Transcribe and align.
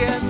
siento. 0.00 0.29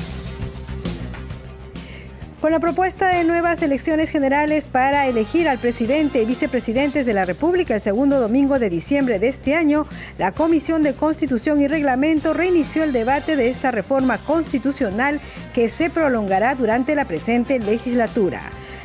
Con 2.41 2.51
la 2.51 2.59
propuesta 2.59 3.09
de 3.09 3.23
nuevas 3.23 3.61
elecciones 3.61 4.09
generales 4.09 4.65
para 4.65 5.05
elegir 5.05 5.47
al 5.47 5.59
presidente 5.59 6.23
y 6.23 6.25
vicepresidentes 6.25 7.05
de 7.05 7.13
la 7.13 7.23
República 7.23 7.75
el 7.75 7.81
segundo 7.81 8.19
domingo 8.19 8.57
de 8.57 8.71
diciembre 8.71 9.19
de 9.19 9.27
este 9.27 9.53
año, 9.53 9.85
la 10.17 10.31
Comisión 10.31 10.81
de 10.81 10.95
Constitución 10.95 11.61
y 11.61 11.67
Reglamento 11.67 12.33
reinició 12.33 12.83
el 12.83 12.93
debate 12.93 13.35
de 13.35 13.49
esta 13.49 13.69
reforma 13.69 14.17
constitucional 14.17 15.21
que 15.53 15.69
se 15.69 15.91
prolongará 15.91 16.55
durante 16.55 16.95
la 16.95 17.05
presente 17.05 17.59
legislatura. 17.59 18.41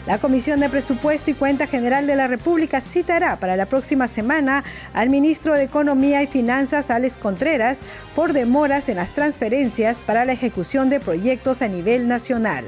La 0.06 0.18
Comisión 0.18 0.60
de 0.60 0.68
Presupuesto 0.68 1.32
y 1.32 1.34
Cuenta 1.34 1.66
General 1.66 2.06
de 2.06 2.14
la 2.14 2.28
República 2.28 2.80
citará 2.80 3.40
para 3.40 3.56
la 3.56 3.66
próxima 3.66 4.06
semana 4.06 4.62
al 4.92 5.10
ministro 5.10 5.54
de 5.54 5.64
Economía 5.64 6.22
y 6.22 6.28
Finanzas, 6.28 6.90
Alex 6.90 7.16
Contreras, 7.16 7.78
por 8.14 8.32
demoras 8.32 8.88
en 8.88 8.96
las 8.96 9.10
transferencias 9.14 9.98
para 9.98 10.24
la 10.24 10.34
ejecución 10.34 10.90
de 10.90 11.00
proyectos 11.00 11.60
a 11.60 11.66
nivel 11.66 12.06
nacional. 12.06 12.66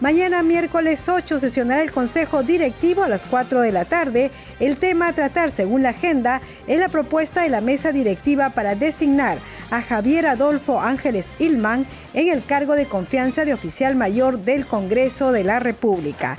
Mañana 0.00 0.44
miércoles 0.44 1.08
8 1.08 1.40
sesionará 1.40 1.82
el 1.82 1.90
Consejo 1.90 2.44
Directivo 2.44 3.02
a 3.02 3.08
las 3.08 3.24
4 3.24 3.62
de 3.62 3.72
la 3.72 3.84
tarde. 3.84 4.30
El 4.60 4.76
tema 4.76 5.08
a 5.08 5.12
tratar 5.12 5.50
según 5.50 5.82
la 5.82 5.88
agenda 5.88 6.40
es 6.68 6.78
la 6.78 6.88
propuesta 6.88 7.42
de 7.42 7.48
la 7.48 7.60
mesa 7.60 7.90
directiva 7.90 8.50
para 8.50 8.76
designar 8.76 9.38
a 9.72 9.82
Javier 9.82 10.26
Adolfo 10.26 10.80
Ángeles 10.80 11.26
Ilman 11.40 11.84
en 12.14 12.28
el 12.28 12.44
cargo 12.44 12.76
de 12.76 12.86
confianza 12.86 13.44
de 13.44 13.54
oficial 13.54 13.96
mayor 13.96 14.38
del 14.38 14.66
Congreso 14.66 15.32
de 15.32 15.42
la 15.42 15.58
República. 15.58 16.38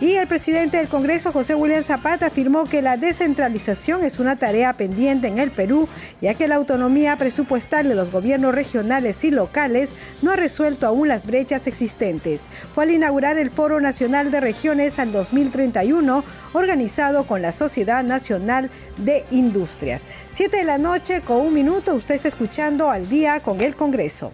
Y 0.00 0.14
el 0.14 0.28
presidente 0.28 0.76
del 0.76 0.86
Congreso, 0.86 1.32
José 1.32 1.56
William 1.56 1.82
Zapata, 1.82 2.26
afirmó 2.26 2.66
que 2.66 2.82
la 2.82 2.96
descentralización 2.96 4.04
es 4.04 4.20
una 4.20 4.36
tarea 4.36 4.74
pendiente 4.74 5.26
en 5.26 5.40
el 5.40 5.50
Perú, 5.50 5.88
ya 6.20 6.34
que 6.34 6.46
la 6.46 6.54
autonomía 6.54 7.16
presupuestal 7.16 7.88
de 7.88 7.96
los 7.96 8.12
gobiernos 8.12 8.54
regionales 8.54 9.24
y 9.24 9.32
locales 9.32 9.90
no 10.22 10.30
ha 10.30 10.36
resuelto 10.36 10.86
aún 10.86 11.08
las 11.08 11.26
brechas 11.26 11.66
existentes. 11.66 12.42
Fue 12.72 12.84
al 12.84 12.92
inaugurar 12.92 13.38
el 13.38 13.50
Foro 13.50 13.80
Nacional 13.80 14.30
de 14.30 14.40
Regiones 14.40 15.00
al 15.00 15.10
2031, 15.10 16.22
organizado 16.52 17.24
con 17.24 17.42
la 17.42 17.50
Sociedad 17.50 18.04
Nacional 18.04 18.70
de 18.98 19.24
Industrias. 19.32 20.04
Siete 20.32 20.58
de 20.58 20.64
la 20.64 20.78
noche 20.78 21.22
con 21.22 21.38
un 21.38 21.52
minuto, 21.52 21.96
usted 21.96 22.14
está 22.14 22.28
escuchando 22.28 22.88
al 22.88 23.08
día 23.08 23.40
con 23.40 23.60
el 23.60 23.74
Congreso. 23.74 24.30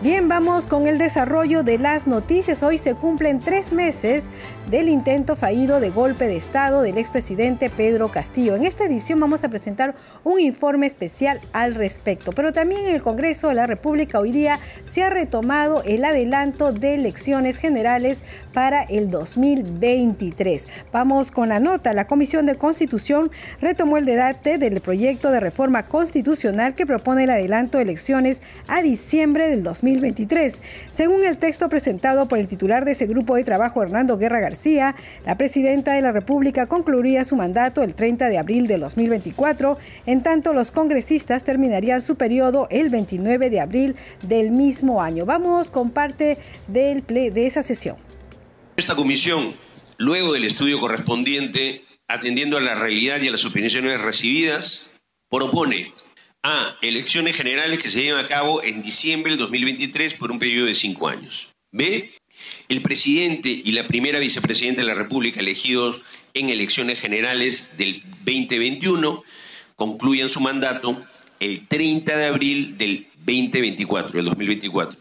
Bien, 0.00 0.28
vamos 0.28 0.68
con 0.68 0.86
el 0.86 0.96
desarrollo 0.96 1.64
de 1.64 1.76
las 1.76 2.06
noticias. 2.06 2.62
Hoy 2.62 2.78
se 2.78 2.94
cumplen 2.94 3.40
tres 3.40 3.72
meses 3.72 4.26
del 4.70 4.88
intento 4.88 5.34
fallido 5.34 5.80
de 5.80 5.90
golpe 5.90 6.28
de 6.28 6.36
Estado 6.36 6.82
del 6.82 6.98
expresidente 6.98 7.68
Pedro 7.68 8.08
Castillo. 8.08 8.54
En 8.54 8.64
esta 8.64 8.84
edición 8.84 9.18
vamos 9.18 9.42
a 9.42 9.48
presentar 9.48 9.96
un 10.22 10.38
informe 10.38 10.86
especial 10.86 11.40
al 11.52 11.74
respecto. 11.74 12.30
Pero 12.30 12.52
también 12.52 12.86
en 12.86 12.94
el 12.94 13.02
Congreso 13.02 13.48
de 13.48 13.56
la 13.56 13.66
República 13.66 14.20
hoy 14.20 14.30
día 14.30 14.60
se 14.84 15.02
ha 15.02 15.10
retomado 15.10 15.82
el 15.82 16.04
adelanto 16.04 16.70
de 16.70 16.94
elecciones 16.94 17.58
generales 17.58 18.22
para 18.52 18.84
el 18.84 19.10
2023. 19.10 20.68
Vamos 20.92 21.32
con 21.32 21.48
la 21.48 21.58
nota. 21.58 21.92
La 21.92 22.06
Comisión 22.06 22.46
de 22.46 22.54
Constitución 22.54 23.32
retomó 23.60 23.96
el 23.96 24.04
debate 24.04 24.58
del 24.58 24.80
proyecto 24.80 25.32
de 25.32 25.40
reforma 25.40 25.88
constitucional 25.88 26.76
que 26.76 26.86
propone 26.86 27.24
el 27.24 27.30
adelanto 27.30 27.78
de 27.78 27.82
elecciones 27.82 28.42
a 28.68 28.80
diciembre 28.80 29.48
del 29.48 29.64
2023. 29.64 29.87
Según 30.90 31.24
el 31.24 31.38
texto 31.38 31.68
presentado 31.68 32.28
por 32.28 32.38
el 32.38 32.48
titular 32.48 32.84
de 32.84 32.92
ese 32.92 33.06
grupo 33.06 33.36
de 33.36 33.44
trabajo, 33.44 33.82
Hernando 33.82 34.18
Guerra 34.18 34.40
García, 34.40 34.94
la 35.24 35.36
presidenta 35.36 35.92
de 35.92 36.02
la 36.02 36.12
República 36.12 36.66
concluiría 36.66 37.24
su 37.24 37.36
mandato 37.36 37.82
el 37.82 37.94
30 37.94 38.28
de 38.28 38.38
abril 38.38 38.66
del 38.66 38.80
2024, 38.80 39.78
en 40.06 40.22
tanto 40.22 40.52
los 40.52 40.70
congresistas 40.70 41.44
terminarían 41.44 42.02
su 42.02 42.16
periodo 42.16 42.68
el 42.70 42.90
29 42.90 43.50
de 43.50 43.60
abril 43.60 43.96
del 44.22 44.50
mismo 44.50 45.02
año. 45.02 45.24
Vamos 45.24 45.70
con 45.70 45.90
parte 45.90 46.38
del 46.66 47.02
ple 47.02 47.30
de 47.30 47.46
esa 47.46 47.62
sesión. 47.62 47.96
Esta 48.76 48.94
comisión, 48.94 49.54
luego 49.96 50.32
del 50.32 50.44
estudio 50.44 50.78
correspondiente, 50.80 51.84
atendiendo 52.08 52.58
a 52.58 52.60
la 52.60 52.74
realidad 52.74 53.20
y 53.20 53.28
a 53.28 53.32
las 53.32 53.44
opiniones 53.44 54.00
recibidas, 54.00 54.90
propone 55.30 55.92
A. 56.44 56.76
Elecciones 56.82 57.36
generales 57.36 57.82
que 57.82 57.88
se 57.88 58.02
lleven 58.02 58.24
a 58.24 58.28
cabo 58.28 58.62
en 58.62 58.80
diciembre 58.80 59.32
del 59.32 59.40
2023 59.40 60.14
por 60.14 60.30
un 60.30 60.38
periodo 60.38 60.66
de 60.66 60.74
cinco 60.74 61.08
años. 61.08 61.48
B. 61.72 62.12
El 62.68 62.80
presidente 62.82 63.48
y 63.48 63.72
la 63.72 63.88
primera 63.88 64.20
vicepresidenta 64.20 64.82
de 64.82 64.86
la 64.86 64.94
República 64.94 65.40
elegidos 65.40 66.00
en 66.34 66.50
elecciones 66.50 67.00
generales 67.00 67.76
del 67.76 68.00
2021 68.24 69.22
concluyan 69.74 70.30
su 70.30 70.40
mandato 70.40 71.04
el 71.40 71.66
30 71.66 72.16
de 72.16 72.26
abril 72.26 72.78
del 72.78 73.08
2024, 73.16 74.12
del 74.12 74.26
2024. 74.26 74.98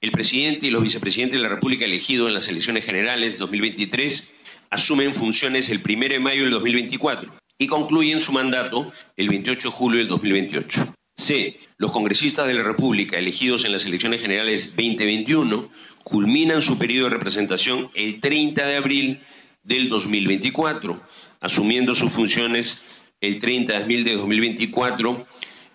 El 0.00 0.10
presidente 0.10 0.66
y 0.66 0.70
los 0.70 0.82
vicepresidentes 0.82 1.38
de 1.38 1.42
la 1.42 1.48
República 1.48 1.84
elegidos 1.84 2.26
en 2.26 2.34
las 2.34 2.48
elecciones 2.48 2.84
generales 2.84 3.38
2023 3.38 4.32
asumen 4.70 5.14
funciones 5.14 5.68
el 5.68 5.80
1 5.86 6.08
de 6.08 6.18
mayo 6.18 6.42
del 6.42 6.50
2024 6.50 7.41
y 7.62 7.68
concluyen 7.68 8.20
su 8.20 8.32
mandato 8.32 8.92
el 9.16 9.28
28 9.28 9.68
de 9.68 9.74
julio 9.74 9.98
del 9.98 10.08
2028. 10.08 10.94
C. 11.16 11.60
Los 11.76 11.92
congresistas 11.92 12.48
de 12.48 12.54
la 12.54 12.64
República 12.64 13.18
elegidos 13.18 13.64
en 13.64 13.70
las 13.70 13.86
elecciones 13.86 14.20
generales 14.20 14.70
2021 14.70 15.70
culminan 16.02 16.60
su 16.60 16.76
periodo 16.76 17.04
de 17.04 17.14
representación 17.14 17.88
el 17.94 18.18
30 18.18 18.66
de 18.66 18.76
abril 18.76 19.20
del 19.62 19.88
2024, 19.88 21.00
asumiendo 21.40 21.94
sus 21.94 22.10
funciones 22.10 22.82
el 23.20 23.38
30 23.38 23.74
de 23.74 23.78
abril 23.78 24.02
de 24.02 24.14
2024 24.16 25.24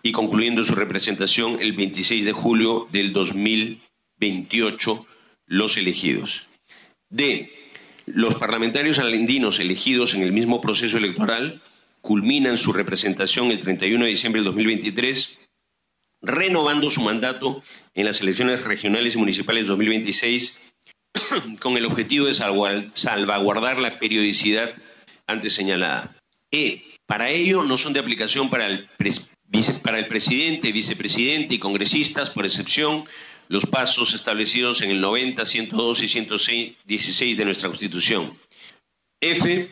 y 0.04 0.12
concluyendo 0.12 0.66
su 0.66 0.76
representación 0.76 1.58
el 1.62 1.72
26 1.72 2.26
de 2.26 2.34
julio 2.34 2.90
del 2.92 3.14
2028 3.14 5.06
los 5.46 5.78
elegidos. 5.78 6.48
D. 7.10 7.50
Los 8.06 8.36
parlamentarios 8.36 9.00
alendinos 9.00 9.62
elegidos 9.62 10.16
en 10.16 10.24
el 10.24 10.34
mismo 10.34 10.60
proceso 10.60 10.98
electoral 10.98 11.62
culminan 12.08 12.58
su 12.58 12.72
representación 12.72 13.52
el 13.52 13.60
31 13.60 14.06
de 14.06 14.12
diciembre 14.12 14.40
del 14.40 14.46
2023, 14.46 15.40
renovando 16.22 16.90
su 16.90 17.02
mandato 17.02 17.62
en 17.96 18.06
las 18.06 18.22
elecciones 18.22 18.64
regionales 18.64 19.16
y 19.16 19.18
municipales 19.18 19.68
2026 19.68 20.58
con 21.60 21.76
el 21.76 21.84
objetivo 21.84 22.28
de 22.28 22.34
salvaguardar 22.34 23.80
la 23.80 24.00
periodicidad 24.00 24.74
antes 25.28 25.52
señalada. 25.52 26.16
E. 26.50 26.86
Para 27.06 27.30
ello, 27.30 27.64
no 27.64 27.78
son 27.78 27.92
de 27.92 28.00
aplicación 28.00 28.50
para 28.50 28.68
el, 28.68 28.88
para 29.84 30.00
el 30.00 30.08
presidente, 30.08 30.72
vicepresidente 30.72 31.56
y 31.56 31.60
congresistas, 31.60 32.30
por 32.30 32.46
excepción, 32.46 33.04
los 33.50 33.66
pasos 33.66 34.14
establecidos 34.14 34.82
en 34.82 34.92
el 34.92 35.02
90, 35.02 35.46
102 35.46 36.04
y 36.04 36.08
116 36.08 37.38
de 37.38 37.44
nuestra 37.44 37.68
Constitución. 37.68 38.40
F. 39.20 39.70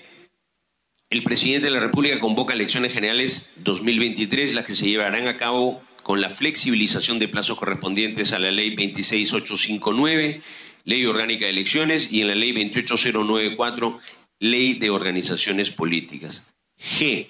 El 1.11 1.21
presidente 1.21 1.67
de 1.67 1.71
la 1.71 1.79
República 1.79 2.19
convoca 2.19 2.53
elecciones 2.53 2.91
generales 2.91 3.51
2023, 3.57 4.55
las 4.55 4.65
que 4.65 4.73
se 4.73 4.87
llevarán 4.87 5.27
a 5.27 5.37
cabo 5.37 5.83
con 6.01 6.19
la 6.19 6.31
flexibilización 6.31 7.19
de 7.19 7.27
plazos 7.27 7.57
correspondientes 7.59 8.33
a 8.33 8.39
la 8.39 8.51
Ley 8.51 8.75
26859, 8.75 10.41
Ley 10.83 11.05
Orgánica 11.05 11.45
de 11.45 11.51
Elecciones, 11.51 12.11
y 12.11 12.21
en 12.21 12.29
la 12.29 12.35
Ley 12.35 12.53
28094, 12.53 13.99
Ley 14.39 14.73
de 14.73 14.89
Organizaciones 14.89 15.69
Políticas. 15.69 16.47
G. 16.79 17.27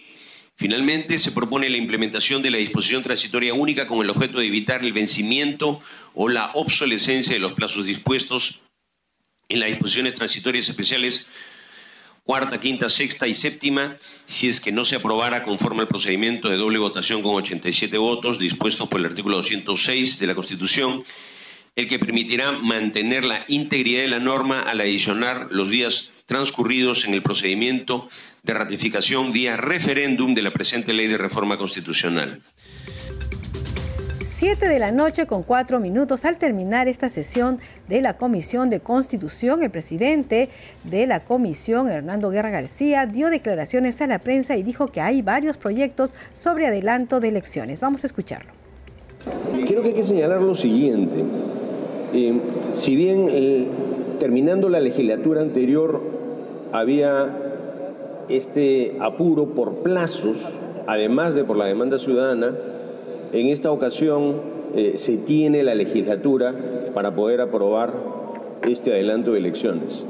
Finalmente, 0.55 1.19
se 1.19 1.33
propone 1.33 1.69
la 1.69 1.75
implementación 1.75 2.41
de 2.41 2.51
la 2.51 2.57
disposición 2.57 3.03
transitoria 3.03 3.53
única 3.53 3.87
con 3.87 4.01
el 4.01 4.09
objeto 4.09 4.39
de 4.39 4.47
evitar 4.47 4.85
el 4.85 4.93
vencimiento 4.93 5.81
o 6.13 6.29
la 6.29 6.51
obsolescencia 6.53 7.33
de 7.33 7.39
los 7.39 7.53
plazos 7.53 7.85
dispuestos 7.85 8.61
en 9.49 9.59
las 9.59 9.67
disposiciones 9.67 10.13
transitorias 10.13 10.69
especiales 10.69 11.27
cuarta, 12.25 12.59
quinta, 12.59 12.89
sexta 12.89 13.27
y 13.27 13.35
séptima, 13.35 13.97
si 14.25 14.49
es 14.49 14.59
que 14.59 14.71
no 14.71 14.83
se 14.83 14.95
aprobara 14.95 15.43
conforme 15.43 15.81
al 15.81 15.87
procedimiento 15.87 16.49
de 16.49 16.57
doble 16.57 16.79
votación 16.79 17.21
con 17.21 17.35
87 17.35 17.97
votos 17.99 18.39
dispuestos 18.39 18.89
por 18.89 18.99
el 18.99 19.05
artículo 19.05 19.37
206 19.37 20.17
de 20.17 20.27
la 20.27 20.33
Constitución, 20.33 21.03
el 21.75 21.87
que 21.87 21.99
permitirá 21.99 22.51
mantener 22.51 23.25
la 23.25 23.45
integridad 23.47 24.01
de 24.01 24.07
la 24.07 24.19
norma 24.19 24.61
al 24.61 24.81
adicionar 24.81 25.49
los 25.51 25.69
días 25.69 26.13
transcurridos 26.25 27.05
en 27.05 27.13
el 27.13 27.21
procedimiento 27.21 28.09
de 28.41 28.53
ratificación 28.55 29.31
vía 29.31 29.55
referéndum 29.55 30.33
de 30.33 30.41
la 30.41 30.51
presente 30.51 30.93
ley 30.93 31.07
de 31.07 31.19
reforma 31.19 31.59
constitucional. 31.59 32.41
7 34.37 34.67
de 34.67 34.79
la 34.79 34.91
noche 34.91 35.27
con 35.27 35.43
cuatro 35.43 35.79
minutos 35.79 36.25
al 36.25 36.37
terminar 36.37 36.89
esta 36.89 37.07
sesión 37.07 37.59
de 37.87 38.01
la 38.01 38.17
Comisión 38.17 38.69
de 38.69 38.81
Constitución, 38.81 39.63
el 39.63 39.69
presidente 39.69 40.49
de 40.83 41.07
la 41.07 41.21
comisión, 41.23 41.89
Hernando 41.89 42.29
Guerra 42.31 42.49
García, 42.49 43.05
dio 43.05 43.29
declaraciones 43.29 44.01
a 44.01 44.07
la 44.07 44.19
prensa 44.19 44.57
y 44.57 44.63
dijo 44.63 44.87
que 44.87 44.99
hay 44.99 45.21
varios 45.21 45.55
proyectos 45.55 46.15
sobre 46.33 46.67
adelanto 46.67 47.21
de 47.21 47.29
elecciones. 47.29 47.79
Vamos 47.79 48.03
a 48.03 48.07
escucharlo. 48.07 48.51
Creo 49.53 49.81
que 49.81 49.87
hay 49.87 49.93
que 49.93 50.03
señalar 50.03 50.41
lo 50.41 50.53
siguiente. 50.53 51.23
Eh, 52.11 52.37
si 52.71 52.93
bien 52.93 53.29
eh, 53.31 53.67
terminando 54.19 54.67
la 54.67 54.81
legislatura 54.81 55.39
anterior 55.39 56.01
había 56.73 57.29
este 58.27 58.97
apuro 58.99 59.53
por 59.53 59.75
plazos, 59.75 60.39
además 60.87 61.35
de 61.35 61.45
por 61.45 61.55
la 61.55 61.67
demanda 61.67 61.99
ciudadana, 61.99 62.53
en 63.35 63.47
esta 63.47 63.69
ocasión 63.69 64.35
eh, 64.75 64.93
se 64.95 65.17
tiene 65.17 65.61
la 65.61 65.75
legislatura 65.75 66.55
para 66.93 67.13
poder 67.15 67.41
aprobar 67.41 67.93
este 68.63 68.93
adelanto 68.93 69.33
de 69.33 69.39
elecciones. 69.39 70.05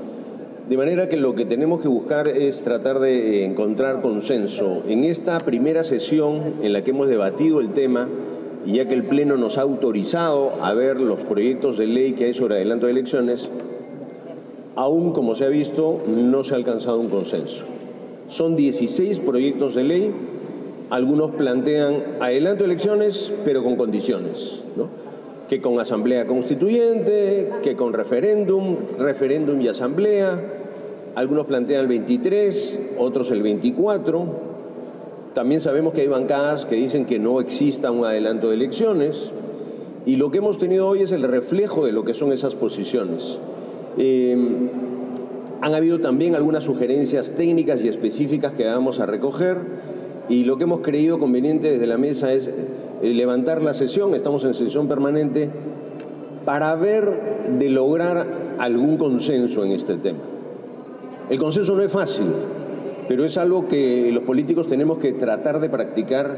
De 0.69 0.77
manera 0.77 1.09
que 1.09 1.17
lo 1.17 1.33
que 1.33 1.45
tenemos 1.45 1.81
que 1.81 1.87
buscar 1.87 2.27
es 2.27 2.63
tratar 2.63 2.99
de 2.99 3.43
encontrar 3.43 4.01
consenso. 4.01 4.83
En 4.87 5.03
esta 5.03 5.39
primera 5.39 5.83
sesión 5.83 6.55
en 6.61 6.71
la 6.71 6.83
que 6.83 6.91
hemos 6.91 7.07
debatido 7.07 7.61
el 7.61 7.73
tema, 7.73 8.07
y 8.63 8.73
ya 8.73 8.87
que 8.87 8.93
el 8.93 9.05
Pleno 9.05 9.37
nos 9.37 9.57
ha 9.57 9.61
autorizado 9.61 10.51
a 10.61 10.73
ver 10.73 10.99
los 10.99 11.19
proyectos 11.21 11.77
de 11.77 11.87
ley 11.87 12.13
que 12.13 12.25
hay 12.25 12.33
sobre 12.35 12.55
adelanto 12.55 12.85
de 12.85 12.91
elecciones, 12.91 13.49
aún 14.75 15.13
como 15.13 15.35
se 15.35 15.45
ha 15.45 15.49
visto, 15.49 15.99
no 16.07 16.43
se 16.43 16.53
ha 16.53 16.57
alcanzado 16.57 16.99
un 16.99 17.09
consenso. 17.09 17.65
Son 18.29 18.55
16 18.55 19.19
proyectos 19.19 19.73
de 19.73 19.83
ley, 19.83 20.11
algunos 20.89 21.31
plantean 21.31 22.17
adelanto 22.19 22.63
de 22.63 22.71
elecciones, 22.71 23.33
pero 23.43 23.63
con 23.63 23.75
condiciones, 23.75 24.61
que 25.49 25.61
con 25.61 25.79
asamblea 25.79 26.27
constituyente, 26.27 27.49
que 27.63 27.75
con 27.75 27.93
referéndum, 27.93 28.77
referéndum 28.99 29.59
y 29.61 29.67
asamblea, 29.67 30.41
algunos 31.15 31.45
plantean 31.47 31.81
el 31.81 31.87
23, 31.87 32.79
otros 32.97 33.31
el 33.31 33.41
24, 33.41 34.45
también 35.33 35.59
sabemos 35.59 35.93
que 35.93 36.01
hay 36.01 36.07
bancadas 36.07 36.65
que 36.65 36.75
dicen 36.75 37.05
que 37.05 37.19
no 37.19 37.41
exista 37.41 37.91
un 37.91 38.05
adelanto 38.05 38.49
de 38.49 38.55
elecciones. 38.55 39.31
Y 40.05 40.17
lo 40.17 40.31
que 40.31 40.37
hemos 40.37 40.57
tenido 40.57 40.87
hoy 40.87 41.01
es 41.01 41.11
el 41.11 41.23
reflejo 41.23 41.85
de 41.85 41.91
lo 41.91 42.05
que 42.05 42.13
son 42.13 42.31
esas 42.31 42.55
posiciones. 42.55 43.37
Eh, 43.97 44.37
han 45.61 45.73
habido 45.73 45.99
también 45.99 46.35
algunas 46.35 46.63
sugerencias 46.63 47.33
técnicas 47.33 47.81
y 47.81 47.87
específicas 47.87 48.53
que 48.53 48.65
vamos 48.65 48.99
a 48.99 49.05
recoger 49.05 49.57
y 50.29 50.43
lo 50.43 50.57
que 50.57 50.63
hemos 50.63 50.81
creído 50.81 51.19
conveniente 51.19 51.71
desde 51.71 51.87
la 51.87 51.97
mesa 51.97 52.33
es 52.33 52.47
eh, 52.47 53.13
levantar 53.13 53.61
la 53.61 53.73
sesión, 53.73 54.15
estamos 54.15 54.43
en 54.43 54.53
sesión 54.53 54.87
permanente, 54.87 55.49
para 56.45 56.75
ver 56.75 57.57
de 57.59 57.69
lograr 57.69 58.55
algún 58.57 58.97
consenso 58.97 59.63
en 59.63 59.71
este 59.71 59.97
tema. 59.97 60.19
El 61.29 61.39
consenso 61.39 61.75
no 61.75 61.81
es 61.81 61.91
fácil, 61.91 62.27
pero 63.07 63.25
es 63.25 63.37
algo 63.37 63.67
que 63.67 64.11
los 64.11 64.23
políticos 64.23 64.67
tenemos 64.67 64.99
que 64.99 65.13
tratar 65.13 65.59
de 65.59 65.69
practicar 65.69 66.37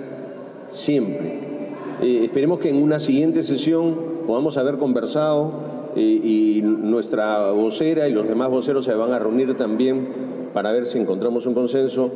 siempre. 0.70 1.74
Eh, 2.02 2.22
esperemos 2.26 2.60
que 2.60 2.70
en 2.70 2.82
una 2.82 3.00
siguiente 3.00 3.44
sesión 3.44 3.96
podamos 4.26 4.58
haber 4.58 4.78
conversado 4.78 5.68
y 5.96 6.62
nuestra 6.64 7.50
vocera 7.54 8.08
y 8.08 8.14
los 8.14 8.28
demás 8.28 8.50
voceros 8.50 8.86
se 8.86 8.94
van 8.94 9.14
a 9.14 9.18
reunir 9.18 9.56
también 9.56 10.08
para 10.54 10.72
ver 10.72 10.86
si 10.86 11.00
encontramos 11.00 11.48
un 11.48 11.56
consenso 11.56 12.12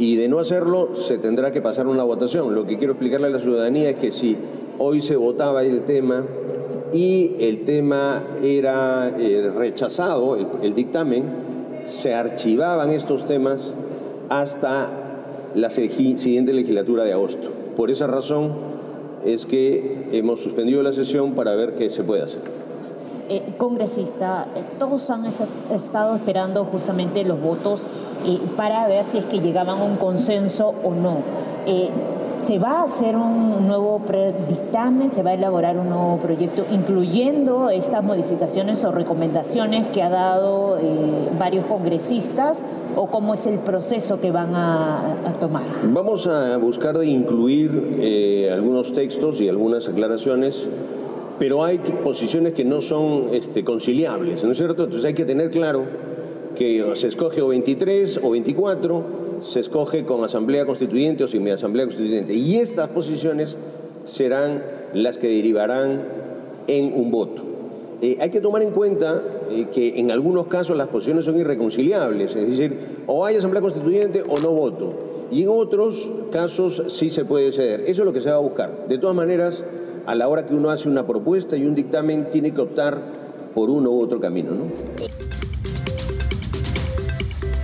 y 0.00 0.16
de 0.16 0.28
no 0.28 0.38
hacerlo 0.38 0.94
se 0.94 1.18
tendrá 1.18 1.52
que 1.52 1.60
pasar 1.60 1.86
una 1.86 2.02
votación. 2.04 2.54
Lo 2.54 2.66
que 2.66 2.78
quiero 2.78 2.94
explicarle 2.94 3.26
a 3.26 3.30
la 3.30 3.38
ciudadanía 3.38 3.90
es 3.90 3.96
que 3.96 4.12
si 4.12 4.34
hoy 4.78 5.02
se 5.02 5.14
votaba 5.14 5.62
el 5.62 5.82
tema 5.82 6.24
y 6.90 7.36
el 7.38 7.66
tema 7.66 8.22
era 8.42 9.14
eh, 9.18 9.52
rechazado, 9.54 10.38
el, 10.62 10.74
dictamen, 10.74 11.24
se 11.84 12.14
archivaban 12.14 12.90
estos 12.90 13.26
temas 13.26 13.74
hasta 14.30 14.88
la 15.54 15.68
siguiente 15.68 16.54
legislatura 16.54 17.04
de 17.04 17.12
agosto. 17.12 17.50
Por 17.76 17.90
esa 17.90 18.06
razón 18.06 18.54
es 19.22 19.44
que 19.44 20.08
hemos 20.12 20.40
suspendido 20.40 20.82
la 20.82 20.94
sesión 20.94 21.34
para 21.34 21.54
ver 21.54 21.74
qué 21.74 21.90
se 21.90 22.02
puede 22.04 22.22
hacer. 22.22 22.40
Eh, 23.32 23.54
congresista, 23.58 24.48
eh, 24.56 24.62
todos 24.76 25.08
han 25.08 25.24
estado 25.24 26.16
esperando 26.16 26.64
justamente 26.64 27.22
los 27.22 27.40
votos 27.40 27.86
eh, 28.26 28.40
para 28.56 28.88
ver 28.88 29.04
si 29.04 29.18
es 29.18 29.24
que 29.26 29.38
llegaban 29.38 29.78
a 29.78 29.84
un 29.84 29.98
consenso 29.98 30.74
o 30.82 30.92
no. 30.92 31.18
¿Se 32.44 32.58
va 32.58 32.80
a 32.80 32.82
hacer 32.84 33.14
un 33.14 33.68
nuevo 33.68 34.00
dictamen? 34.48 35.10
¿Se 35.10 35.22
va 35.22 35.30
a 35.30 35.34
elaborar 35.34 35.78
un 35.78 35.90
nuevo 35.90 36.16
proyecto 36.16 36.64
incluyendo 36.72 37.70
estas 37.70 38.02
modificaciones 38.02 38.84
o 38.84 38.90
recomendaciones 38.90 39.86
que 39.88 40.02
ha 40.02 40.08
dado 40.08 40.78
varios 41.38 41.66
congresistas? 41.66 42.66
¿O 42.96 43.06
cómo 43.06 43.34
es 43.34 43.46
el 43.46 43.60
proceso 43.60 44.20
que 44.20 44.32
van 44.32 44.56
a, 44.56 45.12
a 45.28 45.32
tomar? 45.38 45.62
Vamos 45.84 46.26
a 46.26 46.56
buscar 46.56 46.98
de 46.98 47.06
incluir 47.06 48.50
algunos 48.52 48.92
textos 48.92 49.40
y 49.40 49.48
algunas 49.48 49.86
aclaraciones 49.86 50.66
pero 51.40 51.64
hay 51.64 51.78
posiciones 51.78 52.52
que 52.52 52.66
no 52.66 52.82
son 52.82 53.30
este, 53.32 53.64
conciliables, 53.64 54.44
¿no 54.44 54.52
es 54.52 54.58
cierto? 54.58 54.84
Entonces 54.84 55.06
hay 55.06 55.14
que 55.14 55.24
tener 55.24 55.48
claro 55.48 55.84
que 56.54 56.84
se 56.96 57.06
escoge 57.06 57.40
o 57.40 57.48
23 57.48 58.20
o 58.22 58.30
24, 58.30 59.04
se 59.40 59.60
escoge 59.60 60.04
con 60.04 60.22
asamblea 60.22 60.66
constituyente 60.66 61.24
o 61.24 61.28
sin 61.28 61.48
asamblea 61.48 61.86
constituyente. 61.86 62.34
Y 62.34 62.56
estas 62.56 62.88
posiciones 62.88 63.56
serán 64.04 64.62
las 64.92 65.16
que 65.16 65.28
derivarán 65.28 66.02
en 66.66 66.92
un 66.92 67.10
voto. 67.10 67.42
Eh, 68.02 68.18
hay 68.20 68.28
que 68.28 68.42
tomar 68.42 68.60
en 68.60 68.72
cuenta 68.72 69.22
eh, 69.50 69.68
que 69.72 69.98
en 69.98 70.10
algunos 70.10 70.46
casos 70.48 70.76
las 70.76 70.88
posiciones 70.88 71.24
son 71.24 71.38
irreconciliables, 71.40 72.36
es 72.36 72.50
decir, 72.50 72.76
o 73.06 73.24
hay 73.24 73.36
asamblea 73.36 73.62
constituyente 73.62 74.22
o 74.28 74.38
no 74.40 74.50
voto. 74.50 74.92
Y 75.32 75.44
en 75.44 75.48
otros 75.48 76.10
casos 76.30 76.82
sí 76.88 77.08
se 77.08 77.24
puede 77.24 77.50
ceder. 77.52 77.80
Eso 77.86 78.02
es 78.02 78.04
lo 78.04 78.12
que 78.12 78.20
se 78.20 78.28
va 78.28 78.36
a 78.36 78.40
buscar. 78.40 78.88
De 78.88 78.98
todas 78.98 79.16
maneras, 79.16 79.64
a 80.06 80.14
la 80.14 80.28
hora 80.28 80.46
que 80.46 80.54
uno 80.54 80.70
hace 80.70 80.88
una 80.88 81.06
propuesta 81.06 81.56
y 81.56 81.64
un 81.64 81.74
dictamen, 81.74 82.30
tiene 82.30 82.52
que 82.52 82.60
optar 82.60 83.00
por 83.54 83.70
uno 83.70 83.90
u 83.90 84.00
otro 84.00 84.20
camino, 84.20 84.52
¿no? 84.52 84.64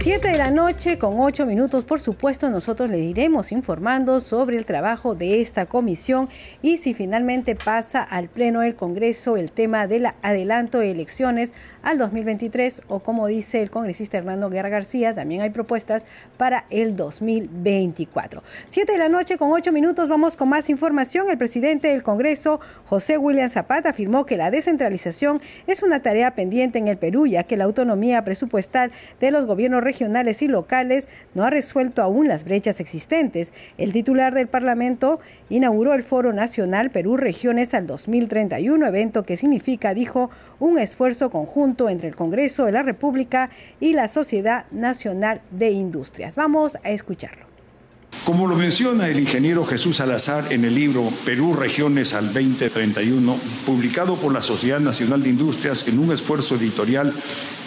7 0.06 0.28
de 0.28 0.38
la 0.38 0.52
noche 0.52 0.98
con 0.98 1.18
8 1.18 1.46
minutos, 1.46 1.84
por 1.84 1.98
supuesto, 1.98 2.48
nosotros 2.48 2.88
le 2.88 3.00
iremos 3.00 3.50
informando 3.50 4.20
sobre 4.20 4.56
el 4.56 4.64
trabajo 4.64 5.16
de 5.16 5.40
esta 5.40 5.66
comisión 5.66 6.28
y 6.62 6.76
si 6.76 6.94
finalmente 6.94 7.56
pasa 7.56 8.04
al 8.04 8.28
Pleno 8.28 8.60
del 8.60 8.76
Congreso 8.76 9.36
el 9.36 9.50
tema 9.50 9.88
del 9.88 10.06
adelanto 10.22 10.78
de 10.78 10.92
elecciones 10.92 11.54
al 11.82 11.98
2023 11.98 12.82
o 12.86 13.00
como 13.00 13.26
dice 13.26 13.62
el 13.62 13.72
congresista 13.72 14.16
Hernando 14.16 14.48
Guerra 14.48 14.68
García, 14.68 15.12
también 15.12 15.40
hay 15.40 15.50
propuestas 15.50 16.06
para 16.36 16.66
el 16.70 16.94
2024. 16.94 18.44
7 18.68 18.92
de 18.92 18.98
la 18.98 19.08
noche 19.08 19.36
con 19.38 19.50
8 19.50 19.72
minutos, 19.72 20.08
vamos 20.08 20.36
con 20.36 20.48
más 20.48 20.70
información. 20.70 21.28
El 21.30 21.36
presidente 21.36 21.88
del 21.88 22.04
Congreso, 22.04 22.60
José 22.84 23.18
William 23.18 23.50
Zapata, 23.50 23.90
afirmó 23.90 24.24
que 24.24 24.36
la 24.36 24.52
descentralización 24.52 25.42
es 25.66 25.82
una 25.82 26.00
tarea 26.00 26.36
pendiente 26.36 26.78
en 26.78 26.86
el 26.86 26.96
Perú, 26.96 27.26
ya 27.26 27.42
que 27.42 27.56
la 27.56 27.64
autonomía 27.64 28.22
presupuestal 28.22 28.92
de 29.18 29.32
los 29.32 29.46
gobiernos 29.46 29.82
regionales 29.82 29.95
regionales 29.96 30.42
y 30.42 30.48
locales 30.48 31.08
no 31.34 31.44
ha 31.44 31.48
resuelto 31.48 32.02
aún 32.02 32.28
las 32.28 32.44
brechas 32.44 32.80
existentes. 32.80 33.54
El 33.78 33.94
titular 33.94 34.34
del 34.34 34.46
Parlamento 34.46 35.20
inauguró 35.48 35.94
el 35.94 36.02
Foro 36.02 36.34
Nacional 36.34 36.90
Perú 36.90 37.16
Regiones 37.16 37.72
al 37.72 37.86
2031, 37.86 38.86
evento 38.86 39.24
que 39.24 39.38
significa, 39.38 39.94
dijo, 39.94 40.28
un 40.60 40.78
esfuerzo 40.78 41.30
conjunto 41.30 41.88
entre 41.88 42.08
el 42.08 42.14
Congreso 42.14 42.66
de 42.66 42.72
la 42.72 42.82
República 42.82 43.48
y 43.80 43.94
la 43.94 44.08
Sociedad 44.08 44.66
Nacional 44.70 45.40
de 45.50 45.70
Industrias. 45.70 46.36
Vamos 46.36 46.76
a 46.84 46.90
escucharlo. 46.90 47.55
Como 48.26 48.48
lo 48.48 48.56
menciona 48.56 49.08
el 49.08 49.20
ingeniero 49.20 49.64
Jesús 49.64 49.98
Salazar 49.98 50.52
en 50.52 50.64
el 50.64 50.74
libro 50.74 51.12
Perú 51.24 51.54
Regiones 51.54 52.12
al 52.12 52.34
2031, 52.34 53.38
publicado 53.64 54.16
por 54.16 54.32
la 54.32 54.42
Sociedad 54.42 54.80
Nacional 54.80 55.22
de 55.22 55.28
Industrias 55.28 55.86
en 55.86 56.00
un 56.00 56.10
esfuerzo 56.10 56.56
editorial 56.56 57.12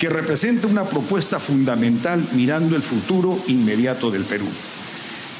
que 0.01 0.09
representa 0.09 0.67
una 0.67 0.83
propuesta 0.83 1.39
fundamental 1.39 2.27
mirando 2.33 2.75
el 2.75 2.81
futuro 2.81 3.39
inmediato 3.47 4.11
del 4.11 4.25
Perú 4.25 4.47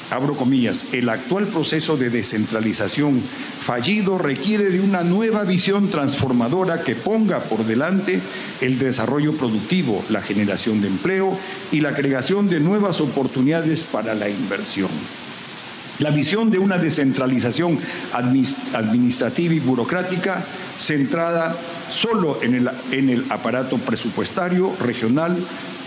abro 0.10 0.36
comillas, 0.36 0.94
el 0.94 1.10
actual 1.10 1.46
proceso 1.48 1.98
de 1.98 2.10
descentralización 2.10 3.22
fallido 3.22 4.18
requiere 4.18 4.70
de 4.72 4.82
una 4.82 5.04
nueva 5.04 5.44
visión 5.44 5.90
transformadora 5.90 6.84
que 6.84 6.96
ponga 6.96 7.40
por 7.40 7.66
delante 7.66 8.20
el 8.62 8.80
desarrollo 8.80 9.34
productivo, 9.34 10.04
la 10.10 10.22
generación 10.22 10.82
de 10.82 10.88
empleo 10.88 11.38
y 11.72 11.82
la 11.82 11.94
creación 11.94 12.50
de 12.50 12.60
nuevas 12.60 13.02
oportunidades 13.02 13.84
para 13.84 14.16
la 14.16 14.30
inversión. 14.30 14.90
La 16.00 16.12
visión 16.12 16.50
de 16.50 16.60
una 16.60 16.78
descentralización 16.78 17.78
administrativa 18.14 19.54
y 19.54 19.60
burocrática 19.60 20.44
centrada 20.78 21.58
solo 21.92 22.42
en 22.42 22.56
el, 22.56 22.70
en 22.92 23.10
el 23.10 23.26
aparato 23.30 23.78
presupuestario 23.78 24.74
regional 24.80 25.38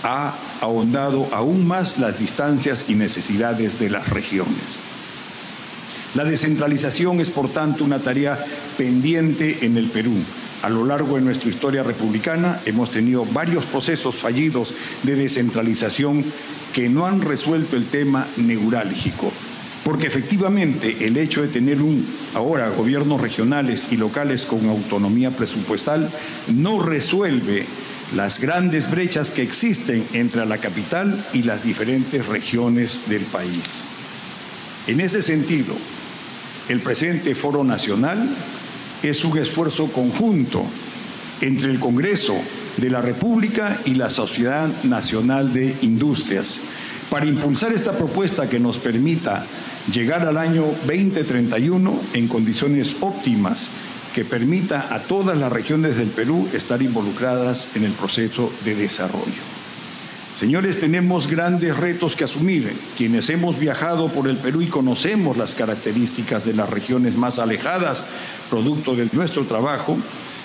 ha 0.02 0.35
ahondado 0.61 1.28
aún 1.32 1.66
más 1.66 1.99
las 1.99 2.18
distancias 2.18 2.87
y 2.88 2.94
necesidades 2.94 3.78
de 3.78 3.90
las 3.90 4.09
regiones. 4.09 4.78
La 6.14 6.25
descentralización 6.25 7.21
es, 7.21 7.30
por 7.30 7.50
tanto, 7.50 7.85
una 7.85 8.00
tarea 8.00 8.38
pendiente 8.76 9.59
en 9.62 9.76
el 9.78 9.87
Perú. 9.87 10.12
A 10.62 10.68
lo 10.68 10.85
largo 10.85 11.16
de 11.16 11.23
nuestra 11.23 11.50
historia 11.50 11.82
republicana 11.82 12.61
hemos 12.66 12.90
tenido 12.90 13.25
varios 13.25 13.64
procesos 13.64 14.14
fallidos 14.14 14.75
de 15.02 15.16
descentralización 15.16 16.25
que 16.73 16.88
no 16.88 17.06
han 17.06 17.21
resuelto 17.21 17.76
el 17.76 17.87
tema 17.87 18.26
neurálgico, 18.37 19.32
porque 19.85 20.06
efectivamente 20.06 21.06
el 21.06 21.16
hecho 21.16 21.42
de 21.42 21.49
tener 21.49 21.82
un 21.82 22.06
ahora 22.35 22.68
gobiernos 22.71 23.21
regionales 23.21 23.88
y 23.90 23.97
locales 23.97 24.42
con 24.42 24.68
autonomía 24.68 25.30
presupuestal 25.30 26.11
no 26.54 26.80
resuelve 26.80 27.66
las 28.14 28.40
grandes 28.40 28.90
brechas 28.90 29.31
que 29.31 29.42
existen 29.42 30.07
entre 30.12 30.45
la 30.47 30.59
capital 30.59 31.25
y 31.33 31.42
las 31.42 31.64
diferentes 31.64 32.26
regiones 32.26 33.09
del 33.09 33.23
país. 33.23 33.85
En 34.87 35.00
ese 35.00 35.23
sentido, 35.23 35.75
el 36.69 36.81
presente 36.81 37.35
Foro 37.35 37.64
Nacional 37.64 38.28
es 39.02 39.25
un 39.25 39.38
esfuerzo 39.38 39.87
conjunto 39.87 40.64
entre 41.40 41.71
el 41.71 41.81
Congreso 41.81 42.37
de 42.76 42.90
la 42.90 43.00
República 43.00 43.78
y 43.85 43.95
la 43.95 44.11
Sociedad 44.11 44.69
Nacional 44.85 45.52
de 45.52 45.75
Industrias 45.83 46.61
para 47.11 47.26
impulsar 47.26 47.73
esta 47.73 47.92
propuesta 47.92 48.49
que 48.49 48.61
nos 48.61 48.78
permita 48.78 49.45
llegar 49.92 50.26
al 50.26 50.37
año 50.37 50.64
2031 50.87 52.00
en 52.14 52.28
condiciones 52.28 52.97
óptimas 53.00 53.71
que 54.12 54.25
permita 54.25 54.88
a 54.95 55.00
todas 55.00 55.37
las 55.37 55.52
regiones 55.52 55.97
del 55.97 56.09
Perú 56.09 56.49
estar 56.52 56.83
involucradas 56.83 57.69
en 57.75 57.85
el 57.85 57.92
proceso 57.92 58.52
de 58.64 58.75
desarrollo. 58.75 59.52
Señores, 60.38 60.81
tenemos 60.81 61.28
grandes 61.28 61.76
retos 61.76 62.16
que 62.16 62.25
asumir. 62.25 62.75
Quienes 62.97 63.31
hemos 63.31 63.59
viajado 63.59 64.09
por 64.09 64.28
el 64.28 64.38
Perú 64.38 64.62
y 64.62 64.66
conocemos 64.66 65.37
las 65.37 65.54
características 65.54 66.45
de 66.45 66.54
las 66.54 66.69
regiones 66.69 67.16
más 67.16 67.38
alejadas, 67.38 68.02
producto 68.50 68.97
de 68.97 69.09
nuestro 69.12 69.45
trabajo, 69.45 69.97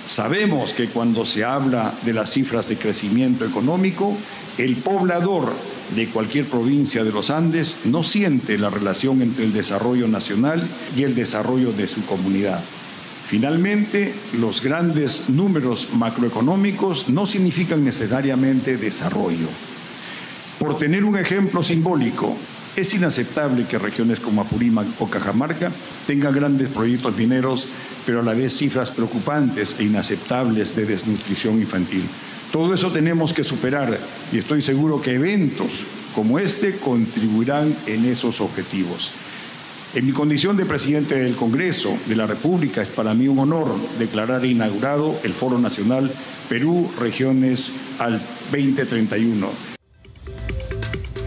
sabemos 0.05 0.73
que 0.73 0.87
cuando 0.89 1.25
se 1.25 1.43
habla 1.43 1.93
de 2.03 2.13
las 2.13 2.31
cifras 2.31 2.67
de 2.67 2.77
crecimiento 2.77 3.43
económico, 3.43 4.15
el 4.57 4.75
poblador 4.75 5.53
de 5.95 6.07
cualquier 6.09 6.45
provincia 6.45 7.03
de 7.03 7.11
los 7.11 7.29
Andes 7.29 7.79
no 7.85 8.03
siente 8.03 8.57
la 8.57 8.69
relación 8.69 9.21
entre 9.21 9.45
el 9.45 9.53
desarrollo 9.53 10.07
nacional 10.07 10.67
y 10.95 11.03
el 11.03 11.15
desarrollo 11.15 11.71
de 11.71 11.87
su 11.87 12.05
comunidad. 12.05 12.61
Finalmente, 13.27 14.13
los 14.39 14.61
grandes 14.61 15.29
números 15.29 15.89
macroeconómicos 15.93 17.09
no 17.09 17.27
significan 17.27 17.83
necesariamente 17.83 18.77
desarrollo. 18.77 19.47
Por 20.59 20.77
tener 20.77 21.03
un 21.03 21.17
ejemplo 21.17 21.61
simbólico, 21.61 22.37
es 22.77 22.93
inaceptable 22.93 23.65
que 23.65 23.79
regiones 23.79 24.21
como 24.21 24.41
Apurímac 24.41 24.87
o 24.99 25.09
Cajamarca 25.09 25.71
tengan 26.05 26.33
grandes 26.33 26.69
proyectos 26.69 27.17
mineros, 27.17 27.67
pero 28.05 28.21
a 28.21 28.23
la 28.23 28.33
vez 28.33 28.55
cifras 28.55 28.91
preocupantes 28.91 29.75
e 29.79 29.83
inaceptables 29.83 30.73
de 30.73 30.85
desnutrición 30.85 31.59
infantil. 31.59 32.03
Todo 32.51 32.73
eso 32.73 32.91
tenemos 32.91 33.33
que 33.33 33.43
superar 33.43 33.99
y 34.31 34.37
estoy 34.37 34.61
seguro 34.61 35.01
que 35.01 35.15
eventos 35.15 35.67
como 36.15 36.39
este 36.39 36.77
contribuirán 36.77 37.75
en 37.87 38.05
esos 38.05 38.39
objetivos. 38.39 39.11
En 39.93 40.05
mi 40.05 40.11
condición 40.11 40.57
de 40.57 40.65
presidente 40.65 41.17
del 41.17 41.35
Congreso 41.35 41.97
de 42.07 42.15
la 42.15 42.27
República 42.27 42.81
es 42.81 42.89
para 42.89 43.13
mí 43.13 43.27
un 43.27 43.39
honor 43.39 43.67
declarar 43.97 44.45
inaugurado 44.45 45.17
el 45.23 45.33
Foro 45.33 45.57
Nacional 45.57 46.11
Perú 46.49 46.91
Regiones 46.99 47.73
al 47.97 48.21
2031 48.51 49.76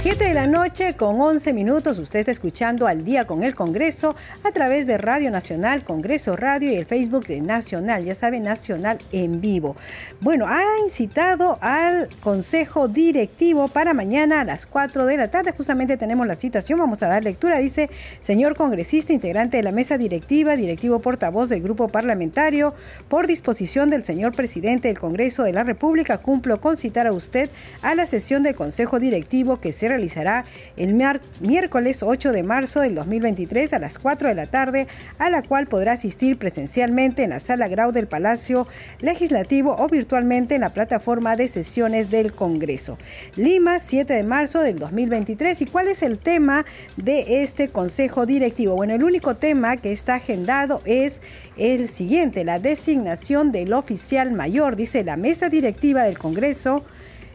7 0.00 0.24
de 0.24 0.32
la 0.32 0.46
noche 0.46 0.94
con 0.94 1.20
11 1.20 1.52
minutos, 1.52 1.98
usted 1.98 2.20
está 2.20 2.32
escuchando 2.32 2.86
al 2.86 3.04
día 3.04 3.26
con 3.26 3.42
el 3.42 3.54
Congreso 3.54 4.16
a 4.44 4.50
través 4.50 4.86
de 4.86 4.96
Radio 4.96 5.30
Nacional, 5.30 5.84
Congreso 5.84 6.36
Radio 6.36 6.72
y 6.72 6.76
el 6.76 6.86
Facebook 6.86 7.26
de 7.26 7.42
Nacional, 7.42 8.06
ya 8.06 8.14
sabe, 8.14 8.40
Nacional 8.40 8.98
en 9.12 9.42
vivo. 9.42 9.76
Bueno, 10.22 10.46
ha 10.48 10.62
incitado 10.82 11.58
al 11.60 12.08
Consejo 12.22 12.88
Directivo 12.88 13.68
para 13.68 13.92
mañana 13.92 14.40
a 14.40 14.44
las 14.46 14.64
4 14.64 15.04
de 15.04 15.18
la 15.18 15.30
tarde, 15.30 15.52
justamente 15.54 15.98
tenemos 15.98 16.26
la 16.26 16.34
citación, 16.34 16.78
vamos 16.78 17.02
a 17.02 17.08
dar 17.08 17.22
lectura, 17.22 17.58
dice, 17.58 17.90
señor 18.22 18.56
congresista, 18.56 19.12
integrante 19.12 19.58
de 19.58 19.62
la 19.62 19.70
mesa 19.70 19.98
directiva, 19.98 20.56
directivo 20.56 21.00
portavoz 21.00 21.50
del 21.50 21.60
grupo 21.60 21.88
parlamentario, 21.88 22.72
por 23.10 23.26
disposición 23.26 23.90
del 23.90 24.02
señor 24.02 24.32
presidente 24.32 24.88
del 24.88 24.98
Congreso 24.98 25.42
de 25.42 25.52
la 25.52 25.62
República, 25.62 26.16
cumplo 26.16 26.58
con 26.58 26.78
citar 26.78 27.06
a 27.06 27.12
usted 27.12 27.50
a 27.82 27.94
la 27.94 28.06
sesión 28.06 28.42
del 28.42 28.54
Consejo 28.54 28.98
Directivo 28.98 29.60
que 29.60 29.74
se 29.74 29.89
realizará 29.90 30.44
el 30.76 30.94
miércoles 31.40 32.02
8 32.02 32.32
de 32.32 32.42
marzo 32.42 32.80
del 32.80 32.94
2023 32.94 33.74
a 33.74 33.78
las 33.78 33.98
4 33.98 34.28
de 34.28 34.34
la 34.34 34.46
tarde, 34.46 34.86
a 35.18 35.28
la 35.28 35.42
cual 35.42 35.66
podrá 35.66 35.92
asistir 35.92 36.38
presencialmente 36.38 37.22
en 37.22 37.30
la 37.30 37.40
sala 37.40 37.68
Grau 37.68 37.92
del 37.92 38.06
Palacio 38.06 38.66
Legislativo 39.00 39.76
o 39.78 39.88
virtualmente 39.88 40.54
en 40.54 40.62
la 40.62 40.70
plataforma 40.70 41.36
de 41.36 41.48
sesiones 41.48 42.10
del 42.10 42.32
Congreso. 42.32 42.98
Lima, 43.36 43.78
7 43.78 44.14
de 44.14 44.22
marzo 44.22 44.60
del 44.60 44.78
2023. 44.78 45.60
¿Y 45.62 45.66
cuál 45.66 45.88
es 45.88 46.02
el 46.02 46.18
tema 46.18 46.64
de 46.96 47.42
este 47.42 47.68
Consejo 47.68 48.26
Directivo? 48.26 48.76
Bueno, 48.76 48.94
el 48.94 49.04
único 49.04 49.36
tema 49.36 49.76
que 49.76 49.92
está 49.92 50.16
agendado 50.16 50.80
es 50.84 51.20
el 51.56 51.88
siguiente, 51.88 52.44
la 52.44 52.58
designación 52.58 53.52
del 53.52 53.72
oficial 53.72 54.32
mayor, 54.32 54.76
dice 54.76 55.04
la 55.04 55.16
mesa 55.16 55.48
directiva 55.48 56.04
del 56.04 56.18
Congreso 56.18 56.84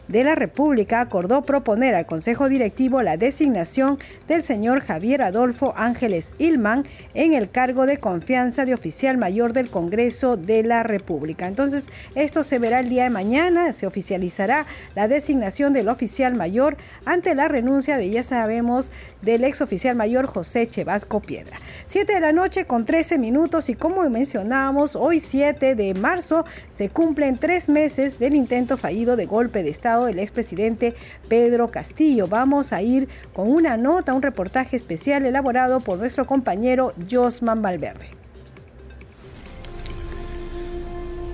de 0.08 0.24
la 0.24 0.34
República 0.34 1.00
acordó 1.00 1.42
proponer 1.42 1.94
al 1.94 2.06
Consejo 2.06 2.48
Directivo 2.48 3.02
la 3.02 3.16
designación 3.16 3.98
del 4.28 4.42
señor 4.42 4.82
Javier 4.82 5.22
Adolfo 5.22 5.74
Ángeles 5.76 6.32
Ilman 6.38 6.84
en 7.14 7.32
el 7.32 7.50
cargo 7.50 7.86
de 7.86 7.98
confianza 7.98 8.64
de 8.64 8.74
oficial 8.74 9.18
mayor 9.18 9.52
del 9.52 9.70
Congreso 9.70 10.36
de 10.36 10.62
la 10.62 10.82
República. 10.82 11.46
Entonces, 11.46 11.88
esto 12.14 12.44
se 12.44 12.58
verá 12.58 12.80
el 12.80 12.88
día 12.88 13.04
de 13.04 13.10
mañana, 13.10 13.72
se 13.72 13.86
oficializará 13.86 14.66
la 14.94 15.08
designación 15.08 15.72
del 15.72 15.88
oficial 15.88 16.34
mayor 16.36 16.76
ante 17.04 17.34
la 17.34 17.48
renuncia 17.48 17.96
de, 17.96 18.10
ya 18.10 18.22
sabemos, 18.22 18.90
del 19.22 19.44
ex 19.44 19.60
oficial 19.60 19.96
mayor 19.96 20.26
José 20.26 20.68
Chevasco 20.68 21.20
Piedra. 21.20 21.56
Siete 21.86 22.14
de 22.14 22.20
la 22.20 22.32
noche 22.32 22.66
con 22.66 22.84
13 22.84 23.18
minutos 23.18 23.68
y 23.68 23.74
como 23.74 24.08
mencionábamos, 24.08 24.94
hoy 24.94 25.20
7 25.20 25.74
de 25.74 25.94
marzo 25.94 26.44
se 26.70 26.88
cumplen 26.90 27.38
tres 27.38 27.68
meses 27.68 28.18
del 28.18 28.34
intento 28.34 28.76
fallido 28.76 29.16
de 29.16 29.26
golpe 29.26 29.62
de 29.62 29.70
Estado 29.70 29.95
del 30.04 30.18
expresidente 30.18 30.94
Pedro 31.28 31.70
Castillo. 31.70 32.26
Vamos 32.26 32.72
a 32.72 32.82
ir 32.82 33.08
con 33.32 33.50
una 33.50 33.76
nota, 33.76 34.12
un 34.12 34.22
reportaje 34.22 34.76
especial 34.76 35.24
elaborado 35.24 35.80
por 35.80 35.98
nuestro 35.98 36.26
compañero 36.26 36.92
Josman 37.10 37.62
Valverde. 37.62 38.10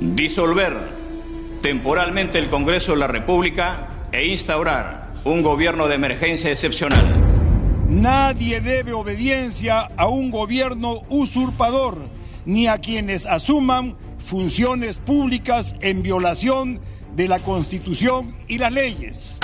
Disolver 0.01 0.73
temporalmente 1.63 2.39
el 2.39 2.51
Congreso 2.51 2.93
de 2.93 2.99
la 2.99 3.07
República 3.07 3.89
e 4.11 4.27
instaurar 4.27 5.13
un 5.25 5.43
gobierno 5.43 5.89
de 5.89 5.95
emergencia 5.95 6.51
excepcional. 6.51 7.07
Nadie 7.89 8.61
debe 8.61 8.93
obediencia 8.93 9.81
a 9.97 10.09
un 10.09 10.31
gobierno 10.31 11.03
usurpador 11.09 12.09
ni 12.45 12.67
a 12.67 12.79
quienes 12.79 13.27
asuman 13.27 13.97
funciones 14.19 14.99
públicas 14.99 15.75
en 15.81 16.03
violación 16.03 16.81
de 17.15 17.29
la 17.29 17.39
Constitución 17.41 18.35
y 18.49 18.59
las 18.59 18.73
leyes. 18.73 19.39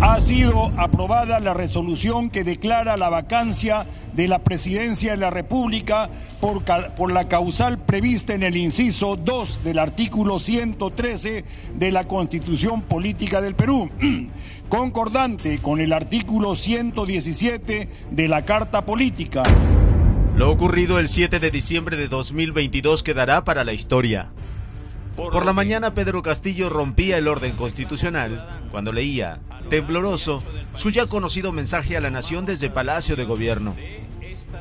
ha 0.00 0.20
sido 0.20 0.72
aprobada 0.76 1.40
la 1.40 1.54
resolución 1.54 2.28
que 2.28 2.44
declara 2.44 2.96
la 2.96 3.08
vacancia 3.08 3.86
de 4.14 4.28
la 4.28 4.40
presidencia 4.40 5.12
de 5.12 5.16
la 5.16 5.30
República 5.30 6.10
por, 6.40 6.64
por, 6.94 7.12
la 7.12 7.28
causal 7.28 7.78
prevista 7.78 8.34
en 8.34 8.42
el 8.42 8.56
inciso 8.56 9.16
2 9.16 9.64
del 9.64 9.78
artículo 9.78 10.38
113 10.38 11.44
de 11.74 11.92
la 11.92 12.06
Constitución 12.06 12.82
Política 12.82 13.40
del 13.40 13.54
Perú, 13.54 13.90
concordante 14.68 15.58
con 15.58 15.80
el 15.80 15.92
artículo 15.92 16.56
117 16.56 17.88
de 18.10 18.28
la 18.28 18.44
Carta 18.44 18.84
Política. 18.84 19.42
Lo 20.36 20.50
ocurrido 20.50 20.98
el 20.98 21.08
7 21.08 21.40
de 21.40 21.50
diciembre 21.50 21.96
de 21.96 22.08
2022 22.08 23.02
quedará 23.02 23.44
para 23.44 23.64
la 23.64 23.72
historia. 23.72 24.32
Por 25.16 25.46
la 25.46 25.54
mañana 25.54 25.94
Pedro 25.94 26.22
Castillo 26.22 26.68
rompía 26.68 27.16
el 27.16 27.26
orden 27.26 27.52
constitucional 27.52 28.60
cuando 28.70 28.92
leía, 28.92 29.40
tembloroso, 29.70 30.44
su 30.74 30.90
ya 30.90 31.06
conocido 31.06 31.52
mensaje 31.52 31.96
a 31.96 32.02
la 32.02 32.10
nación 32.10 32.44
desde 32.44 32.68
Palacio 32.68 33.16
de 33.16 33.24
Gobierno. 33.24 33.74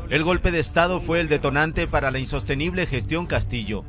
El 0.09 0.23
golpe 0.23 0.51
de 0.51 0.59
Estado 0.59 1.01
fue 1.01 1.19
el 1.19 1.27
detonante 1.27 1.87
para 1.87 2.09
la 2.09 2.19
insostenible 2.19 2.85
gestión 2.85 3.25
Castillo. 3.25 3.83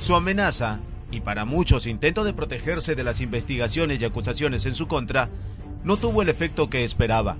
Su 0.00 0.16
amenaza, 0.16 0.80
y 1.12 1.20
para 1.20 1.44
muchos 1.44 1.86
intento 1.86 2.24
de 2.24 2.32
protegerse 2.32 2.96
de 2.96 3.04
las 3.04 3.20
investigaciones 3.20 4.02
y 4.02 4.04
acusaciones 4.04 4.66
en 4.66 4.74
su 4.74 4.88
contra, 4.88 5.30
no 5.84 5.96
tuvo 5.96 6.22
el 6.22 6.28
efecto 6.28 6.68
que 6.68 6.82
esperaba. 6.82 7.36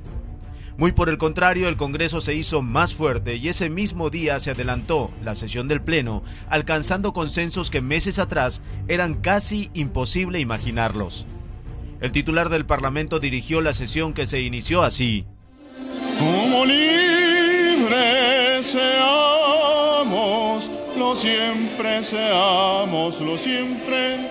Muy 0.79 0.93
por 0.93 1.09
el 1.09 1.19
contrario, 1.19 1.69
el 1.69 1.77
Congreso 1.77 2.21
se 2.21 2.35
hizo 2.35 2.63
más 2.63 2.95
fuerte 2.95 3.35
y 3.35 3.49
ese 3.49 3.69
mismo 3.69 4.11
día 4.11 4.39
se 4.39 4.53
adelantó 4.53 5.11
la 5.25 5.35
sesión 5.35 5.67
del 5.67 5.83
Pleno, 5.83 6.23
alcanzando 6.49 7.13
consensos 7.13 7.69
que 7.69 7.83
meses 7.83 8.21
atrás 8.21 8.63
eran 8.87 9.15
casi 9.15 9.71
imposible 9.75 10.39
imaginarlos. 10.39 11.27
El 12.01 12.13
titular 12.13 12.49
del 12.49 12.65
Parlamento 12.65 13.19
dirigió 13.19 13.61
la 13.61 13.73
sesión 13.73 14.13
que 14.13 14.29
se 14.29 14.41
inició 14.41 14.85
así. 14.85 15.25
Como 16.17 16.65
libres 16.65 18.65
seamos, 18.65 20.71
lo 20.97 21.17
siempre 21.17 22.05
seamos, 22.05 23.21
lo 23.21 23.37
siempre, 23.37 24.31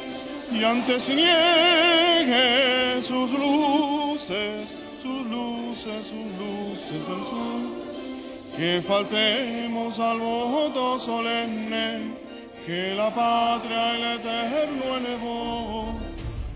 y 0.54 0.64
antes 0.64 1.10
niegue 1.10 3.02
sus 3.02 3.34
luces 3.34 4.77
luces, 5.88 6.08
sus 6.08 7.08
luces 7.10 8.58
que 8.58 8.82
faltemos 8.82 10.00
al 10.00 10.20
voto 10.20 11.00
solemne 11.00 12.16
que 12.66 12.96
la 12.96 13.14
patria 13.14 13.96
el 13.96 14.20
eterno 14.20 14.98
elevó. 14.98 16.00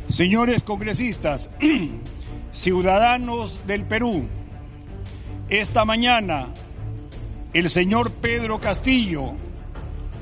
Señores 0.09 0.63
congresistas, 0.63 1.50
ciudadanos 2.51 3.65
del 3.65 3.85
Perú, 3.85 4.25
esta 5.50 5.85
mañana 5.85 6.47
el 7.53 7.69
señor 7.69 8.11
Pedro 8.11 8.59
Castillo, 8.59 9.33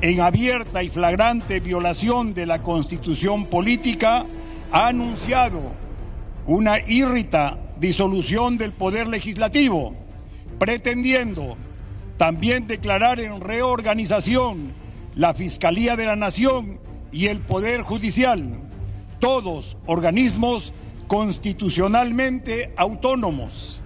en 0.01 0.21
abierta 0.21 0.83
y 0.83 0.89
flagrante 0.89 1.59
violación 1.59 2.33
de 2.33 2.45
la 2.45 2.61
constitución 2.61 3.45
política, 3.45 4.25
ha 4.71 4.87
anunciado 4.87 5.61
una 6.45 6.79
irrita 6.79 7.57
disolución 7.79 8.57
del 8.57 8.73
Poder 8.73 9.07
Legislativo, 9.07 9.95
pretendiendo 10.57 11.57
también 12.17 12.67
declarar 12.67 13.19
en 13.19 13.39
reorganización 13.39 14.73
la 15.15 15.33
Fiscalía 15.33 15.95
de 15.95 16.05
la 16.05 16.15
Nación 16.15 16.79
y 17.11 17.27
el 17.27 17.39
Poder 17.39 17.81
Judicial, 17.81 18.59
todos 19.19 19.77
organismos 19.85 20.73
constitucionalmente 21.07 22.73
autónomos. 22.77 23.81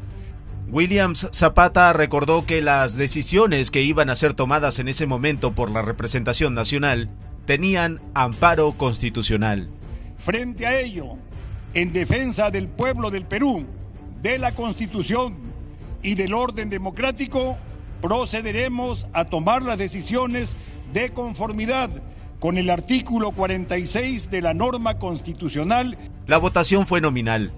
Williams 0.69 1.29
Zapata 1.31 1.93
recordó 1.93 2.45
que 2.45 2.62
las 2.62 2.95
decisiones 2.95 3.69
que 3.69 3.81
iban 3.81 4.09
a 4.09 4.15
ser 4.15 4.33
tomadas 4.33 4.79
en 4.79 4.88
ese 4.88 5.06
momento 5.06 5.53
por 5.53 5.69
la 5.69 5.84
representación 5.84 6.56
nacional 6.56 7.12
tenían 7.45 8.01
amparo 8.15 8.71
constitucional. 8.73 9.69
Frente 10.17 10.65
a 10.65 10.79
ello, 10.79 11.17
en 11.73 11.93
defensa 11.93 12.49
del 12.49 12.67
pueblo 12.67 13.12
del 13.12 13.25
Perú, 13.25 13.65
de 14.23 14.39
la 14.39 14.55
Constitución 14.55 15.36
y 16.01 16.15
del 16.15 16.33
orden 16.33 16.69
democrático, 16.69 17.57
procederemos 18.01 19.05
a 19.13 19.25
tomar 19.25 19.62
las 19.62 19.77
decisiones 19.77 20.55
de 20.93 21.12
conformidad 21.12 21.89
con 22.39 22.57
el 22.57 22.69
artículo 22.69 23.31
46 23.31 24.31
de 24.31 24.41
la 24.41 24.53
norma 24.53 24.97
constitucional. 24.97 25.97
La 26.25 26.38
votación 26.38 26.88
fue 26.88 27.01
nominal. 27.01 27.53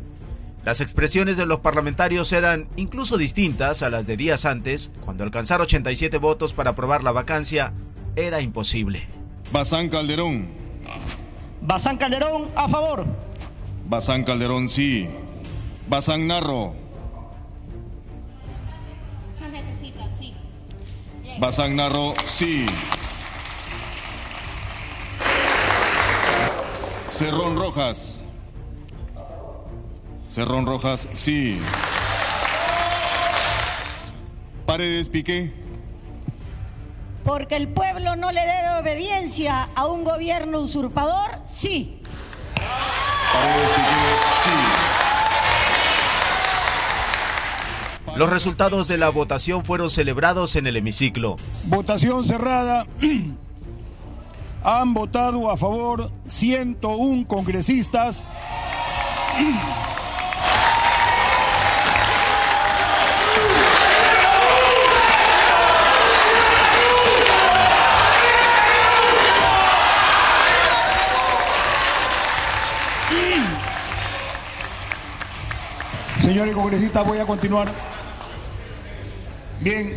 Las 0.63 0.81
expresiones 0.81 1.37
de 1.37 1.45
los 1.45 1.59
parlamentarios 1.59 2.31
eran 2.33 2.67
incluso 2.75 3.19
distintas 3.19 3.83
a 3.83 3.91
las 3.91 4.07
de 4.07 4.17
días 4.17 4.45
antes, 4.45 4.91
cuando 5.05 5.23
alcanzar 5.23 5.61
87 5.61 6.17
votos 6.17 6.53
para 6.53 6.71
aprobar 6.71 7.03
la 7.03 7.11
vacancia 7.11 7.73
era 8.15 8.41
imposible. 8.41 9.07
Bazán 9.51 9.89
Calderón. 9.89 10.47
Bazán 11.61 11.97
Calderón, 11.97 12.49
a 12.55 12.67
favor. 12.67 13.05
Bazán 13.87 14.23
Calderón, 14.23 14.67
sí. 14.67 15.07
Bazán 15.87 16.25
Narro. 16.27 16.73
No 19.39 19.47
necesitan, 19.49 20.09
sí. 20.17 20.33
Bazán 21.39 21.75
Narro, 21.75 22.13
sí. 22.25 22.65
Cerrón 27.07 27.55
Rojas. 27.55 28.19
Cerrón 30.27 30.65
Rojas, 30.65 31.07
sí. 31.13 31.61
Paredes 34.65 35.09
Piqué. 35.09 35.53
Porque 37.23 37.55
el 37.57 37.67
pueblo 37.67 38.15
no 38.15 38.31
le 38.31 38.41
debe 38.41 38.79
obediencia 38.79 39.69
a 39.75 39.85
un 39.85 40.03
gobierno 40.03 40.59
usurpador, 40.61 41.29
sí. 41.45 42.01
Paredes 42.55 43.69
Piqué, 43.69 43.91
sí. 44.43 45.04
Los 48.15 48.29
resultados 48.29 48.87
de 48.87 48.97
la 48.97 49.09
votación 49.09 49.65
fueron 49.65 49.89
celebrados 49.89 50.55
en 50.55 50.67
el 50.67 50.77
hemiciclo. 50.77 51.35
Votación 51.65 52.23
cerrada. 52.23 52.87
Han 54.63 54.93
votado 54.93 55.51
a 55.51 55.57
favor 55.57 56.09
101 56.25 57.27
congresistas. 57.27 58.25
Señores 76.21 76.55
congresistas, 76.55 77.05
voy 77.05 77.19
a 77.19 77.25
continuar. 77.25 77.94
Bien. 79.65 79.95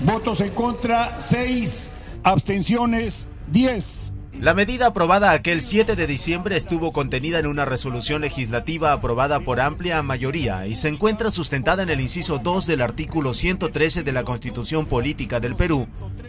Votos 0.00 0.40
en 0.40 0.48
contra, 0.48 1.20
6. 1.20 1.90
Abstenciones, 2.22 3.26
10. 3.52 4.14
La 4.40 4.54
medida 4.54 4.86
aprobada 4.86 5.32
aquel 5.32 5.60
7 5.60 5.96
de 5.96 6.06
diciembre 6.06 6.56
estuvo 6.56 6.94
contenida 6.94 7.38
en 7.38 7.46
una 7.46 7.66
resolución 7.66 8.22
legislativa 8.22 8.94
aprobada 8.94 9.40
por 9.40 9.60
amplia 9.60 10.02
mayoría 10.02 10.66
y 10.66 10.76
se 10.76 10.88
encuentra 10.88 11.30
sustentada 11.30 11.82
en 11.82 11.90
el 11.90 12.00
inciso 12.00 12.38
2 12.38 12.66
del 12.66 12.80
artículo 12.80 13.34
113 13.34 14.02
de 14.02 14.12
la 14.12 14.24
Constitución 14.24 14.86
Política 14.86 15.38
del 15.38 15.54
Perú, 15.54 15.86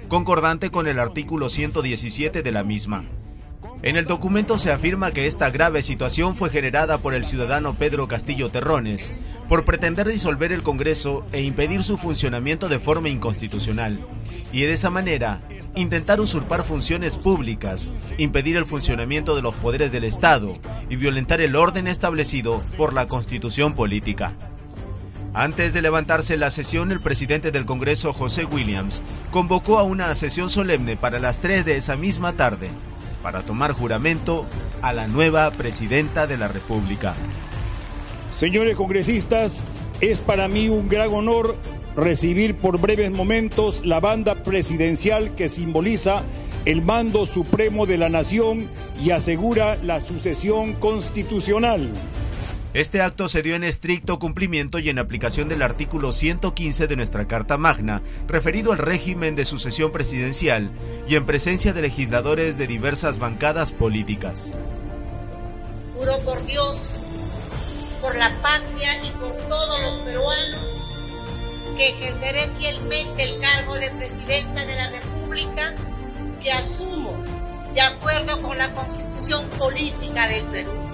concordante 0.10 0.70
con 0.70 0.90
el 0.90 1.00
artículo 1.00 1.48
117 1.48 2.42
de 2.44 2.52
la 2.52 2.66
misma. 2.66 3.06
En 3.84 3.96
el 3.96 4.06
documento 4.06 4.58
se 4.58 4.72
afirma 4.72 5.12
que 5.12 5.28
esta 5.28 5.52
grave 5.52 5.84
situación 5.84 6.36
fue 6.36 6.50
generada 6.50 6.98
por 6.98 7.14
el 7.14 7.26
ciudadano 7.26 7.76
Pedro 7.76 8.08
Castillo 8.08 8.50
Terrones, 8.50 9.14
por 9.48 9.66
pretender 9.66 10.08
disolver 10.08 10.52
el 10.52 10.64
Congreso 10.64 11.28
e 11.32 11.42
impedir 11.42 11.84
su 11.84 11.96
funcionamiento 11.96 12.70
de 12.70 12.80
forma 12.80 13.10
inconstitucional, 13.10 14.00
y 14.52 14.62
de 14.62 14.74
esa 14.74 14.90
manera 14.90 15.42
intentar 15.76 16.20
usurpar 16.20 16.64
funciones 16.64 17.18
públicas, 17.18 17.92
impedir 18.18 18.58
el 18.58 18.66
funcionamiento 18.66 19.36
de 19.36 19.44
los 19.44 19.54
poderes 19.54 19.92
del 19.92 20.06
Estado 20.06 20.58
y 20.90 20.96
violentar 20.96 21.40
el 21.40 21.56
orden 21.56 21.88
establecido 21.88 22.60
por 22.78 22.94
la 22.94 23.06
Constitución 23.06 23.76
política. 23.76 24.34
Antes 25.36 25.76
de 25.76 25.84
levantarse 25.84 26.36
la 26.36 26.50
sesión, 26.50 26.92
el 26.92 27.00
presidente 27.00 27.52
del 27.52 27.68
Congreso, 27.68 28.12
José 28.12 28.46
Williams, 28.46 29.04
convocó 29.30 29.78
a 29.78 29.84
una 29.84 30.16
sesión 30.16 30.50
solemne 30.50 30.98
para 30.98 31.20
las 31.20 31.42
3 31.42 31.64
de 31.64 31.78
esa 31.78 31.96
misma 31.96 32.34
tarde 32.36 32.72
para 33.22 33.44
tomar 33.44 33.72
juramento 33.72 34.46
a 34.82 34.94
la 34.94 35.08
nueva 35.08 35.52
presidenta 35.52 36.28
de 36.28 36.38
la 36.38 36.48
República. 36.48 37.16
Señores 38.32 38.76
congresistas, 38.76 39.64
es 40.02 40.22
para 40.22 40.48
mí 40.48 40.70
un 40.70 40.90
gran 40.90 41.14
honor 41.14 41.56
recibir 41.96 42.56
por 42.56 42.80
breves 42.80 43.10
momentos 43.12 43.84
la 43.84 44.00
banda 44.00 44.36
presidencial 44.44 45.34
que 45.34 45.50
simboliza 45.50 46.24
el 46.66 46.82
mando 46.84 47.26
supremo 47.26 47.86
de 47.86 47.98
la 47.98 48.10
nación 48.10 48.68
y 49.02 49.12
asegura 49.12 49.78
la 49.84 50.02
sucesión 50.02 50.74
constitucional. 50.74 51.90
Este 52.78 53.02
acto 53.02 53.28
se 53.28 53.42
dio 53.42 53.56
en 53.56 53.64
estricto 53.64 54.20
cumplimiento 54.20 54.78
y 54.78 54.90
en 54.90 55.00
aplicación 55.00 55.50
del 55.50 55.64
artículo 55.64 56.12
115 56.12 56.86
de 56.86 56.96
nuestra 56.96 57.28
Carta 57.28 57.58
Magna, 57.58 58.04
referido 58.28 58.72
al 58.72 58.78
régimen 58.78 59.36
de 59.36 59.46
sucesión 59.46 59.92
presidencial, 59.92 60.70
y 61.08 61.16
en 61.16 61.26
presencia 61.26 61.74
de 61.74 61.82
legisladores 61.82 62.60
de 62.60 62.68
diversas 62.68 63.18
bancadas 63.18 63.72
políticas. 63.72 64.52
Juro 65.96 66.20
por 66.20 66.46
Dios, 66.46 66.98
por 68.00 68.16
la 68.16 68.30
patria 68.44 69.04
y 69.04 69.10
por 69.14 69.36
todos 69.50 69.82
los 69.82 69.98
peruanos 70.02 71.00
que 71.80 71.90
ejerceré 71.90 72.48
fielmente 72.60 73.24
el 73.24 73.42
cargo 73.42 73.74
de 73.80 73.90
Presidenta 73.90 74.68
de 74.68 74.76
la 74.76 74.92
República 74.92 75.74
que 76.44 76.52
asumo 76.52 77.16
de 77.74 77.82
acuerdo 77.82 78.40
con 78.44 78.56
la 78.56 78.72
Constitución 78.76 79.50
Política 79.58 80.28
del 80.28 80.46
Perú. 80.50 80.87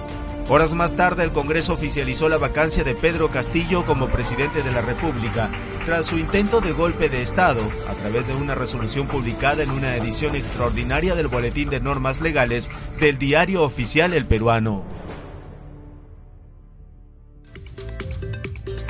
Horas 0.46 0.74
más 0.74 0.94
tarde, 0.94 1.24
el 1.24 1.32
Congreso 1.32 1.72
oficializó 1.72 2.28
la 2.28 2.36
vacancia 2.36 2.84
de 2.84 2.94
Pedro 2.94 3.30
Castillo 3.30 3.86
como 3.86 4.08
presidente 4.08 4.62
de 4.62 4.72
la 4.72 4.82
República, 4.82 5.48
tras 5.86 6.04
su 6.04 6.18
intento 6.18 6.60
de 6.60 6.72
golpe 6.72 7.08
de 7.08 7.22
Estado, 7.22 7.62
a 7.88 7.94
través 7.94 8.26
de 8.26 8.34
una 8.34 8.54
resolución 8.54 9.06
publicada 9.06 9.62
en 9.62 9.70
una 9.70 9.96
edición 9.96 10.36
extraordinaria 10.36 11.14
del 11.14 11.28
Boletín 11.28 11.70
de 11.70 11.80
Normas 11.80 12.20
Legales 12.20 12.70
del 13.00 13.16
diario 13.16 13.62
oficial 13.62 14.12
El 14.12 14.26
Peruano. 14.26 14.93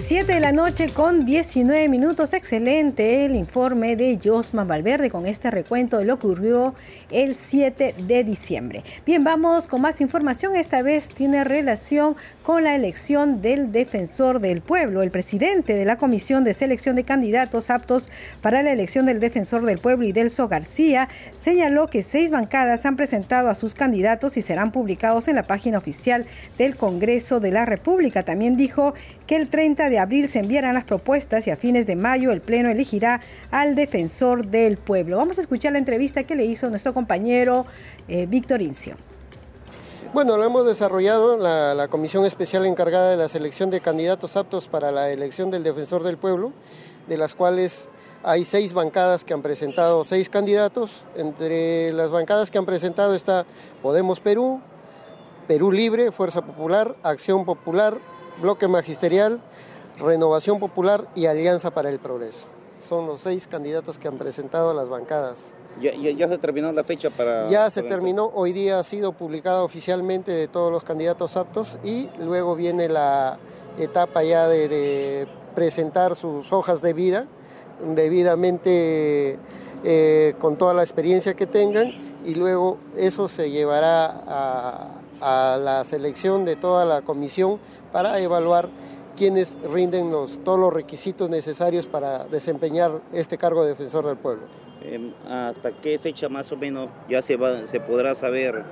7 0.06 0.34
de 0.34 0.40
la 0.40 0.52
noche 0.52 0.90
con 0.90 1.24
19 1.24 1.88
minutos. 1.88 2.34
Excelente 2.34 3.24
el 3.24 3.34
informe 3.34 3.96
de 3.96 4.20
Josma 4.22 4.62
Valverde 4.64 5.08
con 5.08 5.26
este 5.26 5.50
recuento 5.50 5.96
de 5.96 6.04
lo 6.04 6.18
que 6.18 6.26
ocurrió 6.26 6.74
el 7.10 7.34
7 7.34 7.94
de 8.06 8.22
diciembre. 8.22 8.84
Bien, 9.06 9.24
vamos 9.24 9.66
con 9.66 9.80
más 9.80 10.02
información. 10.02 10.56
Esta 10.56 10.82
vez 10.82 11.08
tiene 11.08 11.42
relación 11.42 12.16
con 12.44 12.62
la 12.62 12.74
elección 12.74 13.40
del 13.40 13.72
defensor 13.72 14.38
del 14.38 14.60
pueblo. 14.60 15.02
El 15.02 15.10
presidente 15.10 15.74
de 15.74 15.86
la 15.86 15.96
Comisión 15.96 16.44
de 16.44 16.52
Selección 16.52 16.94
de 16.94 17.04
Candidatos 17.04 17.70
aptos 17.70 18.10
para 18.42 18.62
la 18.62 18.70
elección 18.70 19.06
del 19.06 19.18
defensor 19.18 19.64
del 19.64 19.78
pueblo, 19.78 20.06
Idelso 20.06 20.46
García, 20.46 21.08
señaló 21.38 21.88
que 21.88 22.02
seis 22.02 22.30
bancadas 22.30 22.84
han 22.84 22.96
presentado 22.96 23.48
a 23.48 23.54
sus 23.54 23.72
candidatos 23.72 24.36
y 24.36 24.42
serán 24.42 24.72
publicados 24.72 25.26
en 25.26 25.36
la 25.36 25.44
página 25.44 25.78
oficial 25.78 26.26
del 26.58 26.76
Congreso 26.76 27.40
de 27.40 27.50
la 27.50 27.64
República. 27.64 28.24
También 28.24 28.58
dijo 28.58 28.92
que 29.26 29.36
el 29.36 29.48
30 29.48 29.88
de 29.88 29.98
abril 29.98 30.28
se 30.28 30.40
enviarán 30.40 30.74
las 30.74 30.84
propuestas 30.84 31.46
y 31.46 31.50
a 31.50 31.56
fines 31.56 31.86
de 31.86 31.96
mayo 31.96 32.30
el 32.30 32.42
Pleno 32.42 32.70
elegirá 32.70 33.22
al 33.50 33.74
defensor 33.74 34.48
del 34.48 34.76
pueblo. 34.76 35.16
Vamos 35.16 35.38
a 35.38 35.40
escuchar 35.40 35.72
la 35.72 35.78
entrevista 35.78 36.24
que 36.24 36.36
le 36.36 36.44
hizo 36.44 36.68
nuestro 36.68 36.92
compañero 36.92 37.64
eh, 38.06 38.26
Víctor 38.26 38.60
Incio. 38.60 39.13
Bueno, 40.14 40.36
lo 40.36 40.44
hemos 40.44 40.64
desarrollado 40.64 41.36
la, 41.36 41.88
comisión 41.88 42.24
especial 42.24 42.64
encargada 42.66 43.10
de 43.10 43.16
la 43.16 43.28
selección 43.28 43.70
de 43.70 43.80
candidatos 43.80 44.36
aptos 44.36 44.68
para 44.68 44.92
la 44.92 45.10
elección 45.10 45.50
del 45.50 45.64
defensor 45.64 46.04
del 46.04 46.18
pueblo, 46.18 46.52
de 47.08 47.16
las 47.18 47.34
cuales 47.34 47.88
hay 48.22 48.44
seis 48.44 48.74
bancadas 48.74 49.24
que 49.24 49.34
han 49.34 49.42
presentado 49.42 50.04
seis 50.04 50.28
candidatos. 50.28 51.04
Entre 51.16 51.92
las 51.92 52.12
bancadas 52.12 52.52
que 52.52 52.58
han 52.58 52.64
presentado 52.64 53.12
está 53.16 53.44
Podemos 53.82 54.20
Perú, 54.20 54.60
Perú 55.48 55.72
Libre, 55.72 56.12
Fuerza 56.12 56.42
Popular, 56.42 56.94
Acción 57.02 57.44
Popular, 57.44 57.98
Bloque 58.40 58.68
Magisterial, 58.68 59.40
Renovación 59.98 60.60
Popular 60.60 61.08
y 61.16 61.26
Alianza 61.26 61.72
para 61.72 61.88
el 61.88 61.98
Progreso. 61.98 62.46
Son 62.78 63.08
los 63.08 63.20
seis 63.20 63.48
candidatos 63.48 63.98
que 63.98 64.06
han 64.06 64.18
presentado 64.18 64.74
las 64.74 64.88
bancadas. 64.88 65.54
¿Ya, 65.80 65.92
ya, 65.94 66.10
ya 66.10 66.28
se 66.28 66.38
terminó 66.38 66.72
la 66.72 66.84
fecha 66.84 67.10
para...? 67.10 67.48
Ya 67.48 67.70
se 67.70 67.82
terminó, 67.82 68.30
hoy 68.34 68.52
día 68.52 68.78
ha 68.78 68.84
sido 68.84 69.12
publicada 69.12 69.62
oficialmente 69.62 70.32
de 70.32 70.48
todos 70.48 70.70
los 70.70 70.84
candidatos 70.84 71.36
aptos 71.36 71.78
y 71.82 72.08
luego 72.18 72.54
viene 72.54 72.88
la 72.88 73.38
etapa 73.78 74.22
ya 74.22 74.48
de, 74.48 74.68
de 74.68 75.26
presentar 75.54 76.14
sus 76.16 76.52
hojas 76.52 76.80
de 76.80 76.92
vida, 76.92 77.26
debidamente 77.94 79.38
eh, 79.84 80.34
con 80.38 80.56
toda 80.56 80.74
la 80.74 80.82
experiencia 80.82 81.34
que 81.34 81.46
tengan 81.46 81.92
y 82.24 82.34
luego 82.36 82.78
eso 82.96 83.28
se 83.28 83.50
llevará 83.50 84.22
a, 84.26 84.88
a 85.20 85.58
la 85.58 85.84
selección 85.84 86.44
de 86.44 86.56
toda 86.56 86.84
la 86.84 87.02
comisión 87.02 87.58
para 87.92 88.18
evaluar 88.20 88.68
quienes 89.16 89.58
rinden 89.62 90.10
los, 90.10 90.42
todos 90.42 90.58
los 90.58 90.72
requisitos 90.72 91.30
necesarios 91.30 91.86
para 91.86 92.24
desempeñar 92.24 92.90
este 93.12 93.38
cargo 93.38 93.62
de 93.62 93.70
defensor 93.70 94.06
del 94.06 94.16
pueblo. 94.16 94.44
Eh, 94.84 95.12
¿Hasta 95.28 95.72
qué 95.72 95.98
fecha 95.98 96.28
más 96.28 96.50
o 96.52 96.56
menos 96.56 96.88
ya 97.08 97.22
se, 97.22 97.36
va, 97.36 97.66
se 97.68 97.80
podrá 97.80 98.14
saber 98.14 98.62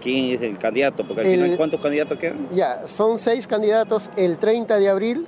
quién 0.00 0.34
es 0.34 0.42
el 0.42 0.58
candidato? 0.58 1.06
Porque 1.06 1.20
al 1.20 1.26
el, 1.28 1.40
final, 1.40 1.56
¿cuántos 1.56 1.80
candidatos 1.80 2.18
quedan? 2.18 2.48
Ya, 2.50 2.86
son 2.86 3.18
seis 3.18 3.46
candidatos 3.46 4.10
el 4.16 4.38
30 4.38 4.78
de 4.78 4.88
abril 4.88 5.26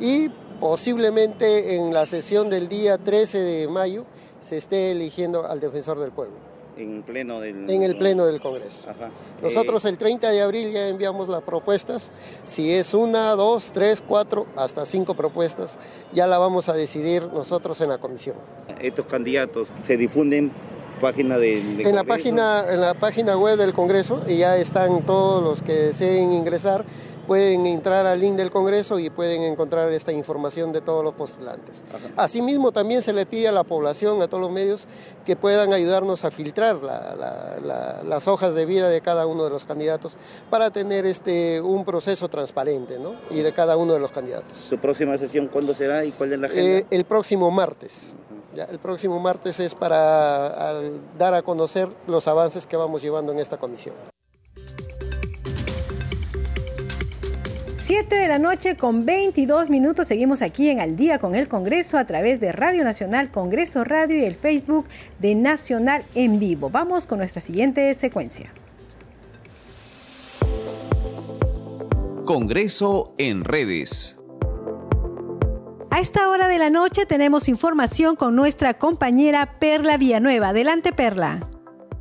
y 0.00 0.28
posiblemente 0.60 1.76
en 1.76 1.92
la 1.92 2.06
sesión 2.06 2.50
del 2.50 2.68
día 2.68 2.98
13 2.98 3.38
de 3.38 3.68
mayo 3.68 4.04
se 4.40 4.56
esté 4.56 4.92
eligiendo 4.92 5.46
al 5.46 5.60
defensor 5.60 5.98
del 5.98 6.10
pueblo 6.10 6.45
en 6.76 7.02
pleno 7.02 7.40
del 7.40 7.68
en 7.70 7.82
el 7.82 7.96
pleno 7.96 8.26
del 8.26 8.40
Congreso. 8.40 8.90
Ajá. 8.90 9.10
Nosotros 9.42 9.84
eh... 9.84 9.88
el 9.88 9.98
30 9.98 10.30
de 10.30 10.42
abril 10.42 10.72
ya 10.72 10.88
enviamos 10.88 11.28
las 11.28 11.42
propuestas. 11.42 12.10
Si 12.44 12.72
es 12.72 12.94
una, 12.94 13.30
dos, 13.30 13.72
tres, 13.72 14.02
cuatro, 14.06 14.46
hasta 14.56 14.84
cinco 14.86 15.14
propuestas, 15.14 15.78
ya 16.12 16.26
la 16.26 16.38
vamos 16.38 16.68
a 16.68 16.74
decidir 16.74 17.22
nosotros 17.32 17.80
en 17.80 17.88
la 17.88 17.98
comisión. 17.98 18.36
Estos 18.80 19.06
candidatos 19.06 19.68
se 19.84 19.96
difunden 19.96 20.52
página 21.00 21.38
de, 21.38 21.48
de 21.48 21.58
en 21.58 21.66
Congreso. 21.66 21.94
la 21.94 22.04
página 22.04 22.64
en 22.70 22.80
la 22.80 22.94
página 22.94 23.36
web 23.36 23.58
del 23.58 23.72
Congreso 23.72 24.22
y 24.26 24.38
ya 24.38 24.56
están 24.56 25.04
todos 25.04 25.42
los 25.42 25.62
que 25.62 25.72
deseen 25.72 26.32
ingresar 26.32 26.84
pueden 27.26 27.66
entrar 27.66 28.06
al 28.06 28.20
link 28.20 28.36
del 28.36 28.50
Congreso 28.50 28.98
y 28.98 29.10
pueden 29.10 29.42
encontrar 29.42 29.92
esta 29.92 30.12
información 30.12 30.72
de 30.72 30.80
todos 30.80 31.04
los 31.04 31.14
postulantes. 31.14 31.84
Ajá. 31.88 32.06
Asimismo, 32.16 32.72
también 32.72 33.02
se 33.02 33.12
le 33.12 33.26
pide 33.26 33.48
a 33.48 33.52
la 33.52 33.64
población, 33.64 34.22
a 34.22 34.28
todos 34.28 34.40
los 34.40 34.50
medios, 34.50 34.86
que 35.24 35.36
puedan 35.36 35.72
ayudarnos 35.72 36.24
a 36.24 36.30
filtrar 36.30 36.82
la, 36.82 37.14
la, 37.16 37.58
la, 37.62 38.02
las 38.04 38.28
hojas 38.28 38.54
de 38.54 38.64
vida 38.64 38.88
de 38.88 39.00
cada 39.00 39.26
uno 39.26 39.44
de 39.44 39.50
los 39.50 39.64
candidatos 39.64 40.16
para 40.50 40.70
tener 40.70 41.06
este, 41.06 41.60
un 41.60 41.84
proceso 41.84 42.28
transparente 42.28 42.98
¿no? 42.98 43.16
y 43.30 43.40
de 43.40 43.52
cada 43.52 43.76
uno 43.76 43.92
de 43.92 44.00
los 44.00 44.12
candidatos. 44.12 44.56
¿Su 44.56 44.78
próxima 44.78 45.18
sesión 45.18 45.48
cuándo 45.48 45.74
será 45.74 46.04
y 46.04 46.12
cuál 46.12 46.32
es 46.32 46.38
la 46.38 46.46
agenda? 46.46 46.78
Eh, 46.78 46.86
el 46.90 47.04
próximo 47.04 47.50
martes. 47.50 48.14
Ya, 48.54 48.64
el 48.64 48.78
próximo 48.78 49.20
martes 49.20 49.60
es 49.60 49.74
para 49.74 50.80
dar 51.18 51.34
a 51.34 51.42
conocer 51.42 51.88
los 52.06 52.26
avances 52.26 52.66
que 52.66 52.76
vamos 52.76 53.02
llevando 53.02 53.32
en 53.32 53.38
esta 53.38 53.58
comisión. 53.58 53.94
7 57.86 58.16
de 58.16 58.26
la 58.26 58.40
noche 58.40 58.76
con 58.76 59.06
22 59.06 59.70
minutos. 59.70 60.08
Seguimos 60.08 60.42
aquí 60.42 60.70
en 60.70 60.80
Al 60.80 60.96
Día 60.96 61.20
con 61.20 61.36
el 61.36 61.46
Congreso 61.46 61.98
a 61.98 62.04
través 62.04 62.40
de 62.40 62.50
Radio 62.50 62.82
Nacional, 62.82 63.30
Congreso 63.30 63.84
Radio 63.84 64.16
y 64.16 64.24
el 64.24 64.34
Facebook 64.34 64.86
de 65.20 65.36
Nacional 65.36 66.04
en 66.16 66.40
Vivo. 66.40 66.68
Vamos 66.68 67.06
con 67.06 67.18
nuestra 67.18 67.40
siguiente 67.40 67.94
secuencia. 67.94 68.52
Congreso 72.24 73.14
en 73.18 73.44
redes. 73.44 74.18
A 75.90 76.00
esta 76.00 76.28
hora 76.28 76.48
de 76.48 76.58
la 76.58 76.70
noche 76.70 77.06
tenemos 77.06 77.48
información 77.48 78.16
con 78.16 78.34
nuestra 78.34 78.74
compañera 78.74 79.60
Perla 79.60 79.96
Villanueva. 79.96 80.48
Adelante, 80.48 80.90
Perla. 80.90 81.48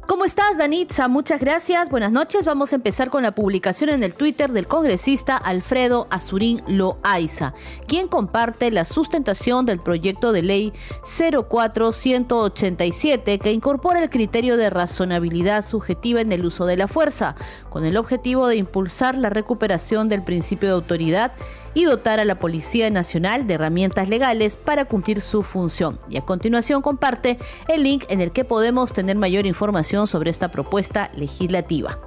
¿Cómo 0.08 0.24
estás, 0.24 0.60
Danitza? 0.60 1.08
Muchas 1.08 1.42
gracias. 1.42 1.90
Buenas 1.90 2.12
noches. 2.12 2.46
Vamos 2.46 2.72
a 2.72 2.76
empezar 2.76 3.10
con 3.10 3.24
la 3.24 3.34
publicación 3.34 3.90
en 3.90 4.04
el 4.04 4.14
Twitter 4.14 4.52
del 4.52 4.68
congresista 4.68 5.36
Alfredo 5.36 6.06
Azurín 6.12 6.62
Loaiza, 6.68 7.56
quien 7.88 8.08
comparte 8.08 8.70
la 8.70 8.86
sustentación 8.86 9.66
del 9.66 9.80
proyecto 9.80 10.32
de 10.32 10.44
ley 10.44 10.74
04187 11.02 13.40
que 13.40 13.52
incorpora 13.52 14.04
el 14.04 14.12
criterio 14.12 14.58
de 14.58 14.70
razonabilidad 14.70 15.66
subjetiva 15.66 16.22
en 16.22 16.32
el 16.32 16.46
uso 16.46 16.68
de 16.68 16.78
la 16.78 16.88
fuerza, 16.88 17.36
con 17.70 17.84
el 17.84 17.98
objetivo 17.98 18.48
de 18.48 18.58
impulsar 18.58 19.18
la 19.18 19.32
recuperación 19.32 20.08
del 20.08 20.22
principio 20.24 20.70
de 20.70 20.76
autoridad 20.76 21.32
y 21.76 21.84
dotar 21.84 22.20
a 22.20 22.26
la 22.26 22.40
Policía 22.40 22.90
Nacional 22.90 23.46
de 23.46 23.54
herramientas 23.54 24.10
legales 24.10 24.56
para 24.56 24.86
cumplir 24.86 25.22
su 25.22 25.44
función. 25.44 26.00
Y 26.10 26.18
a 26.18 26.22
continuación 26.22 26.82
comparte 26.82 27.38
el 27.68 27.84
link 27.84 28.06
en 28.10 28.22
el 28.22 28.32
que 28.32 28.44
podemos 28.46 28.94
tener 28.94 29.18
mayor 29.18 29.46
información 29.46 30.08
sobre 30.08 30.32
esta 30.32 30.50
propuesta 30.50 31.12
legislativa. 31.16 32.00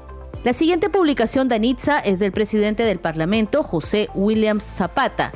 La 0.42 0.52
siguiente 0.52 0.88
publicación 0.88 1.48
de 1.48 1.57
Anitza 1.57 1.98
es 2.00 2.18
del 2.18 2.33
presidente 2.33 2.83
del 2.85 2.98
Parlamento, 2.98 3.62
José 3.62 4.09
Williams 4.14 4.64
Zapata 4.64 5.33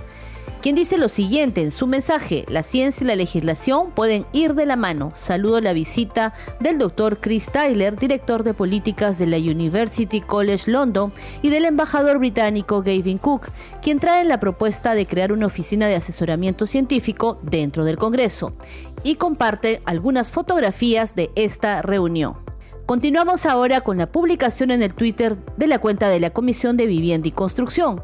quien 0.62 0.76
dice 0.76 0.96
lo 0.96 1.08
siguiente 1.08 1.60
en 1.60 1.72
su 1.72 1.88
mensaje, 1.88 2.44
la 2.48 2.62
ciencia 2.62 3.02
y 3.02 3.08
la 3.08 3.16
legislación 3.16 3.90
pueden 3.90 4.26
ir 4.32 4.54
de 4.54 4.64
la 4.64 4.76
mano. 4.76 5.12
Saludo 5.16 5.60
la 5.60 5.72
visita 5.72 6.34
del 6.60 6.78
doctor 6.78 7.18
Chris 7.18 7.50
Tyler, 7.50 7.98
director 7.98 8.44
de 8.44 8.54
políticas 8.54 9.18
de 9.18 9.26
la 9.26 9.38
University 9.38 10.20
College 10.20 10.70
London, 10.70 11.12
y 11.42 11.48
del 11.48 11.64
embajador 11.64 12.18
británico 12.18 12.80
Gavin 12.80 13.18
Cook, 13.18 13.50
quien 13.82 13.98
trae 13.98 14.24
la 14.24 14.38
propuesta 14.38 14.94
de 14.94 15.04
crear 15.04 15.32
una 15.32 15.46
oficina 15.46 15.88
de 15.88 15.96
asesoramiento 15.96 16.68
científico 16.68 17.40
dentro 17.42 17.84
del 17.84 17.96
Congreso, 17.96 18.54
y 19.02 19.16
comparte 19.16 19.82
algunas 19.84 20.30
fotografías 20.30 21.16
de 21.16 21.32
esta 21.34 21.82
reunión. 21.82 22.36
Continuamos 22.86 23.46
ahora 23.46 23.80
con 23.80 23.98
la 23.98 24.12
publicación 24.12 24.70
en 24.70 24.82
el 24.82 24.94
Twitter 24.94 25.36
de 25.56 25.66
la 25.66 25.80
cuenta 25.80 26.08
de 26.08 26.20
la 26.20 26.30
Comisión 26.30 26.76
de 26.76 26.86
Vivienda 26.86 27.26
y 27.26 27.32
Construcción 27.32 28.00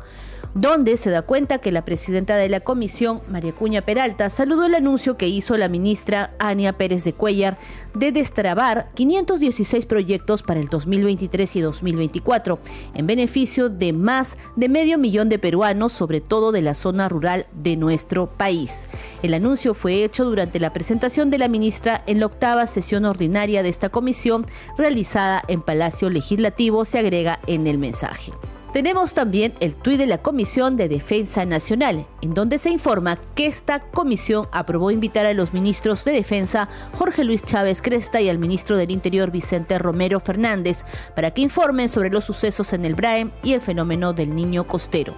donde 0.55 0.97
se 0.97 1.11
da 1.11 1.23
cuenta 1.23 1.59
que 1.59 1.73
la 1.73 1.85
presidenta 1.85 2.37
de 2.37 2.49
la 2.49 2.61
comisión, 2.61 3.21
María 3.29 3.53
Cuña 3.53 3.83
Peralta, 3.83 4.31
saludó 4.31 4.65
el 4.65 4.75
anuncio 4.75 5.17
que 5.17 5.29
hizo 5.29 5.57
la 5.57 5.69
ministra 5.69 6.35
Ania 6.39 6.73
Pérez 6.73 7.05
de 7.05 7.13
Cuellar 7.13 7.59
de 7.95 8.13
destrabar 8.13 8.91
516 8.95 9.87
proyectos 9.87 10.43
para 10.43 10.61
el 10.61 10.69
2023 10.69 11.57
y 11.57 11.61
2024, 11.61 12.59
en 12.95 13.07
beneficio 13.07 13.69
de 13.69 13.93
más 13.93 14.37
de 14.57 14.69
medio 14.69 14.99
millón 14.99 15.29
de 15.29 15.39
peruanos, 15.39 15.93
sobre 15.93 16.21
todo 16.21 16.53
de 16.53 16.63
la 16.63 16.75
zona 16.75 17.09
rural 17.09 17.47
de 17.53 17.77
nuestro 17.77 18.27
país. 18.27 18.85
El 19.23 19.35
anuncio 19.35 19.75
fue 19.75 20.05
hecho 20.05 20.25
durante 20.25 20.61
la 20.61 20.73
presentación 20.73 21.31
de 21.31 21.39
la 21.39 21.49
ministra 21.49 22.03
en 22.07 22.21
la 22.21 22.27
octava 22.27 22.67
sesión 22.67 23.05
ordinaria 23.05 23.63
de 23.63 23.69
esta 23.69 23.89
comisión 23.89 24.47
realizada 24.77 25.43
en 25.49 25.63
Palacio 25.63 26.11
Legislativo, 26.11 26.85
se 26.85 26.99
agrega 26.99 27.41
en 27.47 27.67
el 27.67 27.79
mensaje. 27.79 28.33
Tenemos 28.79 29.12
también 29.12 29.55
el 29.59 29.75
tuit 29.75 29.99
de 29.99 30.07
la 30.07 30.19
Comisión 30.19 30.77
de 30.77 30.88
Defensa 30.88 31.45
Nacional, 31.45 32.07
en 32.23 32.33
donde 32.33 32.59
se 32.59 32.71
informa 32.71 33.19
que 33.35 33.49
esta 33.49 33.81
comisión 33.81 34.47
aprobó 34.53 34.93
invitar 34.93 35.27
a 35.27 35.35
los 35.35 35.53
ministros 35.53 36.05
de 36.05 36.12
Defensa 36.12 36.69
Jorge 36.97 37.25
Luis 37.25 37.43
Chávez 37.43 37.83
Cresta 37.83 38.21
y 38.21 38.29
al 38.29 38.38
ministro 38.38 38.77
del 38.77 38.93
Interior 38.93 39.33
Vicente 39.33 39.81
Romero 39.81 40.21
Fernández 40.21 40.85
para 41.17 41.33
que 41.33 41.43
informen 41.43 41.88
sobre 41.88 42.11
los 42.11 42.23
sucesos 42.23 42.73
en 42.73 42.85
el 42.85 42.95
Braem 42.95 43.33
y 43.43 43.53
el 43.55 43.62
fenómeno 43.62 44.12
del 44.12 44.33
niño 44.33 44.69
costero. 44.69 45.12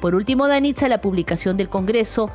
Por 0.00 0.14
último, 0.14 0.48
Danitza, 0.48 0.88
la 0.88 1.02
publicación 1.02 1.58
del 1.58 1.68
Congreso 1.68 2.30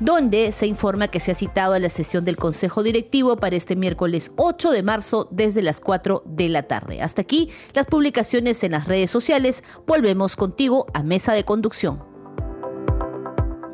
donde 0.00 0.52
se 0.52 0.66
informa 0.66 1.08
que 1.08 1.20
se 1.20 1.30
ha 1.30 1.34
citado 1.34 1.74
a 1.74 1.78
la 1.78 1.90
sesión 1.90 2.24
del 2.24 2.36
Consejo 2.36 2.82
Directivo 2.82 3.36
para 3.36 3.56
este 3.56 3.76
miércoles 3.76 4.32
8 4.36 4.70
de 4.70 4.82
marzo 4.82 5.28
desde 5.30 5.62
las 5.62 5.80
4 5.80 6.22
de 6.26 6.48
la 6.48 6.64
tarde. 6.64 7.02
Hasta 7.02 7.22
aquí 7.22 7.50
las 7.74 7.86
publicaciones 7.86 8.64
en 8.64 8.72
las 8.72 8.88
redes 8.88 9.10
sociales. 9.10 9.62
Volvemos 9.86 10.36
contigo 10.36 10.86
a 10.94 11.02
Mesa 11.02 11.34
de 11.34 11.44
Conducción. 11.44 12.09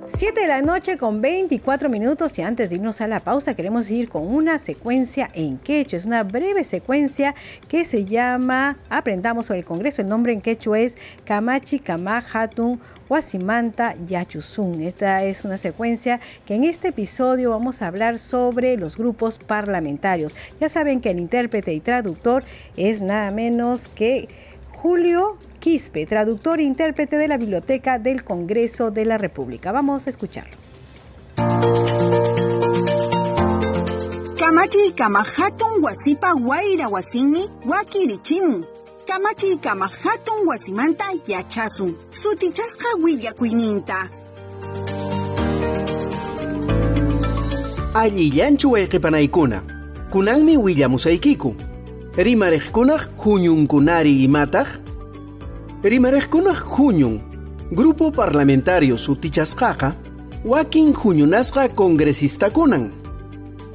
7 0.09 0.41
de 0.41 0.47
la 0.47 0.63
noche 0.63 0.97
con 0.99 1.21
24 1.21 1.89
minutos 1.89 2.39
y 2.39 2.43
antes 2.43 2.71
de 2.71 2.77
irnos 2.77 3.01
a 3.01 3.09
la 3.09 3.19
pausa 3.19 3.55
queremos 3.55 3.91
ir 3.91 4.09
con 4.09 4.25
una 4.33 4.57
secuencia 4.59 5.29
en 5.35 5.59
quechua. 5.59 5.97
Es 5.97 6.05
una 6.05 6.23
breve 6.23 6.63
secuencia 6.63 7.35
que 7.67 7.85
se 7.85 8.05
llama 8.05 8.79
Aprendamos 8.89 9.47
sobre 9.47 9.61
el 9.61 9.65
Congreso. 9.65 10.03
El 10.03 10.09
nombre 10.09 10.33
en 10.33 10.41
quechua 10.41 10.79
es 10.79 10.97
Kamachi 11.25 11.81
Kamahatun 11.81 12.81
Huasimanta 13.09 13.97
Yachuzun. 14.07 14.81
Esta 14.83 15.25
es 15.25 15.45
una 15.45 15.59
secuencia 15.59 16.21
que 16.45 16.55
en 16.55 16.63
este 16.63 16.89
episodio 16.89 17.51
vamos 17.51 17.83
a 17.83 17.89
hablar 17.89 18.21
sobre 18.21 18.77
los 18.77 18.97
grupos 18.97 19.39
parlamentarios. 19.39 20.37
Ya 20.61 20.69
saben 20.69 21.01
que 21.01 21.11
el 21.11 21.19
intérprete 21.19 21.75
y 21.75 21.81
traductor 21.81 22.45
es 22.77 23.01
nada 23.01 23.33
menos 23.33 23.89
que 23.89 24.29
Julio 24.87 25.37
Quispe, 25.59 26.07
traductor 26.07 26.61
e 26.61 26.63
intérprete 26.63 27.17
de 27.17 27.27
la 27.27 27.37
Biblioteca 27.39 27.99
del 27.99 28.23
Congreso 28.23 28.93
de 28.93 29.05
la 29.05 29.19
República. 29.19 29.73
Vamos 29.73 30.07
a 30.07 30.11
escucharlo. 30.11 30.57
Kamachi 34.39 34.93
kamahatun 34.95 35.83
wasipa 35.83 36.35
waira 36.35 36.87
wasimi 36.87 37.49
wakirichimun. 37.65 38.65
Kamachi 39.09 39.57
kamahatun 39.57 40.47
wasimanta 40.47 41.07
yachasun. 41.27 41.97
Sutichasqa 42.13 42.87
willakuyninta. 43.03 44.09
Allillanchu 47.95 48.71
wayqipanaykuna. 48.71 49.63
Kunanmi 50.11 50.57
willamusaykiku. 50.57 51.66
Rimarejkunaq 52.17 53.03
huñunkunari 53.19 54.25
imataq 54.25 54.69
Rimarejkunaq 55.83 56.65
huñun 56.65 57.21
Grupo 57.71 58.11
Parlamentario 58.11 58.97
Sutichasqaqa 58.97 59.95
wakin 60.43 60.95
huñunasqa 60.95 61.69
congresista-kunan. 61.75 62.93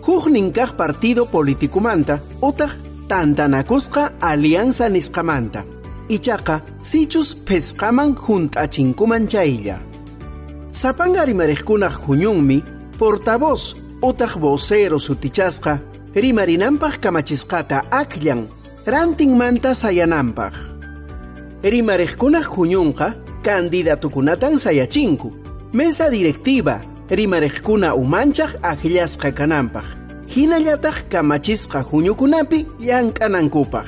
Huknin 0.02 0.52
kaq 0.52 0.74
partido 0.76 1.28
politikumanta 1.28 2.20
utaq 2.42 2.72
tantanakusqa 3.08 4.14
alianza 4.20 4.90
nisqamanta. 4.90 5.64
Ichaqa 6.10 6.62
sichus 6.82 7.36
pesqaman 7.36 8.16
junt'achinkuman 8.16 9.28
chaylla. 9.28 9.78
Sapanga 10.72 11.26
rimarejkunaq 11.26 11.94
huñunmi 12.08 12.64
portavoz 12.98 13.76
utaq 14.02 14.40
vocero 14.40 14.98
sutichasqa 14.98 15.91
rimarinampaq 16.16 17.00
kamachisqata 17.00 17.86
akllan 17.92 18.48
rantinmanta 18.86 19.74
sayanampaq. 19.74 20.54
Rimarejkunaq 21.64 22.48
huñunqa 22.52 23.16
candidatukunatan 23.44 24.60
sayachinku. 24.60 25.32
Mesa 25.74 26.10
directiva 26.10 26.82
rimarejkuna 27.10 27.96
umanchaq 27.96 28.60
akillasqa 28.62 29.32
kanampaq. 29.32 29.86
Hinallataq 30.36 31.08
kamachisqa 31.10 31.80
huñukunapi 31.84 32.66
llank'anankupaq. 32.80 33.88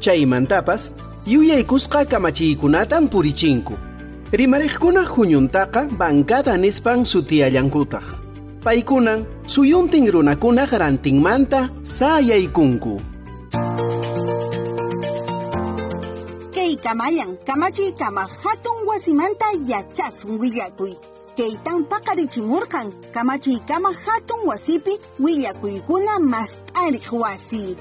Chaymantapas 0.00 0.96
yuyaykusqa 1.26 2.04
kamachiykunatan 2.04 3.08
purichinku. 3.08 3.74
Rimarejkunaq 4.32 5.08
huñuntaqa 5.12 5.88
bancada 5.92 6.56
nispan 6.56 7.04
sutiyallankutaq. 7.04 8.04
Paykunan 8.64 9.26
suyuntin 9.48 10.06
runakunaq 10.12 10.70
rantinmanta 10.82 11.68
sayaykunku. 11.82 13.00
Kaykamallan 16.54 17.30
kamachi 17.46 17.92
kama 17.98 18.20
hatun 18.42 18.78
wasimanta 18.86 19.46
yachasun 19.66 20.38
willakuy. 20.40 20.92
Kaytan 21.36 21.84
paqarichimurqan 21.90 22.92
kamachi 23.14 23.54
kama 23.68 23.88
hatun 24.04 24.40
wasipi 24.48 24.94
willakuykuna 25.24 26.18
mas 26.20 26.52
t'ariq 26.72 27.08
wasi. 27.12 27.76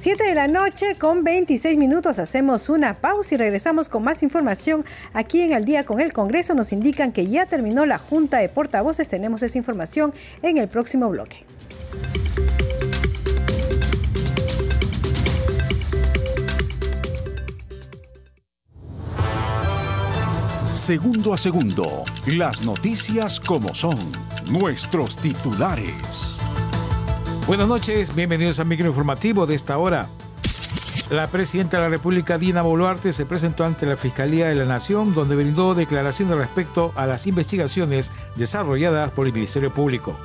7 0.00 0.24
de 0.24 0.34
la 0.34 0.48
noche 0.48 0.94
con 0.98 1.24
26 1.24 1.76
minutos 1.76 2.18
hacemos 2.18 2.70
una 2.70 3.02
pausa 3.02 3.34
y 3.34 3.36
regresamos 3.36 3.90
con 3.90 4.02
más 4.02 4.22
información 4.22 4.82
aquí 5.12 5.42
en 5.42 5.52
el 5.52 5.66
día 5.66 5.84
con 5.84 6.00
el 6.00 6.14
Congreso. 6.14 6.54
Nos 6.54 6.72
indican 6.72 7.12
que 7.12 7.26
ya 7.26 7.44
terminó 7.44 7.84
la 7.84 7.98
Junta 7.98 8.38
de 8.38 8.48
Portavoces. 8.48 9.10
Tenemos 9.10 9.42
esa 9.42 9.58
información 9.58 10.14
en 10.40 10.56
el 10.56 10.68
próximo 10.68 11.10
bloque. 11.10 11.44
Segundo 20.72 21.34
a 21.34 21.36
segundo, 21.36 22.04
las 22.26 22.62
noticias 22.62 23.38
como 23.38 23.74
son, 23.74 23.98
nuestros 24.46 25.18
titulares. 25.18 26.40
Buenas 27.50 27.66
noches, 27.66 28.14
bienvenidos 28.14 28.60
al 28.60 28.66
micro 28.66 28.86
informativo 28.86 29.44
de 29.44 29.56
esta 29.56 29.76
hora. 29.76 30.06
La 31.10 31.26
presidenta 31.26 31.78
de 31.78 31.82
la 31.82 31.88
República, 31.88 32.38
Dina 32.38 32.62
Boluarte, 32.62 33.12
se 33.12 33.26
presentó 33.26 33.64
ante 33.64 33.86
la 33.86 33.96
Fiscalía 33.96 34.46
de 34.46 34.54
la 34.54 34.66
Nación, 34.66 35.14
donde 35.14 35.34
brindó 35.34 35.74
declaraciones 35.74 36.38
respecto 36.38 36.92
a 36.94 37.06
las 37.06 37.26
investigaciones 37.26 38.12
desarrolladas 38.36 39.10
por 39.10 39.26
el 39.26 39.32
Ministerio 39.32 39.72
Público. 39.72 40.16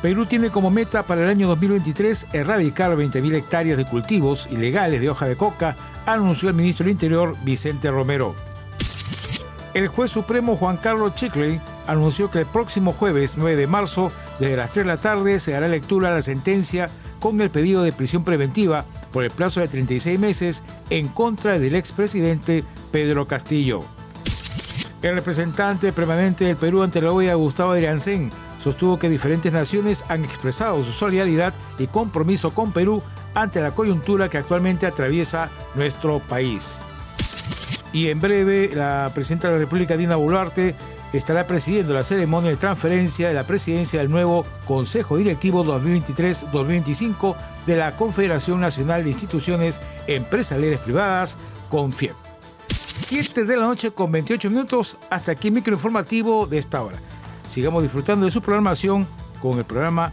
Perú 0.00 0.24
tiene 0.24 0.48
como 0.48 0.70
meta 0.70 1.02
para 1.02 1.24
el 1.24 1.28
año 1.28 1.46
2023 1.48 2.28
erradicar 2.32 2.96
20.000 2.96 3.34
hectáreas 3.34 3.76
de 3.76 3.84
cultivos 3.84 4.48
ilegales 4.50 5.02
de 5.02 5.10
hoja 5.10 5.26
de 5.26 5.36
coca, 5.36 5.76
anunció 6.06 6.48
el 6.48 6.54
ministro 6.54 6.84
del 6.84 6.92
Interior, 6.92 7.36
Vicente 7.44 7.90
Romero. 7.90 8.34
El 9.74 9.88
juez 9.88 10.10
supremo 10.10 10.56
Juan 10.56 10.78
Carlos 10.78 11.14
Chicley 11.16 11.60
anunció 11.88 12.30
que 12.30 12.40
el 12.40 12.46
próximo 12.46 12.92
jueves 12.92 13.34
9 13.36 13.56
de 13.56 13.66
marzo, 13.66 14.12
desde 14.38 14.56
las 14.56 14.70
3 14.70 14.86
de 14.86 14.92
la 14.92 15.00
tarde, 15.00 15.40
se 15.40 15.52
dará 15.52 15.66
lectura 15.66 16.10
a 16.10 16.12
la 16.12 16.22
sentencia 16.22 16.88
con 17.18 17.40
el 17.40 17.50
pedido 17.50 17.82
de 17.82 17.92
prisión 17.92 18.22
preventiva 18.22 18.84
por 19.12 19.24
el 19.24 19.30
plazo 19.30 19.60
de 19.60 19.68
36 19.68 20.20
meses 20.20 20.62
en 20.90 21.08
contra 21.08 21.58
del 21.58 21.74
expresidente 21.74 22.62
Pedro 22.92 23.26
Castillo. 23.26 23.80
El 25.02 25.14
representante 25.14 25.92
permanente 25.92 26.44
del 26.44 26.56
Perú 26.56 26.82
ante 26.82 27.00
la 27.00 27.10
OEA, 27.10 27.34
Gustavo 27.34 27.72
Adriansen, 27.72 28.30
sostuvo 28.62 28.98
que 28.98 29.08
diferentes 29.08 29.52
naciones 29.52 30.04
han 30.08 30.24
expresado 30.24 30.84
su 30.84 30.92
solidaridad 30.92 31.54
y 31.78 31.86
compromiso 31.86 32.50
con 32.50 32.72
Perú 32.72 33.02
ante 33.34 33.60
la 33.60 33.70
coyuntura 33.70 34.28
que 34.28 34.38
actualmente 34.38 34.86
atraviesa 34.86 35.48
nuestro 35.74 36.18
país. 36.18 36.80
Y 37.92 38.08
en 38.08 38.20
breve, 38.20 38.70
la 38.74 39.10
presidenta 39.14 39.48
de 39.48 39.54
la 39.54 39.60
República, 39.60 39.96
Dina 39.96 40.16
Boluarte, 40.16 40.74
estará 41.12 41.46
presidiendo 41.46 41.94
la 41.94 42.02
ceremonia 42.02 42.50
de 42.50 42.56
transferencia 42.56 43.28
de 43.28 43.34
la 43.34 43.44
presidencia 43.44 44.00
del 44.00 44.10
nuevo 44.10 44.44
Consejo 44.66 45.16
Directivo 45.16 45.64
2023-2025 45.64 47.36
de 47.66 47.76
la 47.76 47.92
Confederación 47.92 48.60
Nacional 48.60 49.04
de 49.04 49.10
Instituciones 49.10 49.80
Empresariales 50.06 50.80
Privadas, 50.80 51.36
CONFIEP. 51.70 52.14
7 52.68 53.44
de 53.44 53.56
la 53.56 53.66
noche 53.66 53.90
con 53.90 54.12
28 54.12 54.50
minutos, 54.50 54.96
hasta 55.08 55.32
aquí 55.32 55.50
microinformativo 55.50 56.46
de 56.46 56.58
esta 56.58 56.82
hora. 56.82 56.98
Sigamos 57.48 57.82
disfrutando 57.82 58.26
de 58.26 58.32
su 58.32 58.42
programación 58.42 59.06
con 59.40 59.58
el 59.58 59.64
programa 59.64 60.12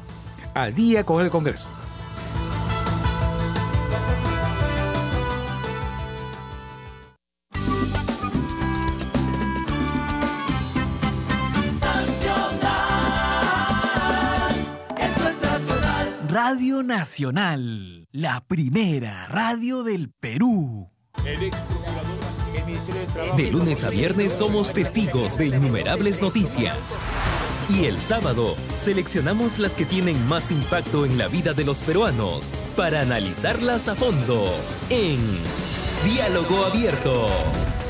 Al 0.53 0.73
Día 0.73 1.03
con 1.03 1.23
el 1.23 1.29
Congreso. 1.29 1.67
Radio 16.55 16.83
Nacional, 16.83 18.07
la 18.13 18.41
primera 18.47 19.27
radio 19.27 19.83
del 19.83 20.09
Perú. 20.09 20.89
De 23.35 23.51
lunes 23.51 23.83
a 23.83 23.89
viernes 23.89 24.31
somos 24.31 24.71
testigos 24.71 25.37
de 25.37 25.47
innumerables 25.47 26.21
noticias. 26.21 27.01
Y 27.67 27.83
el 27.87 27.99
sábado 27.99 28.55
seleccionamos 28.77 29.59
las 29.59 29.75
que 29.75 29.83
tienen 29.83 30.25
más 30.29 30.49
impacto 30.49 31.05
en 31.05 31.17
la 31.17 31.27
vida 31.27 31.53
de 31.53 31.65
los 31.65 31.81
peruanos 31.81 32.55
para 32.77 33.01
analizarlas 33.01 33.89
a 33.89 33.95
fondo 33.95 34.55
en 34.89 35.19
Diálogo 36.05 36.63
Abierto. 36.63 37.27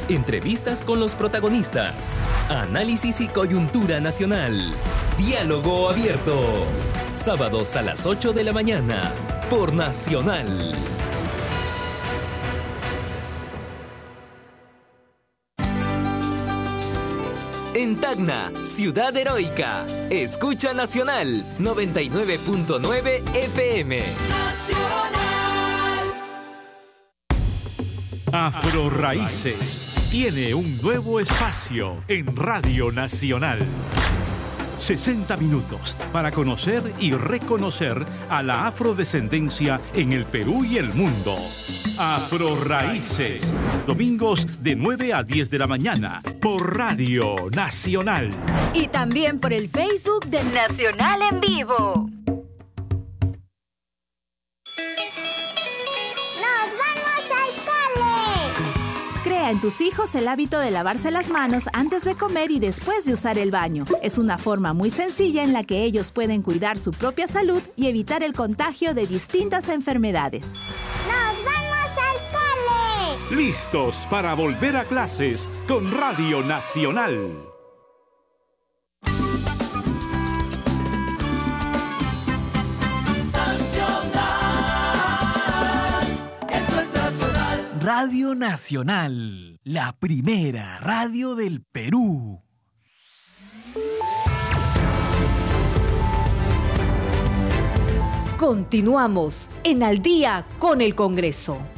Entrevistas 0.10 0.84
con 0.84 1.00
los 1.00 1.14
protagonistas. 1.14 2.16
Análisis 2.50 3.22
y 3.22 3.28
coyuntura 3.28 4.00
nacional. 4.00 4.74
Diálogo 5.20 5.88
Abierto. 5.88 6.66
Sábados 7.16 7.76
a 7.76 7.82
las 7.82 8.06
8 8.06 8.34
de 8.34 8.44
la 8.44 8.54
mañana 8.54 9.12
por 9.50 9.74
Nacional. 9.74 10.74
En 17.74 18.00
Tacna, 18.00 18.52
Ciudad 18.64 19.16
Heroica. 19.16 19.86
Escucha 20.10 20.74
Nacional 20.74 21.44
99.9 21.60 23.36
FM. 23.36 24.04
Afro 28.32 28.90
Raíces 28.90 29.96
tiene 30.12 30.54
un 30.54 30.82
nuevo 30.82 31.20
espacio 31.20 32.04
en 32.08 32.36
Radio 32.36 32.92
Nacional. 32.92 33.60
60 34.78 35.38
minutos 35.38 35.96
para 36.12 36.32
conocer 36.32 36.84
y 37.00 37.14
reconocer 37.14 38.06
a 38.30 38.44
la 38.44 38.68
afrodescendencia 38.68 39.80
en 39.94 40.12
el 40.12 40.26
Perú 40.26 40.66
y 40.66 40.78
el 40.78 40.94
mundo. 40.94 41.38
Afro 41.98 42.62
Raíces, 42.64 43.54
domingos 43.88 44.46
de 44.62 44.76
9 44.76 45.14
a 45.14 45.24
10 45.24 45.50
de 45.50 45.60
la 45.60 45.68
mañana 45.68 46.22
por 46.42 46.78
Radio 46.78 47.50
Nacional. 47.52 48.32
Y 48.74 48.88
también 48.88 49.40
por 49.40 49.54
el 49.54 49.70
Facebook 49.70 50.26
de 50.28 50.44
Nacional 50.44 51.22
en 51.32 51.40
Vivo. 51.40 52.05
Crea 59.46 59.54
en 59.54 59.62
tus 59.62 59.80
hijos 59.80 60.16
el 60.16 60.28
hábito 60.28 60.58
de 60.58 60.72
lavarse 60.72 61.12
las 61.12 61.30
manos 61.30 61.66
antes 61.72 62.04
de 62.04 62.16
comer 62.16 62.50
y 62.50 62.58
después 62.60 63.06
de 63.06 63.14
usar 63.14 63.38
el 63.38 63.52
baño. 63.52 63.86
Es 64.02 64.18
una 64.18 64.40
forma 64.40 64.74
muy 64.74 64.90
sencilla 64.90 65.44
en 65.44 65.54
la 65.54 65.64
que 65.64 65.84
ellos 65.84 66.12
pueden 66.12 66.42
cuidar 66.42 66.80
su 66.80 66.90
propia 66.90 67.28
salud 67.28 67.62
y 67.76 67.86
evitar 67.86 68.24
el 68.24 68.34
contagio 68.34 68.96
de 68.96 69.06
distintas 69.06 69.70
enfermedades. 69.70 70.42
¡Nos 70.42 71.46
vamos 71.46 71.94
al 72.10 73.28
cole! 73.30 73.36
Listos 73.36 74.08
para 74.10 74.34
volver 74.34 74.78
a 74.78 74.86
clases 74.86 75.48
con 75.68 75.92
Radio 75.92 76.42
Nacional. 76.42 77.55
Radio 87.86 88.34
Nacional, 88.34 89.60
la 89.64 89.96
primera 90.00 90.80
radio 90.80 91.36
del 91.36 91.62
Perú. 91.62 92.42
Continuamos 98.40 99.52
en 99.64 99.84
Al 99.84 100.02
día 100.02 100.48
con 100.58 100.82
el 100.82 100.96
Congreso. 100.96 101.75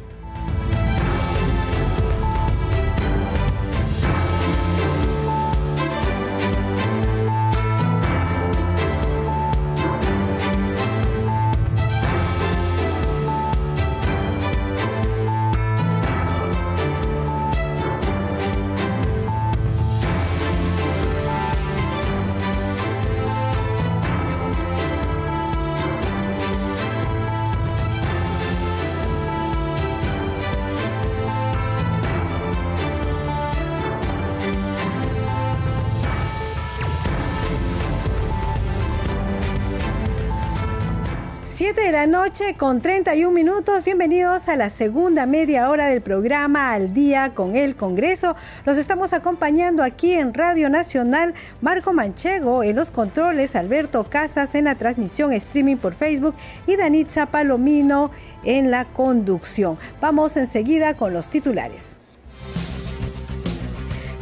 De 41.87 41.93
la 41.93 42.05
noche 42.05 42.53
con 42.55 42.81
31 42.81 43.31
minutos. 43.31 43.85
Bienvenidos 43.85 44.49
a 44.49 44.57
la 44.57 44.69
segunda 44.69 45.25
media 45.25 45.69
hora 45.69 45.85
del 45.85 46.01
programa 46.01 46.73
Al 46.73 46.93
Día 46.93 47.33
con 47.33 47.55
el 47.55 47.77
Congreso. 47.77 48.35
Los 48.65 48.77
estamos 48.77 49.13
acompañando 49.13 49.81
aquí 49.83 50.11
en 50.11 50.33
Radio 50.33 50.69
Nacional. 50.69 51.33
Marco 51.61 51.93
Manchego 51.93 52.61
en 52.61 52.75
los 52.75 52.91
controles, 52.91 53.55
Alberto 53.55 54.03
Casas 54.09 54.53
en 54.55 54.65
la 54.65 54.75
transmisión 54.75 55.31
streaming 55.31 55.77
por 55.77 55.93
Facebook 55.93 56.35
y 56.65 56.75
Danitza 56.75 57.27
Palomino 57.27 58.11
en 58.43 58.69
la 58.69 58.83
conducción. 58.83 59.77
Vamos 60.01 60.35
enseguida 60.35 60.93
con 60.95 61.13
los 61.13 61.29
titulares. 61.29 62.01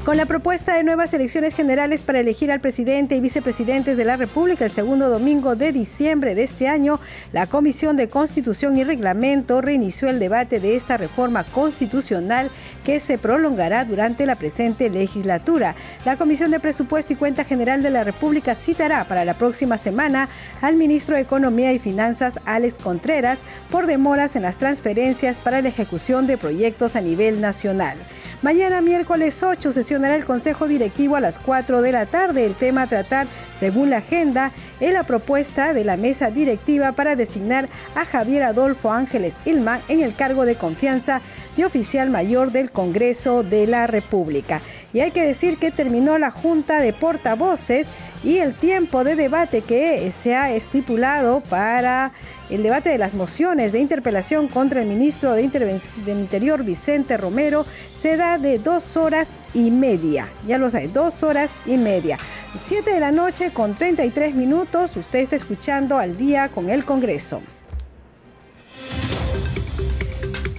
Con 0.06 0.18
la 0.18 0.28
propuesta 0.28 0.76
de 0.76 0.84
nuevas 0.84 1.16
elecciones 1.16 1.56
generales 1.56 2.04
para 2.04 2.20
elegir 2.20 2.52
al 2.52 2.60
presidente 2.60 3.16
y 3.16 3.22
vicepresidentes 3.22 3.98
de 3.98 4.06
la 4.06 4.18
República 4.18 4.64
el 4.64 4.72
segundo 4.72 5.10
domingo 5.10 5.56
de 5.56 5.72
diciembre 5.72 6.36
de 6.36 6.44
este 6.44 6.68
año, 6.68 7.00
la 7.34 7.48
Comisión 7.48 7.98
de 7.98 8.08
Constitución 8.08 8.78
y 8.78 8.84
Reglamento 8.84 9.62
reinició 9.62 10.08
el 10.08 10.20
debate 10.20 10.60
de 10.60 10.76
esta 10.76 10.98
reforma 10.98 11.44
constitucional 11.44 12.52
que 12.84 13.00
se 13.00 13.18
prolongará 13.18 13.84
durante 13.84 14.28
la 14.28 14.36
presente 14.36 14.92
legislatura. 14.92 15.74
La 16.06 16.18
Comisión 16.18 16.52
de 16.52 16.60
Presupuesto 16.60 17.14
y 17.14 17.16
Cuenta 17.16 17.44
General 17.44 17.82
de 17.82 17.90
la 17.90 18.04
República 18.04 18.54
citará 18.54 19.06
para 19.06 19.26
la 19.26 19.34
próxima 19.34 19.80
semana 19.80 20.30
al 20.62 20.76
ministro 20.76 21.16
de 21.16 21.24
Economía 21.24 21.74
y 21.74 21.80
Finanzas, 21.80 22.36
Alex 22.46 22.78
Contreras, 22.78 23.40
por 23.72 23.88
demoras 23.88 24.36
en 24.36 24.44
las 24.44 24.58
transferencias 24.58 25.40
para 25.40 25.64
la 25.64 25.70
ejecución 25.70 26.28
de 26.28 26.38
proyectos 26.38 26.96
a 26.96 27.02
nivel 27.02 27.42
nacional. 27.42 27.98
Mañana 28.46 28.80
miércoles 28.80 29.42
8 29.42 29.72
sesionará 29.72 30.16
el 30.16 30.24
Consejo 30.24 30.68
Directivo 30.68 31.16
a 31.16 31.20
las 31.20 31.40
4 31.40 31.82
de 31.82 31.92
la 31.92 32.06
tarde. 32.06 32.46
El 32.46 32.54
tema 32.54 32.84
a 32.84 32.88
tratar, 32.88 33.26
según 33.60 33.90
la 33.90 33.98
agenda, 33.98 34.52
es 34.80 34.94
la 34.94 35.02
propuesta 35.02 35.74
de 35.74 35.84
la 35.84 35.98
mesa 35.98 36.30
directiva 36.30 36.92
para 36.92 37.16
designar 37.16 37.70
a 37.96 38.06
Javier 38.06 38.44
Adolfo 38.44 38.92
Ángeles 38.92 39.34
Ilma 39.46 39.82
en 39.88 40.04
el 40.04 40.16
cargo 40.16 40.46
de 40.46 40.54
confianza 40.54 41.24
de 41.58 41.66
oficial 41.66 42.12
mayor 42.12 42.52
del 42.52 42.70
Congreso 42.70 43.42
de 43.42 43.66
la 43.66 43.88
República. 43.88 44.62
Y 44.94 45.00
hay 45.00 45.10
que 45.10 45.26
decir 45.26 45.58
que 45.58 45.72
terminó 45.72 46.20
la 46.20 46.30
Junta 46.30 46.82
de 46.82 46.94
Portavoces 46.94 47.88
y 48.24 48.38
el 48.38 48.54
tiempo 48.54 49.04
de 49.04 49.16
debate 49.16 49.62
que 49.62 50.12
se 50.12 50.36
ha 50.36 50.52
estipulado 50.52 51.42
para 51.42 52.12
el 52.50 52.64
debate 52.64 52.90
de 52.90 52.98
las 52.98 53.14
mociones 53.14 53.72
de 53.72 53.80
interpelación 53.80 54.48
contra 54.48 54.82
el 54.82 54.88
ministro 54.88 55.34
de 55.34 55.42
Interior, 55.42 56.64
Vicente 56.64 57.18
Romero, 57.18 57.66
se 58.02 58.18
da 58.18 58.38
de 58.38 58.60
dos 58.60 58.98
horas 58.98 59.40
y 59.54 59.72
media. 59.72 60.30
Ya 60.48 60.58
lo 60.58 60.70
sabe, 60.70 60.88
dos 60.88 61.24
horas 61.24 61.52
y 61.66 61.78
media. 61.78 62.18
Siete 62.64 62.94
de 62.94 63.00
la 63.00 63.12
noche 63.12 63.52
con 63.52 63.76
33 63.76 64.36
minutos. 64.36 64.96
Usted 64.96 65.20
está 65.20 65.36
escuchando 65.36 65.98
al 65.98 66.18
día 66.18 66.50
con 66.50 66.70
el 66.70 66.86
Congreso. 66.86 67.42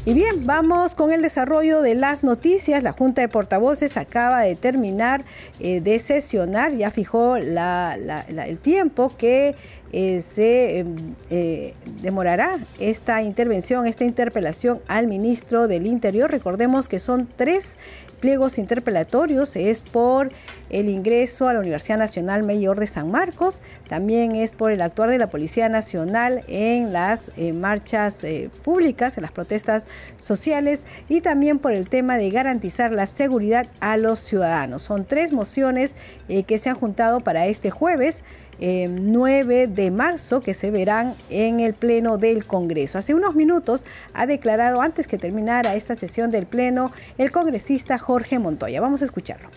Y 0.09 0.15
bien, 0.15 0.47
vamos 0.47 0.95
con 0.95 1.11
el 1.11 1.21
desarrollo 1.21 1.83
de 1.83 1.97
las 1.97 2.23
noticias. 2.23 2.81
La 2.85 2.93
Junta 2.93 3.23
de 3.23 3.29
Portavoces 3.29 3.97
acaba 3.97 4.43
de 4.43 4.55
terminar 4.55 5.25
eh, 5.59 5.81
de 5.81 5.99
sesionar, 5.99 6.73
ya 6.77 6.93
fijó 6.93 7.35
el 7.35 8.59
tiempo 8.63 9.13
que 9.19 9.57
eh, 9.99 10.21
se 10.21 10.81
em, 10.81 11.15
eh, 11.31 11.73
demorará 12.03 12.59
esta 12.79 13.23
intervención, 13.23 13.87
esta 13.87 14.05
interpelación 14.05 14.83
al 14.89 15.07
ministro 15.07 15.69
del 15.69 15.87
Interior. 15.87 16.31
Recordemos 16.31 16.87
que 16.87 16.99
son 16.99 17.27
tres 17.35 17.79
pliegos 18.21 18.59
interpelatorios 18.59 19.57
es 19.57 19.81
por 19.81 20.33
el 20.69 20.89
ingreso 20.89 21.49
a 21.49 21.55
la 21.55 21.61
Universidad 21.61 21.99
Nacional 21.99 22.43
Mayor 22.43 22.81
de 22.81 22.87
San 22.87 23.11
Marcos, 23.11 23.63
también 23.89 24.35
es 24.35 24.53
por 24.53 24.73
el 24.73 24.81
actuar 24.81 25.11
de 25.11 25.19
la 25.19 25.29
Policía 25.29 25.69
Nacional 25.69 26.43
en 26.49 26.93
las 26.93 27.31
eh, 27.37 27.53
marchas 27.53 28.25
públicas, 28.65 29.17
en 29.17 29.23
las 29.23 29.33
protestas 29.33 29.87
sociales 30.17 30.85
y 31.09 31.21
también 31.21 31.59
por 31.59 31.73
el 31.73 31.89
tema 31.89 32.17
de 32.17 32.31
garantizar 32.31 32.91
la 32.91 33.07
seguridad 33.07 33.69
a 33.81 33.97
los 33.97 34.21
ciudadanos. 34.21 34.83
Son 34.83 35.05
tres 35.07 35.33
mociones 35.33 35.95
que 36.47 36.59
se 36.59 36.69
han 36.69 36.77
juntado 36.77 37.21
para 37.21 37.47
este 37.47 37.71
jueves 37.71 38.25
9 38.59 39.67
de 39.67 39.91
marzo 39.91 40.41
que 40.41 40.55
se 40.55 40.71
verán 40.71 41.15
en 41.31 41.61
el 41.61 41.75
Pleno 41.75 42.19
del 42.19 42.47
Congreso. 42.47 42.99
Hace 42.99 43.15
unos 43.15 43.35
minutos 43.35 43.85
ha 44.15 44.27
declarado 44.27 44.81
antes 44.81 45.07
que 45.07 45.19
terminara 45.19 45.75
esta 45.75 45.95
sesión 45.95 46.31
del 46.31 46.47
Pleno 46.47 46.93
el 47.19 47.31
congresista 47.31 47.99
Jorge 47.99 48.39
Montoya. 48.39 48.81
Vamos 48.81 49.03
a 49.03 49.05
escucharlo. 49.05 49.49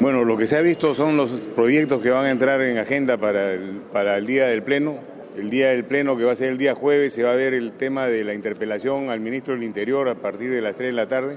Bueno, 0.00 0.24
lo 0.24 0.36
que 0.36 0.46
se 0.46 0.56
ha 0.56 0.60
visto 0.60 0.94
son 0.94 1.16
los 1.16 1.46
proyectos 1.46 2.02
que 2.02 2.10
van 2.10 2.26
a 2.26 2.30
entrar 2.30 2.60
en 2.62 2.78
agenda 2.78 3.18
para 3.18 3.52
el, 3.52 3.82
para 3.92 4.16
el 4.16 4.26
día 4.26 4.46
del 4.46 4.62
Pleno. 4.62 4.96
El 5.36 5.48
día 5.48 5.68
del 5.68 5.84
Pleno, 5.84 6.16
que 6.16 6.24
va 6.24 6.32
a 6.32 6.36
ser 6.36 6.48
el 6.48 6.58
día 6.58 6.74
jueves, 6.74 7.14
se 7.14 7.22
va 7.22 7.32
a 7.32 7.34
ver 7.34 7.54
el 7.54 7.72
tema 7.72 8.06
de 8.06 8.24
la 8.24 8.34
interpelación 8.34 9.10
al 9.10 9.20
ministro 9.20 9.54
del 9.54 9.62
Interior 9.62 10.08
a 10.08 10.16
partir 10.16 10.50
de 10.50 10.60
las 10.60 10.74
3 10.74 10.88
de 10.88 10.92
la 10.92 11.06
tarde. 11.06 11.36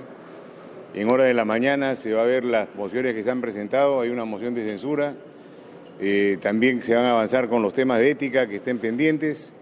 En 0.95 1.09
hora 1.09 1.25
de 1.25 1.33
la 1.33 1.45
mañana 1.45 1.95
se 1.95 2.13
va 2.13 2.23
a 2.23 2.25
ver 2.25 2.43
las 2.43 2.67
mociones 2.75 3.13
que 3.13 3.23
se 3.23 3.31
han 3.31 3.41
presentado. 3.41 4.01
Hay 4.01 4.09
una 4.09 4.25
moción 4.25 4.53
de 4.53 4.63
censura 4.63 5.15
eh, 5.99 6.37
también 6.41 6.81
se 6.81 6.95
van 6.95 7.05
a 7.05 7.11
avanzar 7.11 7.49
con 7.49 7.61
los 7.61 7.73
temas 7.73 7.99
de 7.99 8.11
ética 8.11 8.47
que 8.47 8.55
estén 8.55 8.79
pendientes 8.79 9.53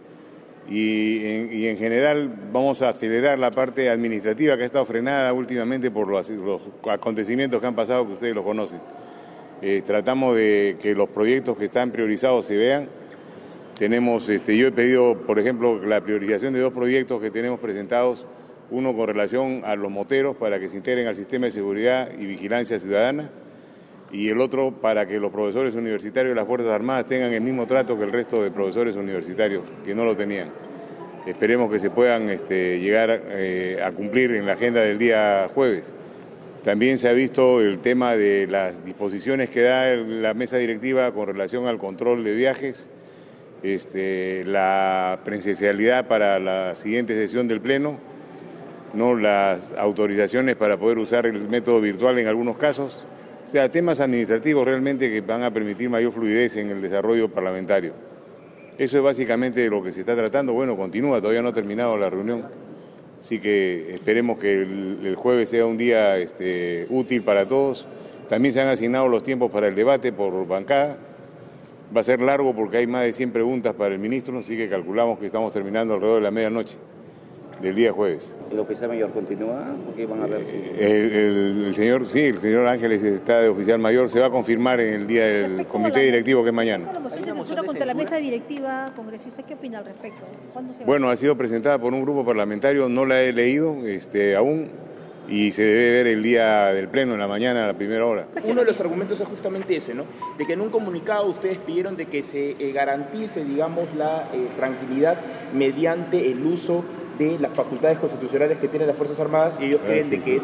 y 0.70 1.68
en, 1.68 1.78
general 1.78 2.34
vamos 2.54 2.82
a 2.82 2.90
acelerar 2.90 3.38
la 3.38 3.52
parte 3.52 3.90
administrativa 3.90 4.56
que 4.56 4.64
ha 4.64 4.66
estado 4.66 4.86
frenada 4.86 5.34
últimamente 5.34 5.92
por 5.92 6.08
los, 6.08 6.32
acontecimientos 6.90 7.60
que 7.60 7.68
han 7.68 7.76
pasado 7.76 8.08
que 8.08 8.14
ustedes 8.14 8.36
lo 8.36 8.44
conocen. 8.44 8.80
Eh, 9.62 9.82
tratamos 9.86 10.36
de 10.38 10.78
que 10.82 10.96
los 10.96 11.10
proyectos 11.10 11.58
que 11.58 11.66
están 11.66 11.92
priorizados 11.92 12.46
se 12.46 12.56
vean. 12.56 12.88
Tenemos, 13.78 14.30
este, 14.30 14.56
yo 14.56 14.68
he 14.68 14.72
pedido, 14.72 15.18
por 15.26 15.40
ejemplo, 15.40 15.84
la 15.84 16.02
priorización 16.02 16.54
de 16.54 16.62
dos 16.62 16.72
proyectos 16.72 17.22
que 17.22 17.32
tenemos 17.32 17.60
presentados, 17.60 18.28
uno 18.70 18.96
con 18.96 19.08
relación 19.08 19.64
a 19.66 19.76
los 19.76 19.92
moteros 19.92 20.38
para 20.38 20.60
que 20.60 20.70
se 20.70 20.78
integren 20.78 21.08
al 21.08 21.16
sistema 21.16 21.48
de 21.48 21.52
seguridad 21.52 22.10
y 22.18 22.26
vigilancia 22.26 22.80
ciudadana 22.80 23.30
y 24.12 24.30
el 24.30 24.41
otro 24.41 24.72
para 24.72 25.07
que 25.07 25.20
los 25.20 25.32
profesores 25.32 25.74
universitarios 25.74 26.32
de 26.32 26.36
las 26.36 26.47
Fuerzas 26.47 26.74
Armadas 26.74 27.05
tengan 27.05 27.34
el 27.34 27.41
mismo 27.41 27.66
trato 27.66 27.97
que 27.97 28.03
el 28.03 28.12
resto 28.12 28.43
de 28.43 28.51
profesores 28.51 28.95
universitarios 28.95 29.64
que 29.86 29.95
no 29.95 30.03
lo 30.03 30.16
tenían. 30.16 30.49
Esperemos 31.26 31.72
que 31.72 31.80
se 31.80 31.89
puedan 31.89 32.30
este, 32.30 32.80
llegar 32.80 33.24
eh, 33.30 33.80
a 33.84 33.91
cumplir 33.91 34.32
en 34.32 34.45
la 34.45 34.53
agenda 34.53 34.82
del 34.82 34.97
día 34.97 35.49
jueves. 35.53 35.93
También 36.64 36.97
se 36.97 37.09
ha 37.09 37.14
visto 37.14 37.62
el 37.62 37.80
tema 37.80 38.16
de 38.16 38.47
las 38.47 38.84
disposiciones 38.84 39.49
que 39.49 39.62
da 39.62 39.95
la 39.95 40.34
mesa 40.34 40.57
directiva 40.57 41.12
con 41.12 41.28
relación 41.28 41.68
al 41.68 41.78
control 41.78 42.24
de 42.24 42.34
viajes, 42.34 42.88
este, 43.64 44.43
la 44.45 45.20
presencialidad 45.24 46.07
para 46.07 46.39
la 46.39 46.76
siguiente 46.76 47.16
sesión 47.16 47.47
del 47.47 47.62
Pleno, 47.62 47.97
no 48.93 49.16
las 49.16 49.72
autorizaciones 49.78 50.55
para 50.55 50.78
poder 50.78 50.97
usar 50.97 51.26
el 51.26 51.47
método 51.47 51.80
virtual 51.80 52.20
en 52.20 52.28
algunos 52.28 52.57
casos 52.57 53.07
o 53.52 53.54
sea, 53.54 53.70
temas 53.70 53.99
administrativos 53.99 54.64
realmente 54.64 55.12
que 55.12 55.20
van 55.20 55.43
a 55.43 55.52
permitir 55.52 55.89
mayor 55.89 56.14
fluidez 56.14 56.56
en 56.56 56.70
el 56.70 56.82
desarrollo 56.82 57.28
parlamentario. 57.28 57.91
Eso 58.78 58.95
es 58.95 59.04
básicamente 59.04 59.70
lo 59.70 59.84
que 59.84 59.91
se 59.91 59.99
está 59.99 60.16
tratando. 60.16 60.54
Bueno, 60.54 60.78
continúa, 60.78 61.20
todavía 61.20 61.41
no 61.41 61.49
ha 61.49 61.54
terminado 61.54 61.97
la 61.97 62.10
reunión. 62.10 62.45
Así 63.20 63.41
que 63.41 63.93
esperemos 63.95 64.39
que 64.39 64.62
el, 64.62 65.16
jueves 65.18 65.49
sea 65.49 65.66
un 65.66 65.76
día 65.76 66.18
este, 66.18 66.88
útil 66.89 67.24
para 67.24 67.45
todos. 67.45 67.88
También 68.30 68.54
se 68.54 68.62
han 68.62 68.70
asignado 68.70 69.10
los 69.10 69.22
tiempos 69.22 69.52
para 69.52 69.68
el 69.68 69.76
debate 69.76 70.14
por 70.14 70.47
bancada. 70.47 70.97
Va 71.93 71.99
a 71.99 72.04
ser 72.04 72.22
largo 72.22 72.56
porque 72.56 72.78
hay 72.78 72.88
más 72.88 73.04
de 73.04 73.12
100 73.12 73.32
preguntas 73.32 73.76
para 73.76 73.93
el 73.93 73.99
ministro, 73.99 74.39
así 74.39 74.56
que 74.56 74.70
calculamos 74.70 75.20
que 75.20 75.26
estamos 75.26 75.52
terminando 75.52 75.95
alrededor 75.95 76.20
de 76.20 76.24
la 76.24 76.32
medianoche 76.32 76.78
del 77.62 77.76
día 77.76 77.91
jueves. 77.91 78.36
¿El 78.51 78.59
oficial 78.59 78.89
mayor 78.89 79.12
continúa? 79.12 79.76
¿O 79.88 80.07
van 80.07 80.24
a 80.24 80.28
ver? 80.28 80.41
Eh, 80.43 81.64
el, 81.68 81.76
señor, 81.76 82.07
sí, 82.07 82.22
el 82.22 82.39
señor 82.39 82.68
Ángeles 82.68 83.03
está 83.03 83.41
de 83.41 83.49
oficial 83.49 83.80
mayor, 83.80 84.09
se 84.09 84.20
va 84.20 84.28
a 84.28 84.30
confirmar 84.30 84.80
en 84.80 84.93
el 84.93 85.07
día 85.07 85.26
del 85.28 85.66
comité 85.68 86.01
directivo 86.01 86.43
que 86.43 86.49
es 86.49 86.55
mañana. 86.55 86.91
La 86.91 87.64
contra 87.64 87.86
la 87.86 87.93
mesa 87.93 88.18
directiva 88.18 88.91
congresista, 88.95 89.43
¿qué 89.43 89.55
opina 89.55 89.80
al 89.80 89.86
respecto? 89.86 90.22
bueno, 90.86 91.09
ha 91.09 91.16
sido 91.16 91.36
presentada 91.36 91.80
por 91.80 91.93
un 91.93 92.01
grupo 92.01 92.26
parlamentario, 92.26 92.88
no 92.89 93.05
la 93.05 93.22
he 93.22 93.34
leído 93.34 93.76
este, 93.86 94.36
aún 94.36 94.70
y 95.28 95.51
se 95.51 95.64
debe 95.64 95.91
ver 95.91 96.07
el 96.07 96.24
día 96.24 96.68
del 96.68 96.88
pleno 96.88 97.14
en 97.14 97.20
la 97.20 97.28
mañana 97.28 97.64
a 97.64 97.68
la 97.68 97.74
primera 97.74 98.05
hora. 98.05 98.28
Uno 98.43 98.62
de 98.62 98.68
los 98.68 98.82
argumentos 98.82 99.20
es 99.22 99.28
justamente 99.28 99.76
ese, 99.76 99.93
¿no? 99.93 100.03
De 100.38 100.45
que 100.45 100.53
en 100.53 100.62
un 100.62 100.70
comunicado 100.70 101.26
ustedes 101.26 101.57
pidieron 101.57 101.95
de 101.95 102.07
que 102.07 102.22
se 102.22 102.51
eh, 102.51 102.72
garantice, 102.74 103.43
digamos, 103.43 103.93
la 103.95 104.30
eh, 104.34 104.47
tranquilidad 104.57 105.18
mediante 105.53 106.30
el 106.30 106.45
uso 106.45 106.84
de 107.22 107.39
las 107.39 107.51
facultades 107.53 107.99
constitucionales 107.99 108.57
que 108.57 108.67
tienen 108.67 108.88
las 108.88 108.97
Fuerzas 108.97 109.19
Armadas 109.19 109.57
y 109.61 109.65
ellos 109.65 109.82
creen 109.86 110.09
de 110.09 110.22
que 110.22 110.38
es... 110.38 110.43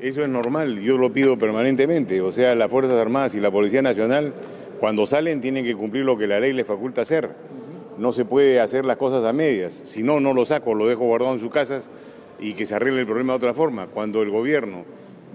Eso 0.00 0.22
es 0.22 0.28
normal, 0.28 0.80
yo 0.80 0.98
lo 0.98 1.12
pido 1.12 1.38
permanentemente. 1.38 2.20
O 2.20 2.32
sea, 2.32 2.54
las 2.56 2.68
Fuerzas 2.68 2.98
Armadas 2.98 3.34
y 3.36 3.40
la 3.40 3.52
Policía 3.52 3.82
Nacional, 3.82 4.32
cuando 4.80 5.06
salen, 5.06 5.40
tienen 5.40 5.64
que 5.64 5.76
cumplir 5.76 6.04
lo 6.04 6.18
que 6.18 6.26
la 6.26 6.40
ley 6.40 6.52
les 6.52 6.66
faculta 6.66 7.02
hacer. 7.02 7.30
No 7.98 8.12
se 8.12 8.24
puede 8.24 8.58
hacer 8.58 8.84
las 8.84 8.96
cosas 8.96 9.24
a 9.24 9.32
medias. 9.32 9.84
Si 9.86 10.02
no, 10.02 10.18
no 10.18 10.34
lo 10.34 10.44
saco, 10.44 10.74
lo 10.74 10.88
dejo 10.88 11.04
guardado 11.04 11.34
en 11.34 11.40
sus 11.40 11.50
casas 11.50 11.88
y 12.40 12.54
que 12.54 12.66
se 12.66 12.74
arregle 12.74 13.00
el 13.00 13.06
problema 13.06 13.34
de 13.34 13.36
otra 13.36 13.54
forma. 13.54 13.86
Cuando 13.86 14.22
el 14.22 14.30
gobierno 14.30 14.84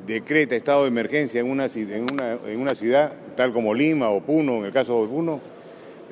decreta 0.05 0.55
estado 0.55 0.81
de 0.81 0.89
emergencia 0.89 1.39
en 1.39 1.49
una, 1.49 1.67
en 1.67 2.05
una, 2.11 2.37
en 2.45 2.59
una 2.59 2.75
ciudad, 2.75 3.13
tal 3.35 3.53
como 3.53 3.73
Lima 3.73 4.09
o 4.09 4.21
Puno, 4.21 4.57
en 4.57 4.65
el 4.65 4.73
caso 4.73 5.01
de 5.01 5.07
Puno, 5.07 5.39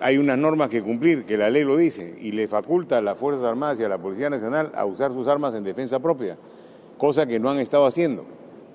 hay 0.01 0.17
unas 0.17 0.37
normas 0.37 0.69
que 0.69 0.81
cumplir, 0.81 1.25
que 1.25 1.37
la 1.37 1.49
ley 1.49 1.63
lo 1.63 1.77
dice, 1.77 2.15
y 2.19 2.31
le 2.31 2.47
faculta 2.47 2.97
a 2.97 3.01
las 3.01 3.17
Fuerzas 3.17 3.43
Armadas 3.43 3.79
y 3.79 3.83
a 3.83 3.89
la 3.89 3.97
Policía 3.97 4.29
Nacional 4.29 4.71
a 4.75 4.85
usar 4.85 5.11
sus 5.11 5.27
armas 5.27 5.53
en 5.55 5.63
defensa 5.63 5.99
propia, 5.99 6.37
cosa 6.97 7.25
que 7.25 7.39
no 7.39 7.49
han 7.49 7.59
estado 7.59 7.85
haciendo 7.85 8.25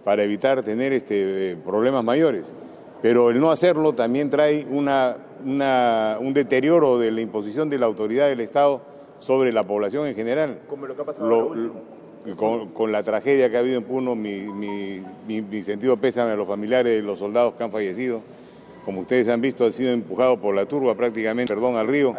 para 0.04 0.24
evitar 0.24 0.62
tener 0.62 0.92
este, 0.92 1.56
problemas 1.64 2.04
mayores. 2.04 2.54
Pero 3.02 3.30
el 3.30 3.40
no 3.40 3.50
hacerlo 3.50 3.94
también 3.94 4.28
trae 4.28 4.66
una, 4.70 5.16
un 5.44 6.34
deterioro 6.34 6.98
de 6.98 7.10
la 7.10 7.20
imposición 7.20 7.70
de 7.70 7.78
la 7.78 7.86
autoridad 7.86 8.28
del 8.28 8.40
Estado 8.40 8.82
sobre 9.20 9.52
la 9.52 9.64
población 9.64 10.06
en 10.06 10.14
general. 10.14 10.60
Como 10.68 10.86
lo 10.86 10.94
que 10.94 11.02
ha 11.02 11.04
pasado 11.04 11.52
con, 12.36 12.92
la 12.92 13.02
tragedia 13.02 13.50
que 13.50 13.56
ha 13.56 13.60
habido 13.60 13.78
en 13.78 13.84
Puno, 13.84 14.14
mi, 14.14 14.46
mi 15.26 15.62
sentido 15.62 15.96
pésame 15.96 16.32
a 16.32 16.36
los 16.36 16.46
familiares 16.46 16.94
de 16.94 17.02
los 17.02 17.18
soldados 17.18 17.54
que 17.54 17.64
han 17.64 17.72
fallecido 17.72 18.20
como 18.84 19.02
ustedes 19.02 19.28
han 19.28 19.40
visto, 19.40 19.66
ha 19.66 19.70
sido 19.70 19.92
empujado 19.92 20.38
por 20.38 20.54
la 20.54 20.66
turba 20.66 20.94
prácticamente, 20.94 21.54
perdón, 21.54 21.76
al 21.76 21.88
río. 21.88 22.14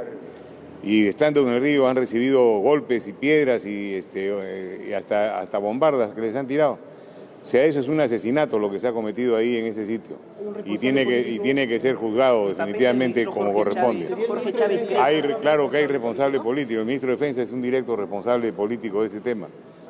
Y 0.84 1.08
estando 1.08 1.42
en 1.42 1.50
el 1.50 1.62
río 1.62 1.88
han 1.88 1.96
recibido 1.96 2.60
golpes 2.60 3.08
y 3.08 3.14
piedras 3.14 3.66
y, 3.66 3.96
este, 3.96 4.32
eh, 4.32 4.96
hasta, 4.96 5.40
hasta 5.40 5.58
bombardas 5.58 6.12
que 6.14 6.22
les 6.22 6.36
han 6.36 6.48
tirado. 6.48 6.80
O 7.44 7.46
sea, 7.46 7.66
eso 7.66 7.80
es 7.80 7.88
un 7.88 8.00
asesinato 8.00 8.60
lo 8.60 8.70
que 8.70 8.80
se 8.80 8.88
ha 8.88 8.92
cometido 8.92 9.36
ahí 9.36 9.58
en 9.58 9.66
ese 9.66 9.86
sitio. 9.88 10.16
Y 10.64 10.78
tiene 10.78 11.08
que, 11.08 11.20
y 11.22 11.40
tiene 11.40 11.68
que 11.68 11.80
ser 11.80 11.96
juzgado 11.96 12.50
definitivamente 12.50 13.26
como 13.26 13.52
corresponde. 13.52 14.08
Hay, 15.00 15.22
claro 15.42 15.70
que 15.70 15.78
hay 15.78 15.88
responsable 15.88 16.40
político. 16.40 16.80
El 16.80 16.86
ministro 16.86 17.10
de 17.10 17.16
Defensa 17.16 17.42
es 17.42 17.52
un 17.52 17.62
directo 17.62 17.96
responsable 17.96 18.54
político 18.54 19.02
de 19.02 19.08
ese 19.08 19.22
tema. 19.22 19.48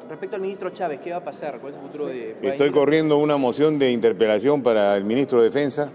Respecto 0.09 0.35
al 0.37 0.41
ministro 0.41 0.69
Chávez, 0.69 0.99
¿qué 1.01 1.11
va 1.11 1.17
a 1.17 1.23
pasar? 1.23 1.59
¿Cuál 1.59 1.73
es 1.73 1.79
el 1.79 1.85
futuro 1.85 2.07
de.? 2.07 2.35
Estoy 2.41 2.71
corriendo 2.71 3.17
una 3.17 3.37
moción 3.37 3.79
de 3.79 3.91
interpelación 3.91 4.63
para 4.63 4.95
el 4.95 5.03
ministro 5.03 5.39
de 5.39 5.45
Defensa 5.45 5.89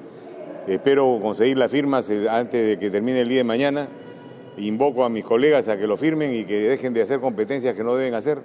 Espero 0.67 1.21
conseguir 1.23 1.57
las 1.59 1.71
firmas 1.71 2.11
eh, 2.11 2.29
antes 2.29 2.67
de 2.67 2.79
que 2.79 2.91
termine 2.91 3.21
el 3.21 3.29
día 3.29 3.39
de 3.39 3.45
mañana. 3.45 3.89
Invoco 4.57 5.05
a 5.05 5.09
mis 5.09 5.25
colegas 5.25 5.69
a 5.69 5.77
que 5.77 5.87
lo 5.87 5.97
firmen 5.97 6.35
y 6.35 6.45
que 6.45 6.59
dejen 6.59 6.93
de 6.93 7.03
hacer 7.03 7.21
competencias 7.21 7.77
que 7.77 7.85
no 7.85 7.95
deben 7.95 8.15
hacer. 8.15 8.43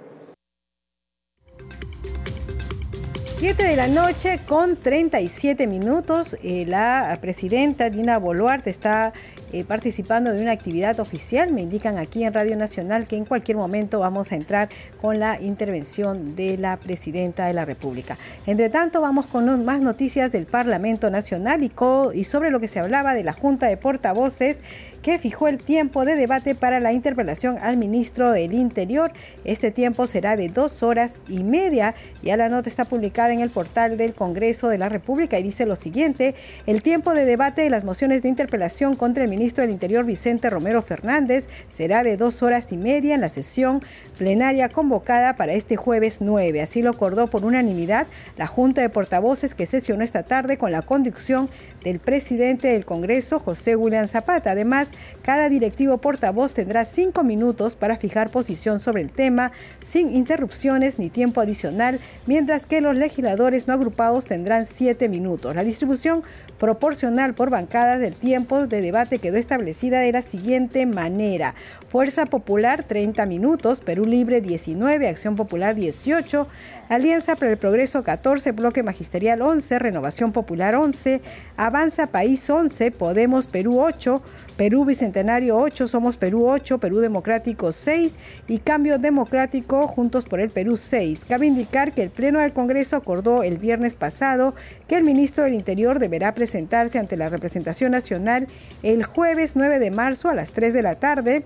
7 3.42 3.60
de 3.64 3.74
la 3.74 3.88
noche 3.88 4.38
con 4.46 4.76
37 4.76 5.66
minutos. 5.66 6.36
Eh, 6.44 6.64
la 6.64 7.18
presidenta 7.20 7.90
Dina 7.90 8.16
Boluarte 8.16 8.70
está 8.70 9.12
eh, 9.52 9.64
participando 9.64 10.32
de 10.32 10.40
una 10.40 10.52
actividad 10.52 11.00
oficial. 11.00 11.52
Me 11.52 11.62
indican 11.62 11.98
aquí 11.98 12.22
en 12.22 12.32
Radio 12.32 12.56
Nacional 12.56 13.08
que 13.08 13.16
en 13.16 13.24
cualquier 13.24 13.56
momento 13.56 13.98
vamos 13.98 14.30
a 14.30 14.36
entrar 14.36 14.68
con 15.00 15.18
la 15.18 15.40
intervención 15.40 16.36
de 16.36 16.56
la 16.56 16.76
presidenta 16.76 17.46
de 17.46 17.52
la 17.52 17.64
República. 17.64 18.16
Entre 18.46 18.70
tanto, 18.70 19.00
vamos 19.00 19.26
con 19.26 19.64
más 19.64 19.80
noticias 19.80 20.30
del 20.30 20.46
Parlamento 20.46 21.10
Nacional 21.10 21.64
y, 21.64 21.72
y 22.14 22.22
sobre 22.22 22.52
lo 22.52 22.60
que 22.60 22.68
se 22.68 22.78
hablaba 22.78 23.12
de 23.12 23.24
la 23.24 23.32
Junta 23.32 23.66
de 23.66 23.76
Portavoces 23.76 24.60
que 25.02 25.18
fijó 25.18 25.48
el 25.48 25.58
tiempo 25.58 26.04
de 26.04 26.14
debate 26.14 26.54
para 26.54 26.80
la 26.80 26.92
interpelación 26.92 27.58
al 27.60 27.76
ministro 27.76 28.30
del 28.30 28.54
Interior. 28.54 29.12
Este 29.44 29.72
tiempo 29.72 30.06
será 30.06 30.36
de 30.36 30.48
dos 30.48 30.82
horas 30.82 31.20
y 31.28 31.42
media. 31.42 31.94
Ya 32.22 32.36
la 32.36 32.48
nota 32.48 32.68
está 32.68 32.84
publicada 32.84 33.32
en 33.32 33.40
el 33.40 33.50
portal 33.50 33.96
del 33.96 34.14
Congreso 34.14 34.68
de 34.68 34.78
la 34.78 34.88
República 34.88 35.38
y 35.38 35.42
dice 35.42 35.66
lo 35.66 35.74
siguiente, 35.74 36.34
el 36.66 36.82
tiempo 36.82 37.14
de 37.14 37.24
debate 37.24 37.62
de 37.62 37.70
las 37.70 37.84
mociones 37.84 38.22
de 38.22 38.28
interpelación 38.28 38.94
contra 38.94 39.24
el 39.24 39.30
ministro 39.30 39.62
del 39.62 39.72
Interior 39.72 40.04
Vicente 40.04 40.48
Romero 40.50 40.82
Fernández 40.82 41.48
será 41.68 42.04
de 42.04 42.16
dos 42.16 42.42
horas 42.42 42.70
y 42.70 42.76
media 42.76 43.14
en 43.16 43.20
la 43.20 43.28
sesión 43.28 43.82
plenaria 44.16 44.68
convocada 44.68 45.36
para 45.36 45.52
este 45.52 45.74
jueves 45.74 46.18
9. 46.20 46.62
Así 46.62 46.80
lo 46.80 46.90
acordó 46.90 47.26
por 47.26 47.44
unanimidad 47.44 48.06
la 48.36 48.46
Junta 48.46 48.82
de 48.82 48.88
Portavoces 48.88 49.54
que 49.56 49.66
sesionó 49.66 50.04
esta 50.04 50.22
tarde 50.22 50.58
con 50.58 50.70
la 50.70 50.82
conducción 50.82 51.50
del 51.82 51.98
presidente 51.98 52.68
del 52.68 52.84
Congreso, 52.84 53.40
José 53.40 53.74
William 53.74 54.06
Zapata. 54.06 54.52
Además, 54.52 54.88
cada 55.22 55.48
directivo 55.48 55.98
portavoz 55.98 56.54
tendrá 56.54 56.84
cinco 56.84 57.22
minutos 57.22 57.76
para 57.76 57.96
fijar 57.96 58.30
posición 58.30 58.80
sobre 58.80 59.02
el 59.02 59.10
tema 59.10 59.52
sin 59.80 60.14
interrupciones 60.14 60.98
ni 60.98 61.10
tiempo 61.10 61.40
adicional, 61.40 62.00
mientras 62.26 62.66
que 62.66 62.80
los 62.80 62.96
legisladores 62.96 63.68
no 63.68 63.74
agrupados 63.74 64.24
tendrán 64.24 64.66
siete 64.66 65.08
minutos. 65.08 65.54
La 65.54 65.64
distribución 65.64 66.22
proporcional 66.58 67.34
por 67.34 67.50
bancadas 67.50 68.00
del 68.00 68.14
tiempo 68.14 68.66
de 68.66 68.80
debate 68.80 69.18
quedó 69.18 69.36
establecida 69.36 70.00
de 70.00 70.12
la 70.12 70.22
siguiente 70.22 70.86
manera. 70.86 71.54
Fuerza 71.88 72.26
Popular 72.26 72.84
30 72.84 73.26
minutos, 73.26 73.80
Perú 73.80 74.06
Libre 74.06 74.40
19, 74.40 75.08
Acción 75.08 75.36
Popular 75.36 75.74
18, 75.74 76.46
Alianza 76.88 77.36
para 77.36 77.50
el 77.50 77.58
Progreso 77.58 78.02
14, 78.02 78.52
Bloque 78.52 78.82
Magisterial 78.82 79.42
11, 79.42 79.78
Renovación 79.78 80.32
Popular 80.32 80.74
11, 80.74 81.20
Avanza 81.56 82.08
País 82.08 82.48
11, 82.48 82.90
Podemos 82.90 83.46
Perú 83.46 83.80
8, 83.80 84.22
Perú 84.56 84.81
Bicentenario 84.84 85.56
8, 85.58 85.88
Somos 85.88 86.16
Perú 86.16 86.48
8, 86.48 86.78
Perú 86.78 86.98
Democrático 86.98 87.72
6 87.72 88.12
y 88.48 88.58
Cambio 88.58 88.98
Democrático 88.98 89.86
Juntos 89.86 90.24
por 90.24 90.40
el 90.40 90.50
Perú 90.50 90.76
6. 90.76 91.24
Cabe 91.24 91.46
indicar 91.46 91.92
que 91.92 92.02
el 92.02 92.10
Pleno 92.10 92.38
del 92.40 92.52
Congreso 92.52 92.96
acordó 92.96 93.42
el 93.42 93.58
viernes 93.58 93.96
pasado 93.96 94.54
que 94.88 94.96
el 94.96 95.04
ministro 95.04 95.44
del 95.44 95.54
Interior 95.54 95.98
deberá 95.98 96.34
presentarse 96.34 96.98
ante 96.98 97.16
la 97.16 97.28
representación 97.28 97.92
nacional 97.92 98.48
el 98.82 99.04
jueves 99.04 99.56
9 99.56 99.78
de 99.78 99.90
marzo 99.90 100.28
a 100.28 100.34
las 100.34 100.52
3 100.52 100.74
de 100.74 100.82
la 100.82 100.96
tarde 100.96 101.44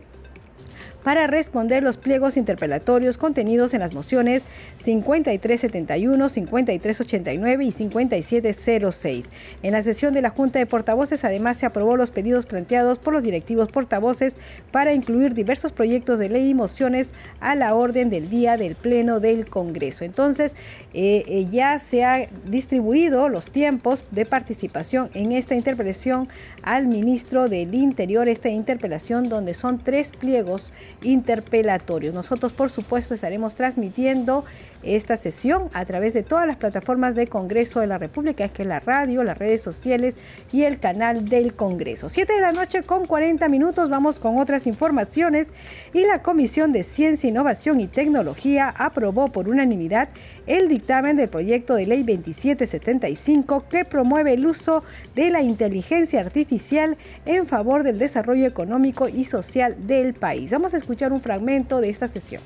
para 1.07 1.29
responder 1.29 1.85
los 1.85 1.99
pliegos 1.99 2.37
interpelatorios 2.37 3.17
contenidos 3.17 3.75
en 3.75 3.79
las 3.79 3.95
mociones 3.95 4.43
5371, 4.83 6.29
5389 6.29 7.65
y 7.65 7.71
5706. 7.71 9.27
En 9.63 9.71
la 9.71 9.83
sesión 9.83 10.15
de 10.15 10.23
la 10.23 10.31
Junta 10.31 10.59
de 10.59 10.67
Portavoces 10.67 11.25
además 11.25 11.59
se 11.59 11.67
aprobó 11.67 11.97
los 11.97 12.11
pedidos 12.11 12.47
planteados 12.47 12.99
por 12.99 13.13
los 13.13 13.23
directivos 13.23 13.71
portavoces 13.71 14.37
para 14.73 14.95
incluir 14.95 15.35
diversos 15.35 15.71
proyectos 15.71 16.19
de 16.19 16.29
ley 16.29 16.51
y 16.51 16.55
mociones 16.55 17.13
a 17.39 17.55
la 17.55 17.77
orden 17.77 18.11
del 18.11 18.29
día 18.29 18.57
del 18.57 18.75
Pleno 18.75 19.21
del 19.21 19.49
Congreso. 19.49 20.05
Entonces, 20.05 20.57
eh, 20.93 21.23
eh, 21.29 21.47
ya 21.53 21.79
se 21.79 22.05
ha 22.05 22.29
distribuido 22.47 23.29
los 23.29 23.53
tiempos 23.53 24.03
de 24.11 24.27
participación 24.27 25.09
en 25.15 25.31
esta 25.31 25.55
interpelación 25.55 26.27
al 26.67 26.89
ministro 26.89 27.49
del 27.49 27.75
Interior, 27.77 28.29
esta 28.29 28.49
interpelación 28.49 29.29
donde 29.29 29.55
son 29.55 29.79
tres 29.79 30.11
pliegos 30.11 30.73
interpelatorios. 31.01 32.12
Nosotros, 32.12 32.53
por 32.53 32.71
supuesto, 32.71 33.14
estaremos 33.14 33.55
transmitiendo 33.55 34.45
esta 34.83 35.16
sesión 35.16 35.68
a 35.72 35.85
través 35.85 36.14
de 36.14 36.22
todas 36.22 36.47
las 36.47 36.57
plataformas 36.57 37.14
de 37.14 37.27
Congreso 37.27 37.81
de 37.81 37.87
la 37.87 37.99
República, 37.99 38.49
que 38.49 38.62
es 38.62 38.68
la 38.68 38.81
radio, 38.81 39.22
las 39.24 39.39
redes 39.39 39.61
sociales 39.61 40.16
y 40.53 40.62
el 40.62 40.79
canal 40.79 41.29
del 41.29 41.55
Congreso. 41.55 42.09
Siete 42.09 42.35
de 42.35 42.41
la 42.41 42.53
noche 42.53 42.83
con 42.83 43.07
40 43.07 43.49
minutos, 43.49 43.91
vamos 43.91 44.18
con 44.18 44.39
otras 44.39 44.66
informaciones 44.66 45.49
y 45.93 46.05
la 46.05 46.22
Comisión 46.22 46.72
de 46.72 46.83
Ciencia, 46.83 47.29
Innovación 47.29 47.81
y 47.81 47.87
Tecnología 47.87 48.68
aprobó 48.68 49.29
por 49.29 49.49
unanimidad 49.49 50.09
el 50.47 50.68
dictamen 50.68 51.16
del 51.16 51.29
proyecto 51.29 51.74
de 51.74 51.87
ley 51.87 52.03
2775 52.03 53.64
que 53.68 53.85
promueve 53.85 54.35
el 54.35 54.47
uso 54.47 54.85
de 55.14 55.31
la 55.31 55.43
inteligencia 55.43 56.20
artificial 56.20 56.97
en 57.24 57.47
favor 57.47 57.83
del 57.83 57.99
desarrollo 57.99 58.47
económico 58.47 59.09
y 59.09 59.24
social 59.24 59.87
del 59.87 60.14
país. 60.14 60.51
Vamos 60.51 60.74
a 60.74 60.77
escuchar 60.77 61.12
un 61.12 61.20
fragmento 61.20 61.81
de 61.81 61.91
esta 61.91 62.09
sesión 62.09 62.43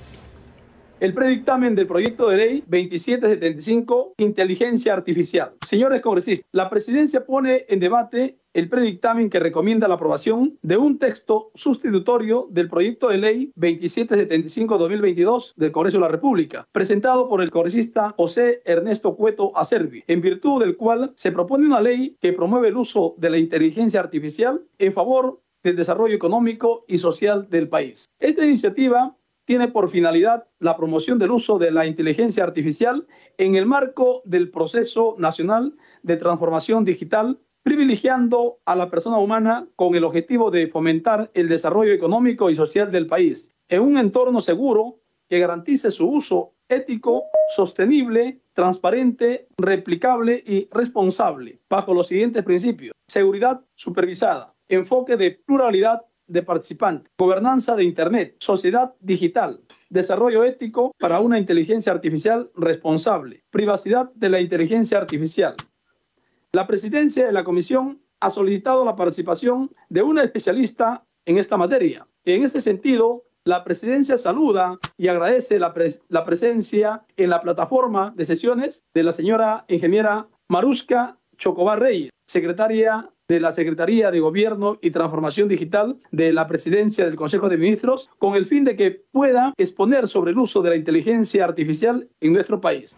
el 1.01 1.15
predictamen 1.15 1.75
del 1.75 1.87
proyecto 1.87 2.29
de 2.29 2.37
ley 2.37 2.61
2775, 2.67 4.15
inteligencia 4.19 4.93
artificial. 4.93 5.55
Señores 5.67 6.03
congresistas, 6.03 6.47
la 6.53 6.69
presidencia 6.69 7.25
pone 7.25 7.65
en 7.69 7.81
debate 7.81 8.37
el 8.53 8.69
predictamen 8.69 9.31
que 9.31 9.39
recomienda 9.41 9.89
la 9.89 9.95
aprobación 9.95 10.59
de 10.61 10.77
un 10.77 10.99
texto 10.99 11.53
sustitutorio 11.55 12.49
del 12.51 12.69
proyecto 12.69 13.09
de 13.09 13.17
ley 13.17 13.53
2775-2022 13.57 15.55
del 15.57 15.73
Congreso 15.73 15.97
de 15.97 16.03
la 16.03 16.09
República, 16.09 16.67
presentado 16.71 17.31
por 17.31 17.41
el 17.41 17.51
congresista 17.51 18.15
José 18.19 18.61
Ernesto 18.67 19.17
Cueto 19.17 19.57
Acervi, 19.57 20.05
en 20.07 20.21
virtud 20.21 20.61
del 20.61 20.77
cual 20.77 21.13
se 21.17 21.33
propone 21.33 21.67
una 21.67 21.81
ley 21.81 22.19
que 22.21 22.35
promueve 22.35 22.69
el 22.69 22.77
uso 22.77 23.15
de 23.17 23.31
la 23.31 23.39
inteligencia 23.39 24.01
artificial 24.01 24.61
en 24.79 24.93
favor 24.93 25.41
del 25.63 25.77
desarrollo 25.77 26.15
económico 26.15 26.85
y 26.89 26.99
social 26.99 27.49
del 27.49 27.69
país. 27.69 28.07
Esta 28.19 28.45
iniciativa 28.45 29.17
tiene 29.51 29.67
por 29.67 29.91
finalidad 29.91 30.47
la 30.61 30.77
promoción 30.77 31.19
del 31.19 31.33
uso 31.33 31.59
de 31.59 31.73
la 31.73 31.85
inteligencia 31.85 32.45
artificial 32.45 33.09
en 33.37 33.57
el 33.57 33.67
marco 33.67 34.23
del 34.25 34.49
proceso 34.49 35.17
nacional 35.19 35.75
de 36.05 36.17
transformación 36.17 36.85
digital, 36.85 37.37
privilegiando 37.65 38.61
a 38.65 38.77
la 38.77 38.89
persona 38.91 39.19
humana 39.19 39.67
con 39.75 39.97
el 39.97 40.05
objetivo 40.05 40.53
de 40.53 40.69
fomentar 40.69 41.33
el 41.35 41.49
desarrollo 41.49 41.93
económico 41.93 42.49
y 42.49 42.55
social 42.55 42.93
del 42.93 43.09
país 43.09 43.53
en 43.69 43.83
un 43.83 43.99
entorno 43.99 44.41
seguro 44.41 45.01
que 45.29 45.41
garantice 45.41 45.91
su 45.91 46.07
uso 46.07 46.53
ético, 46.69 47.25
sostenible, 47.57 48.39
transparente, 48.53 49.49
replicable 49.59 50.45
y 50.47 50.69
responsable, 50.71 51.59
bajo 51.69 51.93
los 51.93 52.07
siguientes 52.07 52.45
principios. 52.45 52.95
Seguridad 53.09 53.63
supervisada, 53.75 54.55
enfoque 54.69 55.17
de 55.17 55.33
pluralidad 55.45 56.03
de 56.31 56.43
participantes, 56.43 57.12
gobernanza 57.18 57.74
de 57.74 57.85
Internet, 57.85 58.37
sociedad 58.39 58.95
digital, 59.01 59.61
desarrollo 59.89 60.45
ético 60.45 60.95
para 60.99 61.20
una 61.20 61.39
inteligencia 61.39 61.93
artificial 61.93 62.51
responsable, 62.55 63.43
privacidad 63.51 64.11
de 64.14 64.28
la 64.28 64.41
inteligencia 64.41 64.99
artificial. 64.99 65.55
La 66.53 66.66
presidencia 66.66 67.26
de 67.26 67.33
la 67.33 67.45
comisión 67.45 68.01
ha 68.20 68.31
solicitado 68.31 68.85
la 68.85 68.97
participación 68.97 69.70
de 69.89 70.03
una 70.03 70.22
especialista 70.22 71.05
en 71.24 71.39
esta 71.39 71.57
materia. 71.57 72.07
En 72.24 72.45
ese 72.45 72.61
sentido, 72.61 73.24
la 73.45 73.64
presidencia 73.64 74.18
saluda 74.18 74.78
y 74.99 75.09
agradece 75.09 75.59
la, 75.59 75.72
presencia 76.24 77.03
en 77.16 77.31
la 77.31 77.41
plataforma 77.41 78.12
de 78.14 78.26
sesiones 78.26 78.85
de 78.93 79.03
la 79.03 79.12
señora 79.12 79.64
ingeniera 79.68 80.28
Maruska 80.49 81.18
Chocobar 81.39 81.81
Reyes, 81.81 82.11
secretaria 82.26 83.11
de 83.31 83.39
la 83.39 83.53
Secretaría 83.53 84.11
de 84.11 84.18
Gobierno 84.18 84.81
y 84.83 84.91
Transformación 84.91 85.47
Digital 85.47 86.01
de 86.11 86.33
la 86.33 86.49
Presidencia 86.49 87.05
del 87.05 87.14
Consejo 87.14 87.49
de 87.49 87.59
Ministros, 87.59 88.11
con 88.18 88.35
el 88.35 88.45
fin 88.45 88.64
de 88.64 88.74
que 88.74 88.91
pueda 89.12 89.55
exponer 89.57 90.09
sobre 90.09 90.33
el 90.33 90.39
uso 90.39 90.62
de 90.62 90.70
la 90.70 90.74
inteligencia 90.74 91.45
artificial 91.45 92.09
en 92.20 92.33
nuestro 92.33 92.61
país. 92.61 92.97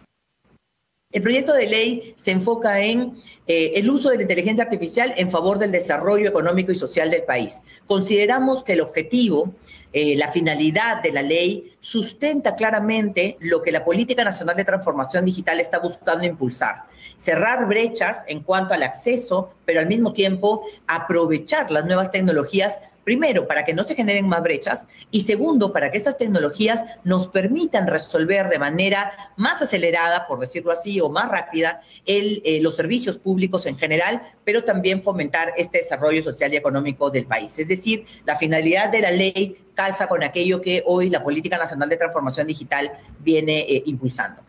El 1.11 1.21
proyecto 1.21 1.53
de 1.53 1.67
ley 1.67 2.15
se 2.17 2.31
enfoca 2.31 2.81
en 2.81 3.13
eh, 3.47 3.73
el 3.75 3.91
uso 3.91 4.09
de 4.09 4.17
la 4.17 4.23
inteligencia 4.23 4.65
artificial 4.65 5.13
en 5.19 5.31
favor 5.31 5.59
del 5.59 5.71
desarrollo 5.71 6.27
económico 6.27 6.73
y 6.73 6.77
social 6.77 7.11
del 7.11 7.25
país. 7.25 7.61
Consideramos 7.85 8.65
que 8.65 8.73
el 8.73 8.81
objetivo 8.81 9.53
eh, 9.93 10.17
la 10.17 10.29
finalidad 10.29 11.03
de 11.03 11.13
la 11.13 11.21
ley 11.21 11.71
sustenta 11.81 12.55
claramente 12.57 13.37
lo 13.41 13.61
que 13.61 13.71
la 13.71 13.85
Política 13.85 14.25
Nacional 14.25 14.57
de 14.57 14.65
Transformación 14.65 15.27
Digital 15.27 15.61
está 15.61 15.79
buscando 15.81 16.25
impulsar. 16.25 16.85
Cerrar 17.23 17.69
brechas 17.69 18.25
en 18.27 18.41
cuanto 18.41 18.75
al 18.75 18.83
acceso, 18.83 19.51
pero 19.65 19.79
al 19.79 19.87
mismo 19.87 20.13
tiempo 20.13 20.65
aprovechar 20.89 21.71
las 21.71 21.85
nuevas 21.85 22.11
tecnologías 22.11 22.81
Primero, 23.05 23.49
para 23.49 23.65
que 23.65 23.75
no 23.75 23.83
se 23.83 23.97
generen 23.97 24.29
más 24.29 24.43
brechas 24.43 24.87
y 25.11 25.23
segundo, 25.23 25.73
para 25.73 25.91
que 25.91 25.99
estas 25.99 26.19
tecnologías 26.19 26.85
nos 27.03 27.27
permitan 27.27 27.89
resolver 27.89 28.49
de 28.49 28.61
manera 28.61 29.33
más 29.37 29.61
acelerada, 29.61 30.29
por 30.29 30.39
decirlo 30.39 30.71
así, 30.71 31.01
o 31.01 31.09
más 31.09 31.29
rápida 31.29 31.83
eh, 32.07 32.61
los 32.63 32.77
servicios 32.77 33.19
públicos 33.19 33.67
en 33.67 33.77
general, 33.77 34.23
pero 34.45 34.63
también 34.63 35.03
fomentar 35.03 35.53
este 35.57 35.79
desarrollo 35.79 36.23
social 36.23 36.53
y 36.53 36.57
económico 36.57 37.11
del 37.11 37.27
país. 37.27 37.59
Es 37.59 37.67
decir, 37.67 38.07
la 38.25 38.37
finalidad 38.37 38.91
de 38.91 39.01
la 39.01 39.11
ley 39.11 39.59
calza 39.75 40.07
con 40.07 40.23
aquello 40.23 40.61
que 40.61 40.85
hoy 40.87 41.11
la 41.11 41.23
Política 41.23 41.59
Nacional 41.59 41.89
de 41.89 41.97
Transformación 41.97 42.47
Digital 42.47 42.93
viene 43.19 43.61
eh, 43.61 43.83
impulsando. 43.87 44.43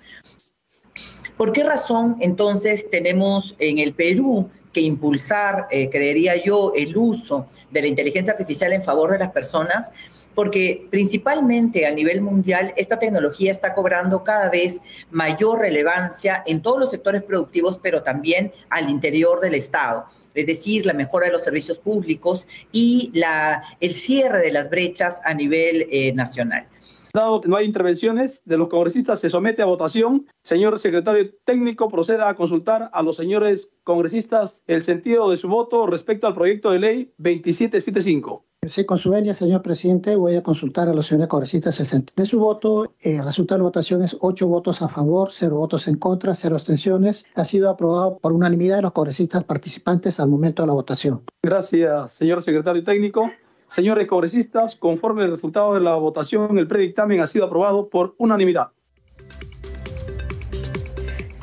¿Por 1.43 1.51
qué 1.51 1.63
razón 1.63 2.15
entonces 2.21 2.89
tenemos 2.89 3.57
en 3.59 3.77
el 3.77 3.93
Perú 3.93 4.49
que 4.71 4.79
impulsar, 4.79 5.67
eh, 5.71 5.89
creería 5.89 6.41
yo, 6.41 6.71
el 6.73 6.95
uso 6.95 7.47
de 7.69 7.81
la 7.81 7.87
inteligencia 7.87 8.31
artificial 8.31 8.71
en 8.71 8.81
favor 8.81 9.11
de 9.11 9.19
las 9.19 9.31
personas, 9.31 9.91
porque 10.35 10.87
principalmente 10.89 11.85
a 11.85 11.91
nivel 11.91 12.21
mundial 12.21 12.73
esta 12.77 12.97
tecnología 12.97 13.51
está 13.51 13.73
cobrando 13.73 14.23
cada 14.23 14.49
vez 14.49 14.79
mayor 15.11 15.59
relevancia 15.59 16.41
en 16.45 16.61
todos 16.61 16.79
los 16.79 16.91
sectores 16.91 17.23
productivos, 17.23 17.77
pero 17.77 18.03
también 18.03 18.53
al 18.69 18.89
interior 18.89 19.41
del 19.41 19.55
Estado, 19.55 20.05
es 20.33 20.45
decir, 20.45 20.85
la 20.85 20.93
mejora 20.93 21.25
de 21.25 21.33
los 21.33 21.43
servicios 21.43 21.77
públicos 21.77 22.47
y 22.71 23.11
el 23.81 23.93
cierre 23.93 24.39
de 24.39 24.51
las 24.53 24.69
brechas 24.69 25.19
a 25.25 25.33
nivel 25.33 25.87
eh, 25.91 26.13
nacional. 26.13 26.69
Dado 27.15 27.41
que 27.41 27.47
no 27.47 27.57
hay 27.57 27.67
intervenciones 27.67 28.41
de 28.43 28.57
los 28.57 28.69
congresistas, 28.69 29.19
se 29.19 29.29
somete 29.29 29.61
a 29.61 29.65
votación. 29.65 30.25
Señor 30.41 30.79
secretario 30.79 31.29
técnico, 31.45 31.87
proceda 31.87 32.27
a 32.27 32.35
consultar 32.35 32.89
a 32.91 33.03
los 33.03 33.17
señores 33.17 33.69
congresistas 33.83 34.63
el 34.65 34.81
sentido 34.81 35.29
de 35.29 35.37
su 35.37 35.47
voto 35.47 35.85
respecto 35.85 36.25
al 36.25 36.33
proyecto 36.33 36.71
de 36.71 36.79
ley 36.79 37.13
2775. 37.19 38.45
Sí, 38.67 38.85
con 38.85 38.97
su 38.97 39.11
venia, 39.11 39.35
señor 39.35 39.61
presidente, 39.61 40.15
voy 40.15 40.37
a 40.37 40.41
consultar 40.41 40.87
a 40.87 40.93
los 40.93 41.05
señores 41.05 41.27
congresistas 41.27 41.79
el 41.79 41.85
sentido 41.85 42.15
de 42.15 42.25
su 42.25 42.39
voto. 42.39 42.95
El 43.01 43.23
resultado 43.23 43.57
de 43.57 43.59
la 43.59 43.65
votación 43.65 44.01
es 44.01 44.17
ocho 44.19 44.47
votos 44.47 44.81
a 44.81 44.87
favor, 44.87 45.29
cero 45.31 45.57
votos 45.57 45.87
en 45.87 45.97
contra, 45.97 46.33
cero 46.33 46.55
abstenciones. 46.55 47.25
Ha 47.35 47.45
sido 47.45 47.69
aprobado 47.69 48.17
por 48.17 48.33
unanimidad 48.33 48.77
de 48.77 48.83
los 48.83 48.93
congresistas 48.93 49.43
participantes 49.43 50.19
al 50.19 50.29
momento 50.29 50.63
de 50.63 50.67
la 50.67 50.73
votación. 50.73 51.21
Gracias, 51.43 52.13
señor 52.13 52.41
secretario 52.41 52.83
técnico. 52.83 53.29
Señores 53.73 54.07
congresistas, 54.07 54.75
conforme 54.75 55.23
al 55.23 55.31
resultado 55.31 55.73
de 55.73 55.79
la 55.79 55.95
votación, 55.95 56.59
el 56.59 56.67
predictamen 56.67 57.21
ha 57.21 57.25
sido 57.25 57.45
aprobado 57.45 57.89
por 57.89 58.13
unanimidad. 58.19 58.71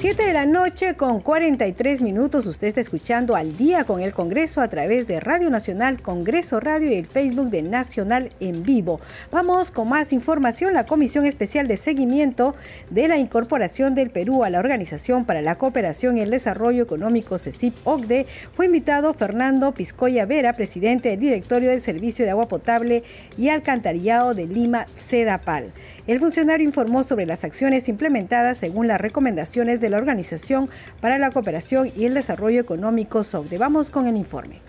7 0.01 0.24
de 0.24 0.32
la 0.32 0.46
noche 0.46 0.94
con 0.94 1.20
43 1.20 2.01
minutos. 2.01 2.46
Usted 2.46 2.68
está 2.68 2.80
escuchando 2.80 3.36
al 3.36 3.59
día 3.59 3.84
con 3.84 4.01
el 4.01 4.14
Congreso 4.14 4.62
a 4.62 4.68
través 4.68 5.07
de 5.07 5.20
Radio 5.20 5.51
Nacional, 5.51 6.01
Congreso 6.01 6.59
Radio 6.59 6.90
y 6.90 6.94
el 6.94 7.05
Facebook 7.05 7.51
de 7.51 7.61
Nacional 7.61 8.30
en 8.40 8.62
vivo. 8.62 8.98
Vamos 9.30 9.70
con 9.70 9.90
más 9.90 10.14
información. 10.14 10.72
La 10.72 10.86
Comisión 10.86 11.26
Especial 11.26 11.68
de 11.68 11.76
Seguimiento 11.76 12.55
de 12.88 13.09
la 13.09 13.18
Incorporación 13.18 13.94
del 13.94 14.09
Perú 14.09 14.42
a 14.42 14.48
la 14.48 14.61
Organización 14.61 15.26
para 15.26 15.42
la 15.42 15.57
Cooperación 15.59 16.16
y 16.16 16.22
el 16.22 16.30
Desarrollo 16.30 16.82
Económico 16.82 17.36
CECIP-OCDE 17.36 18.24
fue 18.55 18.64
invitado 18.64 19.12
Fernando 19.12 19.74
Piscoya 19.74 20.24
Vera, 20.24 20.55
presidente 20.55 21.11
del 21.11 21.20
directorio 21.20 21.68
del 21.68 21.82
Servicio 21.82 22.24
de 22.24 22.30
Agua 22.30 22.48
Potable 22.48 23.05
y 23.36 23.51
Alcantarillado 23.51 24.32
de 24.32 24.46
Lima, 24.46 24.86
CEDAPAL. 24.96 25.74
El 26.07 26.18
funcionario 26.18 26.66
informó 26.66 27.03
sobre 27.03 27.26
las 27.26 27.44
acciones 27.44 27.88
implementadas 27.88 28.59
según 28.59 28.88
las 28.88 29.01
recomendaciones 29.01 29.80
de 29.80 29.90
la 29.90 29.98
Organización 29.98 30.70
para 31.01 31.18
la 31.18 31.30
Cooperación 31.30 31.92
y 31.96 32.05
el 32.05 32.14
Desarrollo 32.14 32.61
Económico 32.61 33.22
SOCDE. 33.22 33.59
Vamos 33.59 33.90
con 33.90 34.07
el 34.07 34.16
informe. 34.16 34.61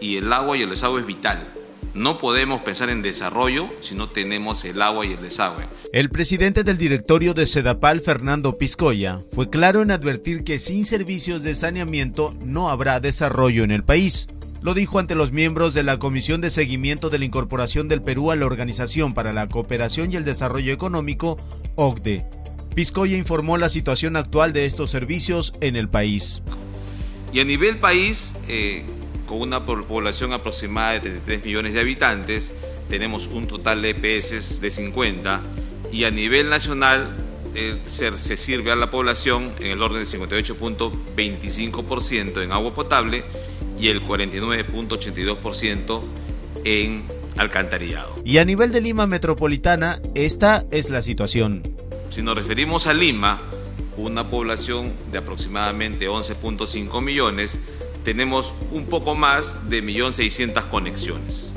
Y 0.00 0.16
el 0.16 0.32
agua 0.32 0.56
y 0.56 0.62
el 0.62 0.70
desagüe 0.70 1.00
es 1.00 1.06
vital. 1.06 1.46
No 1.94 2.16
podemos 2.16 2.62
pensar 2.62 2.88
en 2.88 3.02
desarrollo 3.02 3.68
si 3.80 3.94
no 3.94 4.08
tenemos 4.08 4.64
el 4.64 4.80
agua 4.80 5.04
y 5.04 5.12
el 5.12 5.20
desagüe. 5.20 5.64
El 5.92 6.08
presidente 6.08 6.64
del 6.64 6.78
directorio 6.78 7.34
de 7.34 7.44
Sedapal, 7.44 8.00
Fernando 8.00 8.56
Piscoya, 8.56 9.20
fue 9.32 9.50
claro 9.50 9.82
en 9.82 9.90
advertir 9.90 10.42
que 10.42 10.58
sin 10.58 10.86
servicios 10.86 11.42
de 11.42 11.54
saneamiento 11.54 12.34
no 12.44 12.70
habrá 12.70 12.98
desarrollo 12.98 13.62
en 13.62 13.70
el 13.72 13.84
país. 13.84 14.26
Lo 14.62 14.72
dijo 14.74 14.98
ante 15.00 15.16
los 15.16 15.32
miembros 15.32 15.74
de 15.74 15.82
la 15.82 15.98
Comisión 15.98 16.40
de 16.40 16.48
Seguimiento 16.48 17.10
de 17.10 17.18
la 17.18 17.24
Incorporación 17.24 17.88
del 17.88 18.00
Perú 18.00 18.30
a 18.30 18.36
la 18.36 18.46
Organización 18.46 19.12
para 19.12 19.32
la 19.32 19.48
Cooperación 19.48 20.12
y 20.12 20.16
el 20.16 20.24
Desarrollo 20.24 20.72
Económico, 20.72 21.36
OCDE. 21.74 22.24
Piscoya 22.72 23.16
informó 23.16 23.58
la 23.58 23.68
situación 23.68 24.14
actual 24.14 24.52
de 24.52 24.64
estos 24.64 24.90
servicios 24.90 25.52
en 25.60 25.74
el 25.74 25.88
país. 25.88 26.44
Y 27.32 27.40
a 27.40 27.44
nivel 27.44 27.80
país, 27.80 28.34
eh, 28.46 28.84
con 29.26 29.40
una 29.40 29.66
población 29.66 30.32
aproximada 30.32 30.92
de 30.92 31.00
33 31.00 31.44
millones 31.44 31.74
de 31.74 31.80
habitantes, 31.80 32.52
tenemos 32.88 33.26
un 33.26 33.48
total 33.48 33.82
de 33.82 33.90
EPS 33.90 34.60
de 34.60 34.70
50 34.70 35.42
y 35.90 36.04
a 36.04 36.12
nivel 36.12 36.48
nacional 36.48 37.16
eh, 37.56 37.78
se, 37.86 38.16
se, 38.16 38.36
sirve 38.36 38.70
a 38.70 38.76
la 38.76 38.92
población 38.92 39.50
en 39.58 39.72
el 39.72 39.82
orden 39.82 40.04
del 40.04 40.20
58.25% 40.20 42.44
en 42.44 42.52
agua 42.52 42.72
potable 42.72 43.24
y 43.82 43.88
el 43.88 44.02
49.82% 44.02 46.00
en 46.64 47.02
alcantarillado. 47.36 48.14
Y 48.24 48.38
a 48.38 48.44
nivel 48.44 48.70
de 48.70 48.80
Lima 48.80 49.08
Metropolitana, 49.08 50.00
esta 50.14 50.64
es 50.70 50.88
la 50.88 51.02
situación. 51.02 51.64
Si 52.08 52.22
nos 52.22 52.36
referimos 52.36 52.86
a 52.86 52.94
Lima, 52.94 53.42
una 53.96 54.30
población 54.30 54.92
de 55.10 55.18
aproximadamente 55.18 56.08
11.5 56.08 57.02
millones, 57.02 57.58
tenemos 58.04 58.54
un 58.70 58.86
poco 58.86 59.16
más 59.16 59.68
de 59.68 59.82
1.600.000 59.82 60.68
conexiones 60.68 61.50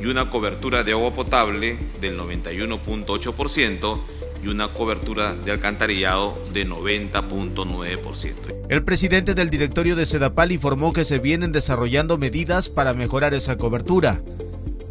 y 0.00 0.06
una 0.06 0.30
cobertura 0.30 0.84
de 0.84 0.92
agua 0.92 1.12
potable 1.14 1.78
del 2.00 2.16
91.8% 2.16 4.00
una 4.48 4.72
cobertura 4.72 5.34
de 5.34 5.52
alcantarillado 5.52 6.34
de 6.52 6.66
90.9%. 6.66 8.34
El 8.68 8.84
presidente 8.84 9.34
del 9.34 9.50
directorio 9.50 9.96
de 9.96 10.06
Sedapal 10.06 10.52
informó 10.52 10.92
que 10.92 11.04
se 11.04 11.18
vienen 11.18 11.52
desarrollando 11.52 12.18
medidas 12.18 12.68
para 12.68 12.94
mejorar 12.94 13.34
esa 13.34 13.56
cobertura. 13.56 14.22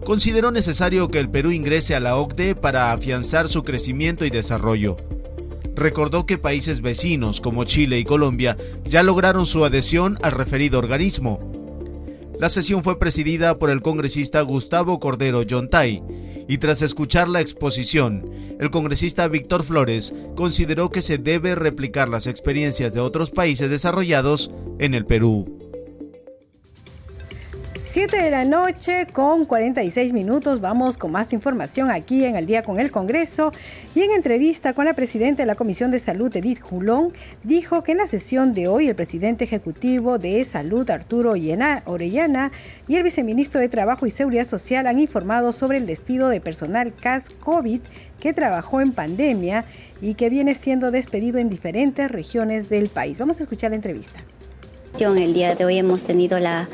Consideró 0.06 0.52
necesario 0.52 1.08
que 1.08 1.20
el 1.20 1.30
Perú 1.30 1.52
ingrese 1.52 1.96
a 1.96 2.00
la 2.00 2.16
OCDE 2.16 2.56
para 2.56 2.92
afianzar 2.92 3.48
su 3.48 3.64
crecimiento 3.64 4.26
y 4.26 4.30
desarrollo. 4.30 4.98
Recordó 5.76 6.26
que 6.26 6.38
países 6.38 6.82
vecinos 6.82 7.42
como 7.42 7.66
Chile 7.66 8.00
y 8.00 8.04
Colombia 8.04 8.56
ya 8.86 9.04
lograron 9.04 9.46
su 9.46 9.66
adhesión 9.66 10.18
al 10.22 10.32
referido 10.32 10.80
organismo. 10.80 11.40
La 12.40 12.50
sesión 12.50 12.84
fue 12.84 13.00
presidida 13.00 13.58
por 13.58 13.70
el 13.70 13.82
congresista 13.82 14.42
Gustavo 14.42 15.00
Cordero 15.00 15.42
Yontay 15.42 16.04
y 16.48 16.58
tras 16.58 16.82
escuchar 16.82 17.28
la 17.28 17.42
exposición, 17.42 18.30
el 18.60 18.70
congresista 18.70 19.28
Víctor 19.28 19.64
Flores 19.64 20.14
consideró 20.36 20.90
que 20.90 21.02
se 21.02 21.18
debe 21.18 21.56
replicar 21.56 22.10
las 22.10 22.28
experiencias 22.28 22.94
de 22.94 23.00
otros 23.00 23.32
países 23.32 23.70
desarrollados 23.70 24.52
en 24.80 24.94
el 24.94 25.06
Perú. 25.06 25.65
7 27.86 28.18
de 28.18 28.32
la 28.32 28.46
noche 28.46 29.08
con 29.14 29.46
46 29.46 30.12
minutos. 30.12 30.60
Vamos 30.60 30.98
con 30.98 31.12
más 31.12 31.32
información 31.34 31.92
aquí 31.92 32.26
en 32.26 32.36
El 32.36 32.46
Día 32.46 32.64
con 32.64 32.80
el 32.80 32.92
Congreso. 32.92 33.54
Y 33.94 34.02
en 34.02 34.12
entrevista 34.12 34.74
con 34.74 34.86
la 34.86 34.96
presidenta 34.96 35.44
de 35.44 35.48
la 35.48 35.56
Comisión 35.56 35.92
de 35.92 36.00
Salud, 36.00 36.36
Edith 36.36 36.60
Julón, 36.62 37.14
dijo 37.44 37.84
que 37.84 37.94
en 37.94 38.00
la 38.00 38.08
sesión 38.08 38.54
de 38.54 38.68
hoy 38.68 38.88
el 38.90 38.96
presidente 38.96 39.46
ejecutivo 39.46 40.18
de 40.18 40.44
Salud, 40.44 40.90
Arturo 40.90 41.36
Orellana, 41.86 42.52
y 42.88 42.96
el 42.96 43.04
viceministro 43.04 43.62
de 43.62 43.70
Trabajo 43.70 44.06
y 44.06 44.12
Seguridad 44.12 44.48
Social 44.48 44.88
han 44.88 45.00
informado 45.00 45.54
sobre 45.54 45.78
el 45.78 45.86
despido 45.86 46.28
de 46.30 46.42
personal 46.42 46.94
CAS 46.94 47.30
COVID 47.40 47.82
que 48.20 48.34
trabajó 48.34 48.82
en 48.82 48.94
pandemia 48.94 49.64
y 50.02 50.16
que 50.16 50.30
viene 50.30 50.56
siendo 50.56 50.92
despedido 50.92 51.38
en 51.38 51.50
diferentes 51.50 52.12
regiones 52.12 52.68
del 52.68 52.90
país. 52.90 53.20
Vamos 53.20 53.40
a 53.40 53.44
escuchar 53.44 53.70
la 53.70 53.78
entrevista. 53.78 54.22
El 54.98 55.34
día 55.34 55.56
de 55.56 55.66
hoy 55.66 55.78
hemos 55.78 56.04
tenido 56.04 56.40
la 56.40 56.70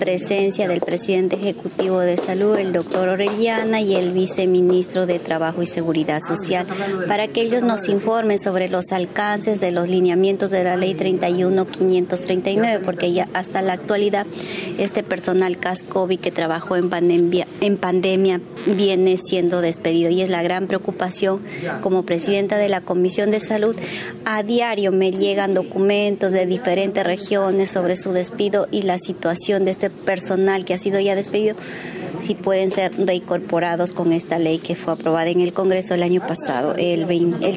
presencia 0.00 0.66
del 0.66 0.80
presidente 0.80 1.36
ejecutivo 1.36 2.00
de 2.00 2.16
salud, 2.16 2.58
el 2.58 2.72
doctor 2.72 3.08
Orellana, 3.08 3.80
y 3.80 3.94
el 3.94 4.10
viceministro 4.10 5.06
de 5.06 5.20
Trabajo 5.20 5.62
y 5.62 5.66
Seguridad 5.66 6.20
Social, 6.20 6.66
para 7.06 7.28
que 7.28 7.42
ellos 7.42 7.62
nos 7.62 7.88
informen 7.88 8.40
sobre 8.40 8.68
los 8.68 8.90
alcances 8.90 9.60
de 9.60 9.70
los 9.70 9.88
lineamientos 9.88 10.50
de 10.50 10.64
la 10.64 10.76
ley 10.76 10.94
31539, 10.94 12.82
porque 12.84 13.12
ya 13.12 13.28
hasta 13.34 13.62
la 13.62 13.74
actualidad 13.74 14.26
este 14.78 15.04
personal 15.04 15.56
CASCOVI 15.56 16.16
que 16.16 16.32
trabajó 16.32 16.74
en 16.74 16.90
pandemia, 16.90 17.46
en 17.60 17.76
pandemia 17.76 18.40
viene 18.66 19.16
siendo 19.16 19.60
despedido. 19.60 20.10
Y 20.10 20.22
es 20.22 20.28
la 20.28 20.42
gran 20.42 20.66
preocupación 20.66 21.40
como 21.82 22.02
presidenta 22.04 22.58
de 22.58 22.68
la 22.68 22.80
Comisión 22.80 23.30
de 23.30 23.38
Salud. 23.38 23.76
A 24.24 24.42
diario 24.42 24.90
me 24.90 25.12
llegan 25.12 25.54
documentos 25.54 26.32
de 26.32 26.46
diferentes 26.46 27.04
regiones 27.04 27.59
sobre 27.66 27.96
su 27.96 28.12
despido 28.12 28.68
y 28.70 28.82
la 28.82 28.98
situación 28.98 29.64
de 29.64 29.72
este 29.72 29.90
personal 29.90 30.64
que 30.64 30.74
ha 30.74 30.78
sido 30.78 31.00
ya 31.00 31.14
despedido, 31.14 31.56
si 32.26 32.34
pueden 32.34 32.70
ser 32.70 32.92
reincorporados 32.96 33.92
con 33.92 34.12
esta 34.12 34.38
ley 34.38 34.58
que 34.58 34.76
fue 34.76 34.92
aprobada 34.92 35.30
en 35.30 35.40
el 35.40 35.52
Congreso 35.52 35.94
el 35.94 36.02
año 36.02 36.20
pasado, 36.20 36.74
el, 36.76 37.06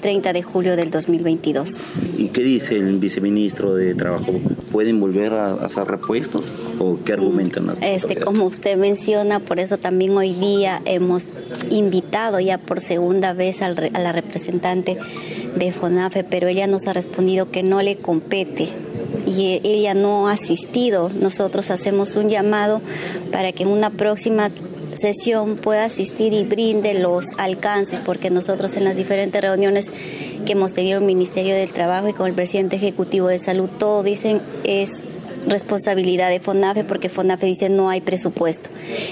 30 0.02 0.34
de 0.34 0.42
julio 0.44 0.76
del 0.76 0.90
2022. 0.90 1.70
¿Y 2.18 2.30
qué 2.30 2.44
dice 2.44 2.78
el 2.78 2.98
viceministro 2.98 3.76
de 3.76 3.94
Trabajo? 3.94 4.34
¿Pueden 4.72 5.00
volver 5.00 5.34
a, 5.34 5.54
hacer 5.66 5.86
repuestos 5.86 6.44
o 6.80 6.98
qué 7.04 7.14
argumentan? 7.14 7.72
Este, 7.82 8.16
como 8.16 8.46
usted 8.46 8.78
menciona, 8.78 9.40
por 9.40 9.60
eso 9.60 9.78
también 9.78 10.18
hoy 10.18 10.34
día 10.34 10.82
hemos 10.86 11.28
invitado 11.70 12.40
ya 12.40 12.58
por 12.58 12.82
segunda 12.82 13.34
vez 13.34 13.62
a 13.62 13.70
la 13.70 14.12
representante 14.12 14.98
de 15.56 15.72
FONAFE, 15.72 16.24
pero 16.24 16.48
ella 16.48 16.68
nos 16.68 16.88
ha 16.88 16.94
respondido 16.94 17.52
que 17.52 17.64
no 17.64 17.82
le 17.82 17.98
compete 17.98 18.70
y 19.26 19.62
ella 19.64 19.94
no 19.94 20.28
ha 20.28 20.34
asistido. 20.34 21.10
Nosotros 21.10 21.72
hacemos 21.72 22.16
un 22.16 22.30
llamado 22.30 22.82
para 23.32 23.52
que 23.52 23.64
en 23.64 23.70
una 23.70 23.90
próxima 23.90 24.52
sesión 24.96 25.58
pueda 25.58 25.86
asistir 25.86 26.34
y 26.34 26.44
brinde 26.44 26.94
los 26.94 27.30
alcances, 27.38 28.00
porque 28.00 28.30
nosotros 28.30 28.76
en 28.76 28.84
las 28.84 28.96
diferentes 28.96 29.42
reuniones 29.42 29.92
que 30.46 30.54
hemos 30.54 30.74
tenido 30.74 30.98
en 30.98 31.04
el 31.04 31.08
Ministerio 31.08 31.56
del 31.56 31.72
Trabajo 31.72 32.10
y 32.10 32.14
con 32.14 32.28
el 32.28 32.34
presidente 32.34 32.76
ejecutivo 32.76 33.28
de 33.28 33.40
salud, 33.40 33.70
todo 33.78 34.04
dicen 34.04 34.42
es 34.64 35.00
responsabilidad 35.48 36.30
de 36.30 36.40
FONAFE 36.40 36.84
porque 36.84 37.10
FONAFE 37.10 37.46
dice 37.46 37.70
no 37.70 37.90
hay 37.90 38.02
presupuesto. 38.02 38.70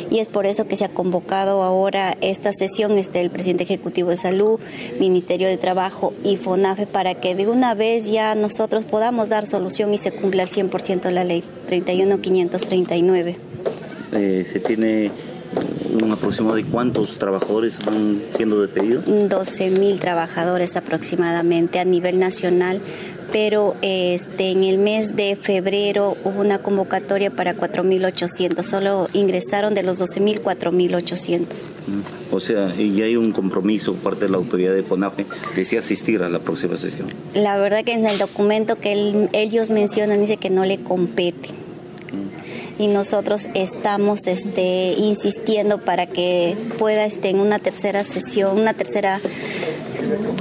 Y 0.09 0.19
es 0.19 0.27
por 0.27 0.45
eso 0.45 0.67
que 0.67 0.77
se 0.77 0.85
ha 0.85 0.89
convocado 0.89 1.63
ahora 1.63 2.17
esta 2.21 2.51
sesión, 2.53 2.97
este, 2.97 3.21
el 3.21 3.29
presidente 3.29 3.63
ejecutivo 3.63 4.09
de 4.09 4.17
salud, 4.17 4.59
Ministerio 4.99 5.47
de 5.47 5.57
Trabajo 5.57 6.13
y 6.23 6.37
FONAFE 6.37 6.87
para 6.87 7.15
que 7.15 7.35
de 7.35 7.47
una 7.47 7.73
vez 7.73 8.11
ya 8.11 8.35
nosotros 8.35 8.85
podamos 8.85 9.29
dar 9.29 9.47
solución 9.47 9.93
y 9.93 9.97
se 9.97 10.11
cumpla 10.11 10.43
al 10.43 10.49
100% 10.49 11.09
la 11.11 11.23
ley 11.23 11.43
31539. 11.67 13.37
Eh, 14.13 14.45
se 14.51 14.59
tiene 14.59 15.11
un 16.01 16.11
aproximado 16.11 16.55
de 16.55 16.63
cuántos 16.63 17.17
trabajadores 17.17 17.77
van 17.85 18.21
siendo 18.35 18.61
despedidos? 18.61 19.03
12 19.05 19.69
mil 19.71 19.99
trabajadores 19.99 20.75
aproximadamente 20.75 21.79
a 21.79 21.85
nivel 21.85 22.19
nacional 22.19 22.81
pero 23.31 23.75
este, 23.81 24.51
en 24.51 24.63
el 24.63 24.77
mes 24.77 25.15
de 25.15 25.35
febrero 25.35 26.17
hubo 26.23 26.41
una 26.41 26.59
convocatoria 26.59 27.31
para 27.31 27.55
4.800, 27.55 28.63
solo 28.63 29.07
ingresaron 29.13 29.73
de 29.73 29.83
los 29.83 29.99
12.000 29.99 30.41
4.800. 30.41 31.45
O 32.31 32.39
sea, 32.39 32.73
y 32.75 33.01
hay 33.01 33.15
un 33.15 33.31
compromiso 33.31 33.93
por 33.93 34.11
parte 34.11 34.25
de 34.25 34.31
la 34.31 34.37
autoridad 34.37 34.73
de 34.73 34.83
FONAFE 34.83 35.25
de 35.55 35.65
si 35.65 35.77
asistir 35.77 36.21
a 36.23 36.29
la 36.29 36.39
próxima 36.39 36.77
sesión. 36.77 37.07
La 37.33 37.57
verdad 37.57 37.83
que 37.83 37.93
en 37.93 38.05
el 38.05 38.17
documento 38.17 38.77
que 38.77 39.29
ellos 39.33 39.69
mencionan 39.69 40.21
dice 40.21 40.37
que 40.37 40.49
no 40.49 40.65
le 40.65 40.79
compete 40.79 41.60
y 42.81 42.87
nosotros 42.87 43.47
estamos 43.53 44.25
este, 44.25 44.93
insistiendo 44.97 45.77
para 45.77 46.07
que 46.07 46.57
pueda 46.79 47.05
este, 47.05 47.29
en 47.29 47.39
una 47.39 47.59
tercera 47.59 48.03
sesión, 48.03 48.59
una 48.59 48.73
tercera 48.73 49.21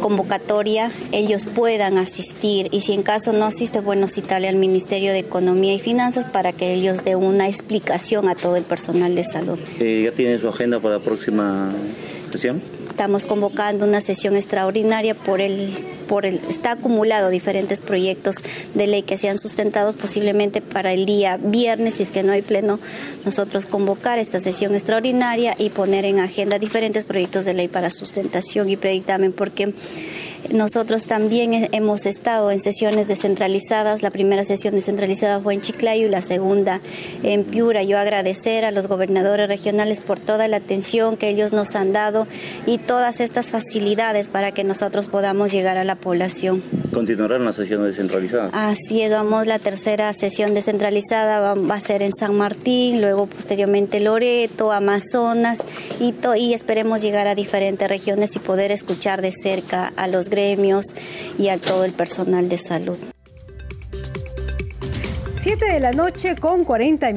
convocatoria, 0.01 0.91
ellos 1.13 1.45
puedan 1.45 1.99
asistir 1.99 2.69
y 2.73 2.81
si 2.81 2.95
en 2.95 3.03
caso 3.03 3.35
no 3.35 3.45
asiste, 3.45 3.81
bueno, 3.81 4.09
citarle 4.09 4.49
al 4.49 4.57
Ministerio 4.57 5.13
de 5.13 5.19
Economía 5.19 5.75
y 5.75 5.81
Finanzas 5.81 6.25
para 6.25 6.53
que 6.53 6.73
ellos 6.73 7.05
den 7.05 7.19
una 7.19 7.47
explicación 7.47 8.29
a 8.29 8.35
todo 8.35 8.57
el 8.57 8.65
personal 8.65 9.15
de 9.15 9.25
salud. 9.25 9.59
Eh, 9.79 10.03
¿Ya 10.05 10.13
tiene 10.13 10.39
su 10.39 10.49
agenda 10.49 10.81
para 10.81 10.97
la 10.97 11.01
próxima 11.03 11.75
sesión? 12.31 12.63
Estamos 13.01 13.25
convocando 13.25 13.87
una 13.87 14.03
sesión 14.03 14.37
extraordinaria 14.37 15.15
por 15.15 15.41
el 15.41 15.71
por 16.07 16.27
el 16.27 16.39
está 16.51 16.73
acumulado 16.73 17.31
diferentes 17.31 17.81
proyectos 17.81 18.37
de 18.75 18.87
ley 18.87 19.05
que 19.05 19.17
sean 19.17 19.39
sustentados 19.39 19.97
posiblemente 19.97 20.61
para 20.61 20.93
el 20.93 21.07
día 21.07 21.39
viernes 21.39 21.95
si 21.95 22.03
es 22.03 22.11
que 22.11 22.23
no 22.23 22.33
hay 22.33 22.43
pleno 22.43 22.79
nosotros 23.25 23.65
convocar 23.65 24.19
esta 24.19 24.39
sesión 24.39 24.75
extraordinaria 24.75 25.55
y 25.57 25.71
poner 25.71 26.05
en 26.05 26.21
agenda 26.21 26.59
diferentes 26.59 27.05
proyectos 27.05 27.47
de 27.47 27.55
ley 27.55 27.69
para 27.69 27.91
sustentación 27.91 28.69
y 28.69 28.77
predictamen 28.77 29.33
porque 29.33 29.73
nosotros 30.53 31.07
también 31.07 31.69
hemos 31.73 32.07
estado 32.07 32.51
en 32.51 32.61
sesiones 32.61 33.07
descentralizadas. 33.07 34.03
La 34.03 34.11
primera 34.11 34.45
sesión 34.45 34.75
descentralizada 34.75 35.41
fue 35.41 35.55
en 35.55 35.61
Chiclayo 35.61 36.07
y 36.07 36.09
la 36.09 36.23
segunda 36.23 36.81
en 37.23 37.45
Piura. 37.45 37.83
Yo 37.83 37.99
agradecer 37.99 38.65
a 38.65 38.71
los 38.71 38.89
gobernadores 38.89 39.49
regionales 39.49 40.01
por 40.01 40.19
toda 40.19 40.49
la 40.49 40.57
atención 40.57 41.17
que 41.17 41.29
ellos 41.29 41.53
nos 41.53 41.77
han 41.77 41.93
dado 41.93 42.27
y 42.67 42.79
todas 42.79 43.21
estas 43.21 43.51
facilidades 43.51 44.29
para 44.29 44.53
que 44.53 44.65
nosotros 44.65 45.07
podamos 45.07 45.53
llegar 45.53 45.77
a 45.77 45.85
la 45.85 45.95
población. 45.95 46.63
¿Continuarán 46.93 47.45
las 47.45 47.57
sesiones 47.57 47.89
descentralizadas? 47.89 48.51
Así 48.55 49.03
es, 49.03 49.11
vamos, 49.11 49.47
la 49.47 49.59
tercera 49.59 50.13
sesión 50.13 50.55
descentralizada 50.55 51.55
va, 51.55 51.75
a 51.75 51.81
ser 51.81 52.03
en 52.03 52.13
San 52.13 52.37
Martín, 52.37 53.01
luego 53.01 53.27
posteriormente 53.27 54.01
Loreto, 54.01 54.73
Amazonas 54.73 55.63
y, 56.01 56.15
y 56.37 56.55
esperemos 56.55 57.03
llegar 57.03 57.29
a 57.29 57.35
diferentes 57.35 57.89
regiones 57.89 58.35
y 58.37 58.39
poder 58.41 58.73
escuchar 58.73 59.23
de 59.23 59.33
cerca 59.33 59.93
a 59.97 60.09
los 60.09 60.30
gremios 60.31 60.87
y 61.39 61.49
a 61.49 61.59
todo 61.59 61.85
el 61.85 61.93
personal 61.93 62.49
de 62.49 62.59
salud. 62.59 62.99
7 65.43 65.73
de 65.73 65.81
la 65.81 65.93
noche 65.93 66.37
con 66.37 66.65
40, 66.65 67.13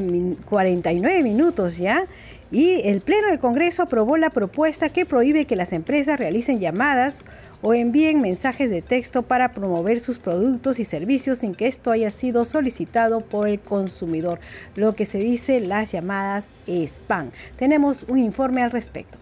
49 0.46 1.24
minutos 1.24 1.78
ya. 1.78 2.08
Y 2.52 2.88
el 2.88 3.02
Pleno 3.02 3.28
del 3.28 3.40
Congreso 3.40 3.84
aprobó 3.84 4.16
la 4.16 4.30
propuesta 4.30 4.90
que 4.90 5.06
prohíbe 5.06 5.46
que 5.46 5.56
las 5.56 5.74
empresas 5.74 6.20
realicen 6.20 6.60
llamadas 6.60 7.26
o 7.64 7.74
envíen 7.74 8.22
mensajes 8.22 8.70
de 8.70 8.82
texto 8.82 9.24
para 9.24 9.54
promover 9.54 10.00
sus 10.00 10.20
productos 10.20 10.80
y 10.80 10.86
servicios 10.86 11.40
sin 11.40 11.56
que 11.56 11.68
esto 11.68 11.92
haya 11.92 12.12
sido 12.12 12.46
solicitado 12.46 13.22
por 13.22 13.48
el 13.48 13.60
consumidor, 13.60 14.40
lo 14.76 14.96
que 14.96 15.06
se 15.06 15.18
dice 15.18 15.62
las 15.62 15.92
llamadas 15.92 16.46
spam. 16.68 17.32
Tenemos 17.58 18.04
un 18.08 18.20
informe 18.20 18.62
al 18.62 18.72
respecto. 18.72 19.18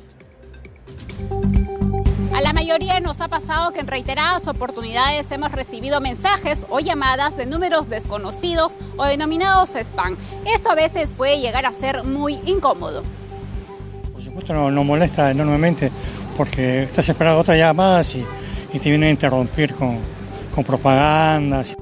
A 2.34 2.40
la 2.40 2.54
mayoría 2.54 3.02
nos 3.02 3.20
ha 3.20 3.28
pasado 3.28 3.74
que 3.74 3.82
en 3.82 3.88
reiteradas 3.88 4.48
oportunidades 4.48 5.30
hemos 5.32 5.52
recibido 5.52 6.00
mensajes 6.00 6.66
o 6.70 6.80
llamadas 6.80 7.36
de 7.36 7.46
números 7.46 7.90
desconocidos 7.90 8.76
o 8.96 9.04
denominados 9.04 9.76
spam. 9.76 10.16
Esto 10.46 10.72
a 10.72 10.76
veces 10.76 11.12
puede 11.12 11.42
llegar 11.42 11.66
a 11.66 11.74
ser 11.74 12.06
muy 12.06 12.40
incómodo. 12.46 13.04
Por 14.14 14.24
supuesto 14.24 14.54
nos 14.54 14.86
molesta 14.86 15.32
enormemente 15.32 15.92
porque 16.38 16.84
estás 16.84 17.10
esperando 17.10 17.42
otras 17.42 17.58
llamadas 17.58 18.16
y, 18.16 18.26
te 18.72 18.90
vienen 18.90 19.10
a 19.10 19.12
interrumpir 19.12 19.76
con, 19.76 20.00
con 20.56 20.64
propagandas. 20.64 21.74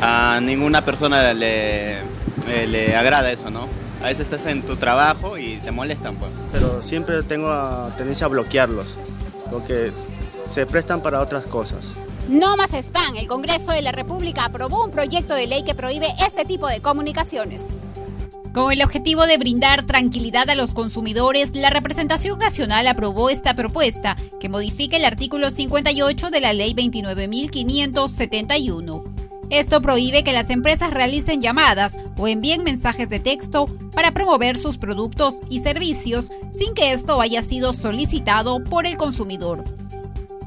A 0.00 0.40
ninguna 0.40 0.82
persona 0.82 1.34
le, 1.34 1.98
eh, 1.98 2.66
le 2.66 2.96
agrada 2.96 3.30
eso, 3.30 3.50
¿no? 3.50 3.68
A 4.00 4.04
veces 4.04 4.20
estás 4.20 4.46
en 4.46 4.62
tu 4.62 4.76
trabajo 4.76 5.36
y 5.36 5.56
te 5.58 5.70
molestan, 5.72 6.16
pues. 6.16 6.30
Pero 6.52 6.80
siempre 6.82 7.22
tengo 7.22 7.50
tendencia 7.98 8.24
a 8.24 8.30
bloquearlos 8.30 8.96
porque 9.50 9.92
se 10.48 10.66
prestan 10.66 11.02
para 11.02 11.20
otras 11.20 11.44
cosas. 11.44 11.92
No 12.28 12.56
más 12.56 12.74
spam. 12.74 13.16
El 13.16 13.26
Congreso 13.26 13.72
de 13.72 13.82
la 13.82 13.92
República 13.92 14.44
aprobó 14.44 14.84
un 14.84 14.90
proyecto 14.90 15.34
de 15.34 15.46
ley 15.46 15.62
que 15.64 15.74
prohíbe 15.74 16.08
este 16.24 16.44
tipo 16.44 16.68
de 16.68 16.80
comunicaciones. 16.80 17.62
Con 18.52 18.72
el 18.72 18.82
objetivo 18.82 19.26
de 19.26 19.38
brindar 19.38 19.86
tranquilidad 19.86 20.50
a 20.50 20.56
los 20.56 20.74
consumidores, 20.74 21.54
la 21.54 21.70
representación 21.70 22.40
nacional 22.40 22.88
aprobó 22.88 23.30
esta 23.30 23.54
propuesta 23.54 24.16
que 24.40 24.48
modifica 24.48 24.96
el 24.96 25.04
artículo 25.04 25.50
58 25.50 26.30
de 26.30 26.40
la 26.40 26.52
Ley 26.52 26.74
29.571. 26.74 29.09
Esto 29.50 29.82
prohíbe 29.82 30.22
que 30.22 30.32
las 30.32 30.48
empresas 30.48 30.92
realicen 30.92 31.42
llamadas 31.42 31.96
o 32.16 32.28
envíen 32.28 32.62
mensajes 32.62 33.08
de 33.08 33.18
texto 33.18 33.66
para 33.92 34.14
promover 34.14 34.56
sus 34.56 34.78
productos 34.78 35.40
y 35.50 35.58
servicios 35.58 36.30
sin 36.52 36.72
que 36.72 36.92
esto 36.92 37.20
haya 37.20 37.42
sido 37.42 37.72
solicitado 37.72 38.62
por 38.62 38.86
el 38.86 38.96
consumidor. 38.96 39.64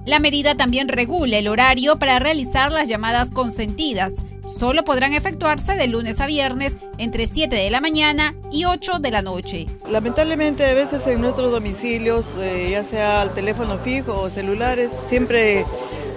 La 0.06 0.20
medida 0.20 0.56
también 0.56 0.88
regula 0.88 1.38
el 1.38 1.49
horario 1.49 1.99
para 1.99 2.20
realizar 2.20 2.72
las 2.72 2.88
llamadas 2.88 3.32
consentidas. 3.32 4.26
Solo 4.45 4.84
podrán 4.84 5.14
efectuarse 5.14 5.76
de 5.76 5.88
lunes 5.88 6.22
a 6.22 6.26
viernes 6.26 6.78
entre 6.97 7.28
7 7.28 7.56
de 7.56 7.70
la 7.72 7.82
mañana 7.82 8.36
y 8.51 8.66
8 8.66 8.99
de 8.99 9.12
la 9.12 9.22
noche. 9.22 9.68
Lamentablemente 9.89 10.66
a 10.66 10.74
veces 10.74 11.08
en 11.08 11.22
nuestros 11.22 11.51
domicilios, 11.51 12.26
eh, 12.39 12.70
ya 12.72 12.84
sea 12.84 13.22
al 13.22 13.34
teléfono 13.34 13.80
fijo 13.80 14.20
o 14.20 14.30
celulares, 14.30 14.91
siempre 15.08 15.66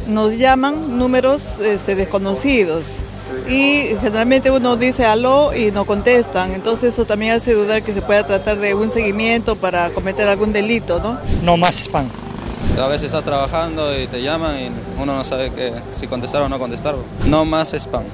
nos 0.07 0.37
llaman 0.37 0.99
números 0.99 1.43
este, 1.61 1.95
desconocidos 1.95 2.85
y 3.49 3.89
generalmente 4.01 4.51
uno 4.51 4.77
dice 4.77 5.05
aló 5.05 5.55
y 5.55 5.71
no 5.71 5.85
contestan, 5.85 6.53
entonces 6.53 6.95
eso 6.95 7.05
también 7.05 7.33
hace 7.33 7.55
dudar 7.55 7.83
que 7.83 7.93
se 7.93 8.03
pueda 8.03 8.27
tratar 8.27 8.59
de 8.59 8.75
un 8.75 8.91
seguimiento 8.91 9.57
para 9.57 9.91
cometer 9.91 10.27
algún 10.29 10.53
delito, 10.53 11.01
¿no? 11.01 11.19
No 11.43 11.57
más 11.57 11.81
spam. 11.81 12.09
A 12.81 12.89
veces 12.89 13.07
estás 13.07 13.25
trabajando 13.25 13.99
y 13.99 14.07
te 14.07 14.23
llaman 14.23 14.61
y 14.61 14.71
uno 15.01 15.17
no 15.17 15.25
sabe 15.25 15.51
que, 15.51 15.73
si 15.93 16.07
contestar 16.07 16.43
o 16.43 16.49
no 16.49 16.59
contestar. 16.59 16.95
No 17.25 17.45
más 17.45 17.73
spam. 17.73 18.05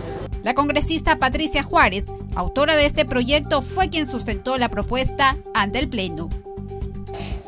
La 0.43 0.55
congresista 0.55 1.16
Patricia 1.18 1.62
Juárez, 1.62 2.07
autora 2.34 2.76
de 2.76 2.86
este 2.86 3.05
proyecto, 3.05 3.62
fue 3.62 3.88
quien 3.88 4.07
sustentó 4.07 4.59
la 4.59 4.68
propuesta 4.68 5.36
ante 5.55 5.78
el 5.78 5.88
Pleno. 5.88 6.28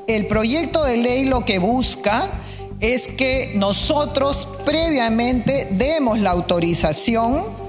El 0.06 0.26
proyecto 0.26 0.84
de 0.84 0.98
ley 0.98 1.24
lo 1.24 1.44
que 1.44 1.58
busca 1.58 2.28
es 2.80 3.08
que 3.08 3.52
nosotros 3.54 4.48
previamente 4.64 5.68
demos 5.70 6.18
la 6.18 6.30
autorización 6.30 7.64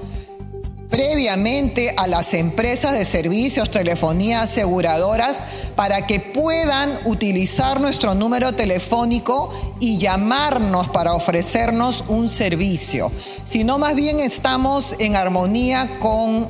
previamente 0.88 1.94
a 1.96 2.06
las 2.06 2.32
empresas 2.34 2.92
de 2.92 3.04
servicios, 3.04 3.70
telefonía, 3.70 4.42
aseguradoras, 4.42 5.42
para 5.74 6.06
que 6.06 6.20
puedan 6.20 6.98
utilizar 7.04 7.80
nuestro 7.80 8.14
número 8.14 8.54
telefónico 8.54 9.76
y 9.80 9.98
llamarnos 9.98 10.88
para 10.88 11.14
ofrecernos 11.14 12.04
un 12.08 12.28
servicio, 12.28 13.10
sino 13.44 13.78
más 13.78 13.94
bien 13.94 14.20
estamos 14.20 14.96
en 14.98 15.16
armonía 15.16 15.98
con 15.98 16.48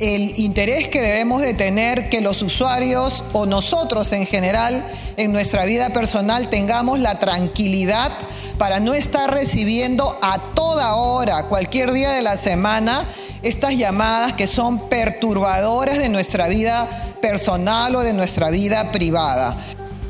el 0.00 0.38
interés 0.38 0.88
que 0.88 1.02
debemos 1.02 1.42
de 1.42 1.52
tener 1.52 2.08
que 2.08 2.22
los 2.22 2.40
usuarios 2.40 3.22
o 3.34 3.44
nosotros 3.44 4.12
en 4.12 4.26
general 4.26 4.84
en 5.18 5.32
nuestra 5.32 5.66
vida 5.66 5.90
personal 5.90 6.48
tengamos 6.48 6.98
la 6.98 7.18
tranquilidad 7.18 8.12
para 8.56 8.80
no 8.80 8.94
estar 8.94 9.32
recibiendo 9.32 10.18
a 10.22 10.38
toda 10.54 10.94
hora, 10.94 11.48
cualquier 11.48 11.92
día 11.92 12.12
de 12.12 12.22
la 12.22 12.36
semana, 12.36 13.06
estas 13.42 13.74
llamadas 13.76 14.32
que 14.32 14.46
son 14.46 14.88
perturbadoras 14.88 15.98
de 15.98 16.08
nuestra 16.08 16.48
vida 16.48 16.88
personal 17.20 17.94
o 17.94 18.00
de 18.00 18.14
nuestra 18.14 18.50
vida 18.50 18.92
privada. 18.92 19.56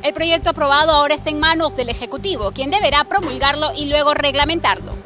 El 0.02 0.14
proyecto 0.14 0.50
aprobado 0.50 0.92
ahora 0.92 1.14
está 1.14 1.30
en 1.30 1.40
manos 1.40 1.76
del 1.76 1.88
Ejecutivo, 1.88 2.52
quien 2.52 2.70
deberá 2.70 3.04
promulgarlo 3.04 3.70
y 3.76 3.86
luego 3.86 4.14
reglamentarlo. 4.14 4.99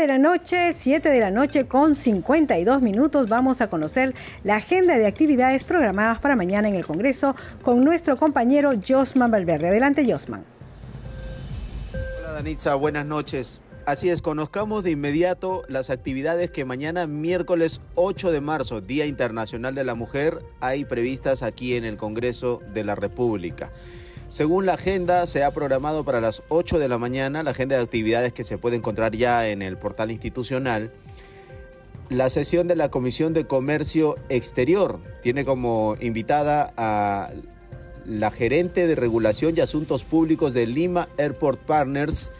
De 0.00 0.06
la 0.06 0.18
noche, 0.18 0.72
7 0.72 1.10
de 1.10 1.20
la 1.20 1.30
noche 1.30 1.66
con 1.66 1.94
52 1.94 2.80
minutos, 2.80 3.28
vamos 3.28 3.60
a 3.60 3.68
conocer 3.68 4.14
la 4.44 4.56
agenda 4.56 4.96
de 4.96 5.06
actividades 5.06 5.64
programadas 5.64 6.18
para 6.20 6.36
mañana 6.36 6.68
en 6.68 6.74
el 6.74 6.86
Congreso 6.86 7.36
con 7.62 7.84
nuestro 7.84 8.16
compañero 8.16 8.72
Josman 8.86 9.30
Valverde. 9.30 9.68
Adelante, 9.68 10.10
Josman. 10.10 10.42
Hola, 11.92 12.32
Danitza, 12.32 12.74
buenas 12.76 13.04
noches. 13.04 13.60
Así 13.84 14.08
es, 14.08 14.22
conozcamos 14.22 14.84
de 14.84 14.92
inmediato 14.92 15.64
las 15.68 15.90
actividades 15.90 16.50
que 16.50 16.64
mañana, 16.64 17.06
miércoles 17.06 17.82
8 17.94 18.32
de 18.32 18.40
marzo, 18.40 18.80
Día 18.80 19.04
Internacional 19.04 19.74
de 19.74 19.84
la 19.84 19.94
Mujer, 19.94 20.38
hay 20.60 20.86
previstas 20.86 21.42
aquí 21.42 21.74
en 21.74 21.84
el 21.84 21.98
Congreso 21.98 22.62
de 22.72 22.84
la 22.84 22.94
República. 22.94 23.70
Según 24.30 24.64
la 24.64 24.74
agenda, 24.74 25.26
se 25.26 25.42
ha 25.42 25.50
programado 25.50 26.04
para 26.04 26.20
las 26.20 26.44
8 26.50 26.78
de 26.78 26.88
la 26.88 26.98
mañana, 26.98 27.42
la 27.42 27.50
agenda 27.50 27.76
de 27.76 27.82
actividades 27.82 28.32
que 28.32 28.44
se 28.44 28.58
puede 28.58 28.76
encontrar 28.76 29.16
ya 29.16 29.48
en 29.48 29.60
el 29.60 29.76
portal 29.76 30.12
institucional, 30.12 30.92
la 32.10 32.30
sesión 32.30 32.68
de 32.68 32.76
la 32.76 32.90
Comisión 32.90 33.34
de 33.34 33.48
Comercio 33.48 34.14
Exterior. 34.28 35.00
Tiene 35.20 35.44
como 35.44 35.96
invitada 36.00 36.72
a 36.76 37.30
la 38.06 38.30
gerente 38.30 38.86
de 38.86 38.94
Regulación 38.94 39.54
y 39.56 39.62
Asuntos 39.62 40.04
Públicos 40.04 40.54
de 40.54 40.64
Lima 40.64 41.08
Airport 41.18 41.58
Partners, 41.62 42.30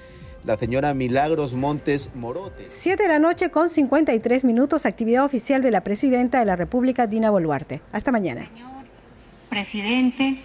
la 0.45 0.57
señora 0.57 0.95
Milagros 0.95 1.55
Montes 1.55 2.11
Morote. 2.14 2.68
Siete 2.68 3.03
de 3.03 3.09
la 3.09 3.18
noche 3.18 3.51
con 3.51 3.68
53 3.68 4.45
minutos, 4.45 4.86
actividad 4.86 5.24
oficial 5.24 5.61
de 5.61 5.72
la 5.72 5.82
presidenta 5.82 6.38
de 6.38 6.45
la 6.45 6.55
República, 6.55 7.09
Dina 7.09 7.30
Boluarte. 7.30 7.80
Hasta 7.91 8.12
mañana. 8.12 8.47
Señor 8.47 8.80
presidente 9.51 10.38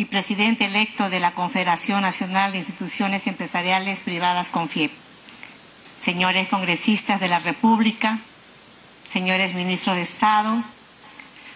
y 0.00 0.06
presidente 0.06 0.64
electo 0.64 1.10
de 1.10 1.20
la 1.20 1.32
Confederación 1.32 2.00
Nacional 2.00 2.52
de 2.52 2.58
Instituciones 2.58 3.26
Empresariales 3.26 4.00
Privadas 4.00 4.48
CONFIEP, 4.48 4.90
señores 5.94 6.48
congresistas 6.48 7.20
de 7.20 7.28
la 7.28 7.38
República, 7.38 8.18
señores 9.04 9.52
ministros 9.52 9.96
de 9.96 10.02
Estado, 10.02 10.64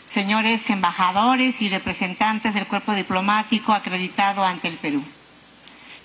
señores 0.05 0.69
embajadores 0.69 1.63
y 1.63 1.71
representantes 1.71 2.53
del 2.53 2.67
cuerpo 2.67 2.95
diplomático 2.95 3.73
acreditado 3.73 4.45
ante 4.45 4.69
el 4.69 4.77
Perú, 4.77 5.03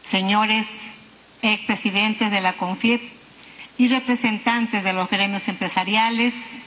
señores 0.01 0.91
expresidentes 1.41 2.31
de 2.31 2.39
la 2.39 2.53
CONFIEP 2.53 3.01
y 3.77 3.89
representantes 3.89 4.85
de 4.85 4.93
los 4.93 5.09
gremios 5.09 5.49
empresariales, 5.49 6.61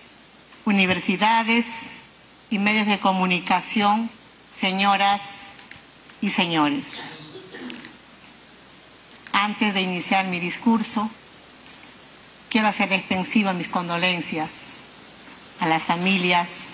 universidades 0.66 1.94
y 2.50 2.58
medios 2.58 2.86
de 2.86 2.98
comunicación, 2.98 4.10
señoras 4.50 5.41
y 6.22 6.30
señores. 6.30 6.98
Antes 9.32 9.74
de 9.74 9.82
iniciar 9.82 10.26
mi 10.28 10.40
discurso, 10.40 11.10
quiero 12.48 12.68
hacer 12.68 12.92
extensiva 12.92 13.52
mis 13.52 13.68
condolencias 13.68 14.74
a 15.60 15.66
las 15.66 15.84
familias 15.84 16.70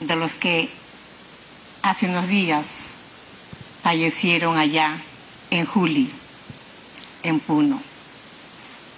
de 0.00 0.16
los 0.16 0.34
que 0.34 0.70
hace 1.82 2.06
unos 2.06 2.26
días 2.26 2.86
fallecieron 3.82 4.56
allá 4.56 4.96
en 5.50 5.66
Juli 5.66 6.10
en 7.22 7.40
Puno. 7.40 7.80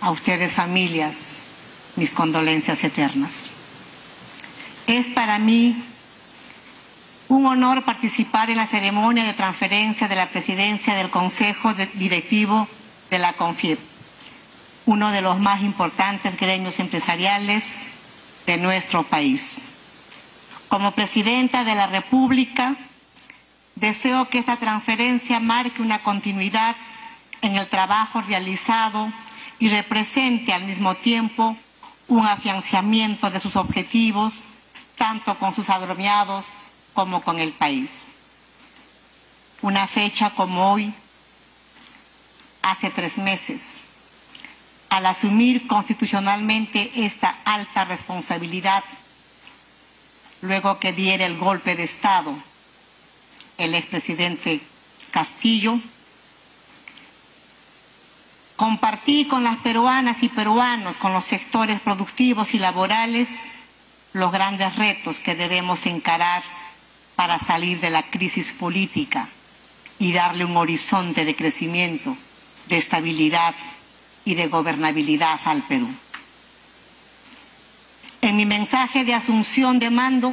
A 0.00 0.10
ustedes 0.10 0.52
familias, 0.52 1.40
mis 1.96 2.12
condolencias 2.12 2.84
eternas. 2.84 3.50
Es 4.86 5.06
para 5.06 5.38
mí 5.40 5.82
un 7.28 7.46
honor 7.46 7.84
participar 7.84 8.50
en 8.50 8.56
la 8.56 8.66
ceremonia 8.66 9.24
de 9.24 9.32
transferencia 9.32 10.08
de 10.08 10.16
la 10.16 10.28
presidencia 10.28 10.94
del 10.94 11.10
Consejo 11.10 11.72
Directivo 11.94 12.68
de 13.10 13.18
la 13.18 13.32
CONFIEP, 13.32 13.78
uno 14.86 15.10
de 15.10 15.22
los 15.22 15.38
más 15.38 15.62
importantes 15.62 16.36
gremios 16.38 16.78
empresariales 16.78 17.86
de 18.46 18.56
nuestro 18.58 19.02
país. 19.02 19.58
Como 20.68 20.92
presidenta 20.92 21.64
de 21.64 21.74
la 21.74 21.86
República, 21.86 22.76
deseo 23.74 24.28
que 24.28 24.38
esta 24.38 24.56
transferencia 24.56 25.40
marque 25.40 25.82
una 25.82 26.02
continuidad 26.02 26.76
en 27.42 27.56
el 27.56 27.66
trabajo 27.66 28.22
realizado 28.22 29.10
y 29.58 29.68
represente 29.68 30.52
al 30.52 30.64
mismo 30.64 30.94
tiempo 30.94 31.56
un 32.08 32.24
afianzamiento 32.24 33.30
de 33.30 33.40
sus 33.40 33.56
objetivos, 33.56 34.44
tanto 34.96 35.36
con 35.38 35.54
sus 35.54 35.70
agremiados 35.70 36.65
como 36.96 37.22
con 37.22 37.38
el 37.38 37.52
país. 37.52 38.08
Una 39.62 39.86
fecha 39.86 40.30
como 40.30 40.72
hoy, 40.72 40.92
hace 42.62 42.90
tres 42.90 43.18
meses, 43.18 43.80
al 44.88 45.06
asumir 45.06 45.68
constitucionalmente 45.68 46.90
esta 47.04 47.38
alta 47.44 47.84
responsabilidad, 47.84 48.82
luego 50.40 50.80
que 50.80 50.92
diera 50.92 51.24
el 51.26 51.36
golpe 51.36 51.76
de 51.76 51.84
Estado 51.84 52.34
el 53.58 53.74
expresidente 53.74 54.60
Castillo, 55.12 55.78
Compartí 58.56 59.26
con 59.26 59.44
las 59.44 59.58
peruanas 59.58 60.22
y 60.22 60.30
peruanos, 60.30 60.96
con 60.96 61.12
los 61.12 61.26
sectores 61.26 61.80
productivos 61.80 62.54
y 62.54 62.58
laborales, 62.58 63.56
los 64.14 64.32
grandes 64.32 64.76
retos 64.76 65.18
que 65.18 65.34
debemos 65.34 65.84
encarar 65.84 66.42
para 67.16 67.38
salir 67.38 67.80
de 67.80 67.90
la 67.90 68.02
crisis 68.02 68.52
política 68.52 69.28
y 69.98 70.12
darle 70.12 70.44
un 70.44 70.56
horizonte 70.56 71.24
de 71.24 71.34
crecimiento, 71.34 72.16
de 72.68 72.76
estabilidad 72.76 73.54
y 74.24 74.34
de 74.34 74.48
gobernabilidad 74.48 75.40
al 75.44 75.62
Perú. 75.62 75.88
En 78.20 78.36
mi 78.36 78.44
mensaje 78.46 79.04
de 79.04 79.14
asunción 79.14 79.78
de 79.78 79.90
mando, 79.90 80.32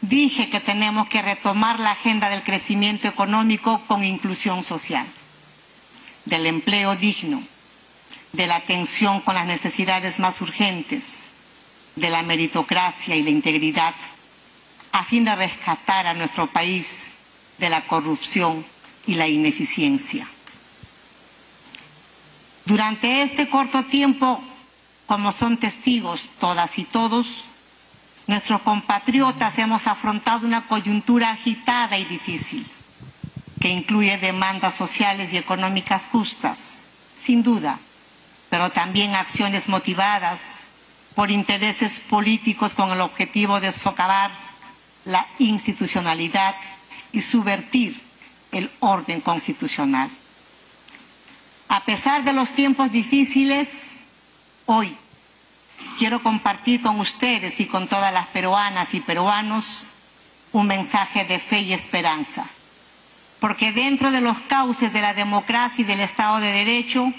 dije 0.00 0.48
que 0.50 0.60
tenemos 0.60 1.08
que 1.08 1.20
retomar 1.20 1.78
la 1.78 1.90
agenda 1.90 2.30
del 2.30 2.42
crecimiento 2.42 3.06
económico 3.06 3.82
con 3.86 4.02
inclusión 4.02 4.64
social 4.64 5.06
del 6.24 6.46
empleo 6.46 6.96
digno, 6.96 7.42
de 8.32 8.46
la 8.46 8.56
atención 8.56 9.20
con 9.20 9.34
las 9.34 9.46
necesidades 9.46 10.18
más 10.18 10.40
urgentes, 10.40 11.24
de 11.96 12.10
la 12.10 12.22
meritocracia 12.22 13.16
y 13.16 13.22
la 13.22 13.30
integridad, 13.30 13.94
a 14.92 15.04
fin 15.04 15.24
de 15.24 15.34
rescatar 15.36 16.06
a 16.06 16.14
nuestro 16.14 16.46
país 16.46 17.08
de 17.58 17.68
la 17.68 17.82
corrupción 17.82 18.64
y 19.06 19.14
la 19.14 19.28
ineficiencia. 19.28 20.26
Durante 22.64 23.22
este 23.22 23.48
corto 23.48 23.84
tiempo, 23.84 24.42
como 25.06 25.32
son 25.32 25.56
testigos 25.56 26.30
todas 26.38 26.78
y 26.78 26.84
todos, 26.84 27.44
nuestros 28.26 28.62
compatriotas 28.62 29.58
hemos 29.58 29.86
afrontado 29.86 30.46
una 30.46 30.66
coyuntura 30.68 31.30
agitada 31.30 31.98
y 31.98 32.04
difícil 32.04 32.64
que 33.60 33.68
incluye 33.68 34.16
demandas 34.18 34.74
sociales 34.74 35.32
y 35.32 35.36
económicas 35.36 36.06
justas, 36.06 36.80
sin 37.14 37.42
duda, 37.42 37.78
pero 38.48 38.70
también 38.70 39.14
acciones 39.14 39.68
motivadas 39.68 40.60
por 41.14 41.30
intereses 41.30 42.00
políticos 42.00 42.72
con 42.74 42.90
el 42.90 43.00
objetivo 43.00 43.60
de 43.60 43.72
socavar 43.72 44.30
la 45.04 45.26
institucionalidad 45.38 46.54
y 47.12 47.22
subvertir 47.22 48.00
el 48.52 48.70
orden 48.80 49.20
constitucional. 49.20 50.10
A 51.68 51.84
pesar 51.84 52.24
de 52.24 52.32
los 52.32 52.50
tiempos 52.50 52.90
difíciles, 52.90 53.96
hoy 54.66 54.96
quiero 55.98 56.22
compartir 56.22 56.82
con 56.82 56.98
ustedes 57.00 57.60
y 57.60 57.66
con 57.66 57.88
todas 57.88 58.12
las 58.12 58.26
peruanas 58.28 58.94
y 58.94 59.00
peruanos 59.00 59.84
un 60.52 60.66
mensaje 60.66 61.24
de 61.24 61.38
fe 61.38 61.60
y 61.60 61.72
esperanza 61.72 62.44
porque 63.40 63.72
dentro 63.72 64.10
de 64.10 64.20
los 64.20 64.38
cauces 64.40 64.92
de 64.92 65.00
la 65.00 65.14
democracia 65.14 65.82
y 65.82 65.86
del 65.86 66.00
Estado 66.00 66.38
de 66.40 66.52
Derecho 66.52 67.12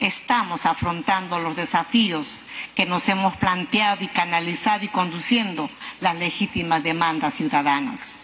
estamos 0.00 0.64
afrontando 0.64 1.38
los 1.38 1.54
desafíos 1.54 2.40
que 2.74 2.86
nos 2.86 3.08
hemos 3.08 3.36
planteado 3.36 4.02
y 4.02 4.08
canalizado 4.08 4.84
y 4.84 4.88
conduciendo 4.88 5.68
las 6.00 6.16
legítimas 6.16 6.82
demandas 6.82 7.34
ciudadanas. 7.34 8.16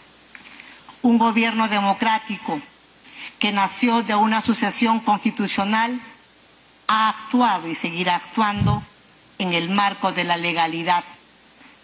Un 1.03 1.19
gobierno 1.19 1.69
democrático 1.69 2.61
que 3.39 3.53
nació 3.53 4.03
de 4.03 4.15
una 4.15 4.41
sucesión 4.41 5.01
constitucional 5.01 6.01
ha 6.89 7.11
actuado 7.11 7.69
y 7.69 7.75
seguirá 7.75 8.17
actuando 8.17 8.83
en 9.39 9.53
el 9.53 9.69
marco 9.69 10.13
de 10.13 10.25
la 10.25 10.39
legalidad, 10.39 11.05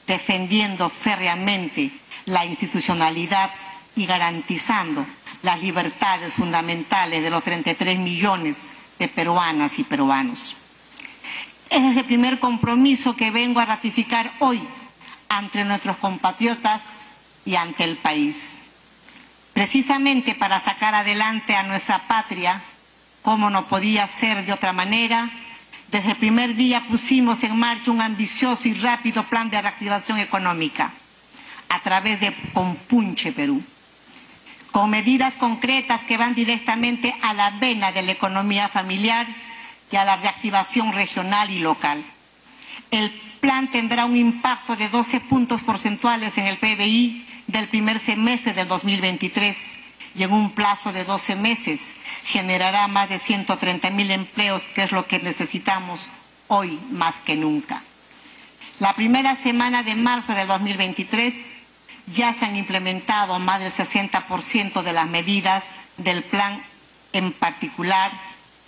defendiendo 0.07 0.89
férreamente 0.89 1.93
la 2.25 2.47
institucionalidad 2.47 3.51
y 3.95 4.07
garantizando 4.07 5.05
las 5.43 5.61
libertades 5.61 6.33
fundamentales 6.33 7.23
de 7.23 7.31
los 7.31 7.45
33 7.45 7.99
millones 7.99 8.71
peruanas 9.09 9.79
y 9.79 9.85
peruanos. 9.85 10.57
Ese 11.71 11.91
es 11.91 11.97
el 11.97 12.05
primer 12.05 12.39
compromiso 12.39 13.17
que 13.17 13.31
vengo 13.31 13.61
a 13.61 13.65
ratificar 13.65 14.31
hoy 14.41 14.61
ante 15.29 15.65
nuestros 15.65 15.97
compatriotas 15.97 17.09
y 17.45 17.55
ante 17.55 17.85
el 17.85 17.97
país. 17.97 18.57
Precisamente 19.53 20.35
para 20.35 20.61
sacar 20.61 20.95
adelante 20.95 21.57
a 21.57 21.63
nuestra 21.63 22.07
patria, 22.07 22.63
como 23.23 23.51
no 23.51 23.69
podía 23.69 24.07
ser 24.07 24.45
de 24.45 24.53
otra 24.53 24.73
manera, 24.73 25.31
desde 25.91 26.11
el 26.11 26.17
primer 26.17 26.55
día 26.55 26.83
pusimos 26.89 27.43
en 27.45 27.59
marcha 27.59 27.91
un 27.91 28.01
ambicioso 28.01 28.69
y 28.69 28.75
rápido 28.75 29.23
plan 29.25 29.51
de 29.51 29.61
reactivación 29.61 30.19
económica 30.19 30.91
a 31.69 31.81
través 31.81 32.21
de 32.21 32.35
Compunche 32.53 33.33
Perú 33.33 33.63
con 34.73 34.91
medidas 34.91 35.35
concretas 35.35 36.05
que 36.05 36.17
van 36.17 36.35
directamente 36.35 37.15
a 37.23 37.35
la 37.35 37.51
vena 37.51 37.93
de 37.93 38.03
la 38.03 38.13
economía 38.13 38.69
familiar 38.69 39.27
y 39.91 39.97
a 39.97 40.05
la 40.05 40.17
reactivación 40.17 40.93
regional 40.93 41.51
y 41.51 41.59
local. 41.59 42.03
El 42.91 43.11
plan 43.41 43.71
tendrá 43.71 44.07
un 44.07 44.17
impacto 44.17 44.75
de 44.75 44.89
12 44.89 45.21
puntos 45.21 45.63
porcentuales 45.63 46.39
en 46.39 46.47
el 46.47 46.57
PBI 46.57 47.27
del 47.47 47.69
primer 47.69 48.01
semestre 48.01 48.55
del 48.55 48.67
2023 48.67 49.75
y 50.15 50.23
en 50.23 50.33
un 50.33 50.51
plazo 50.51 50.93
de 50.93 51.05
12 51.05 51.37
meses 51.37 51.95
generará 52.25 52.89
más 52.89 53.09
de 53.09 53.19
130 53.19 53.91
mil 53.91 54.11
empleos, 54.11 54.65
que 54.75 54.85
es 54.85 54.93
lo 54.93 55.07
que 55.07 55.21
necesitamos 55.21 56.11
hoy 56.49 56.79
más 56.91 57.21
que 57.21 57.37
nunca. 57.37 57.83
La 58.79 58.95
primera 58.95 59.37
semana 59.37 59.83
de 59.83 59.95
marzo 59.95 60.35
del 60.35 60.49
2023 60.49 61.62
ya 62.07 62.33
se 62.33 62.45
han 62.45 62.57
implementado 62.57 63.39
más 63.39 63.61
del 63.61 63.73
60% 63.73 64.83
de 64.83 64.93
las 64.93 65.09
medidas 65.09 65.71
del 65.97 66.23
plan. 66.23 66.63
En 67.13 67.33
particular, 67.33 68.11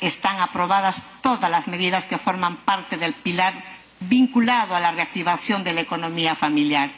están 0.00 0.38
aprobadas 0.40 1.02
todas 1.22 1.50
las 1.50 1.66
medidas 1.66 2.06
que 2.06 2.18
forman 2.18 2.56
parte 2.56 2.96
del 2.96 3.14
pilar 3.14 3.54
vinculado 4.00 4.74
a 4.74 4.80
la 4.80 4.90
reactivación 4.90 5.64
de 5.64 5.72
la 5.72 5.80
economía 5.80 6.34
familiar, 6.34 6.90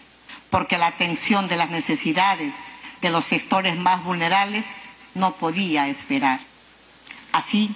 porque 0.51 0.79
la 0.79 0.89
atención 0.89 1.49
de 1.49 1.57
las 1.57 1.71
necesidades 1.71 2.67
de 3.01 3.11
los 3.11 3.25
sectores 3.25 3.77
más 3.77 4.03
vulnerables 4.03 4.67
no 5.15 5.33
podía 5.37 5.89
esperar. 5.89 6.41
Así, 7.33 7.75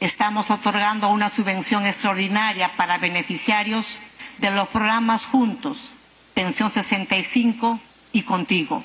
estamos 0.00 0.50
otorgando 0.50 1.08
una 1.08 1.30
subvención 1.30 1.86
extraordinaria 1.86 2.76
para 2.76 2.98
beneficiarios 2.98 4.00
de 4.38 4.50
los 4.50 4.68
programas 4.68 5.24
Juntos, 5.24 5.94
Pensión 6.34 6.70
65 6.70 7.80
y 8.12 8.22
Contigo, 8.22 8.84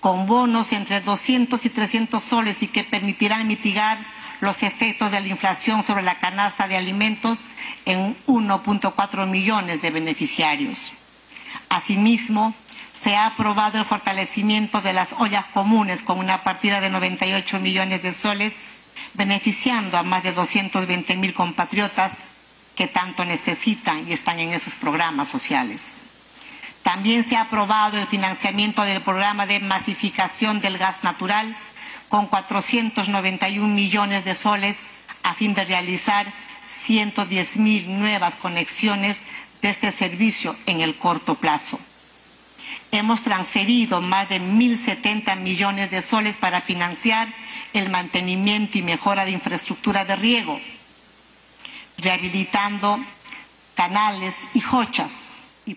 con 0.00 0.26
bonos 0.26 0.72
entre 0.72 1.00
200 1.00 1.64
y 1.64 1.70
300 1.70 2.22
soles 2.22 2.62
y 2.62 2.68
que 2.68 2.84
permitirán 2.84 3.46
mitigar 3.46 3.98
los 4.40 4.62
efectos 4.62 5.10
de 5.10 5.20
la 5.20 5.28
inflación 5.28 5.82
sobre 5.82 6.02
la 6.02 6.18
canasta 6.18 6.68
de 6.68 6.76
alimentos 6.76 7.46
en 7.84 8.16
1.4 8.26 9.26
millones 9.26 9.82
de 9.82 9.90
beneficiarios. 9.90 10.92
Asimismo, 11.68 12.54
se 12.92 13.16
ha 13.16 13.26
aprobado 13.26 13.78
el 13.78 13.84
fortalecimiento 13.84 14.80
de 14.80 14.92
las 14.92 15.12
ollas 15.18 15.44
comunes 15.46 16.02
con 16.02 16.18
una 16.18 16.42
partida 16.42 16.80
de 16.80 16.90
98 16.90 17.60
millones 17.60 18.02
de 18.02 18.12
soles, 18.12 18.66
beneficiando 19.14 19.98
a 19.98 20.02
más 20.02 20.22
de 20.22 20.32
220 20.32 21.16
mil 21.16 21.34
compatriotas 21.34 22.12
que 22.76 22.86
tanto 22.86 23.24
necesitan 23.24 24.08
y 24.08 24.12
están 24.12 24.38
en 24.38 24.52
esos 24.52 24.74
programas 24.74 25.28
sociales. 25.28 25.98
También 26.88 27.22
se 27.22 27.36
ha 27.36 27.42
aprobado 27.42 27.98
el 27.98 28.06
financiamiento 28.06 28.80
del 28.80 29.02
programa 29.02 29.44
de 29.44 29.60
masificación 29.60 30.58
del 30.62 30.78
gas 30.78 31.04
natural 31.04 31.54
con 32.08 32.26
491 32.26 33.68
millones 33.68 34.24
de 34.24 34.34
soles 34.34 34.86
a 35.22 35.34
fin 35.34 35.52
de 35.52 35.66
realizar 35.66 36.32
110 36.66 37.58
mil 37.58 37.98
nuevas 37.98 38.36
conexiones 38.36 39.24
de 39.60 39.68
este 39.68 39.92
servicio 39.92 40.56
en 40.64 40.80
el 40.80 40.96
corto 40.96 41.34
plazo. 41.34 41.78
Hemos 42.90 43.20
transferido 43.20 44.00
más 44.00 44.30
de 44.30 44.40
1.070 44.40 45.36
millones 45.40 45.90
de 45.90 46.00
soles 46.00 46.38
para 46.38 46.62
financiar 46.62 47.28
el 47.74 47.90
mantenimiento 47.90 48.78
y 48.78 48.82
mejora 48.82 49.26
de 49.26 49.32
infraestructura 49.32 50.06
de 50.06 50.16
riego, 50.16 50.58
rehabilitando 51.98 52.98
canales 53.74 54.34
y 54.54 54.60
jochas 54.60 55.42
y 55.66 55.74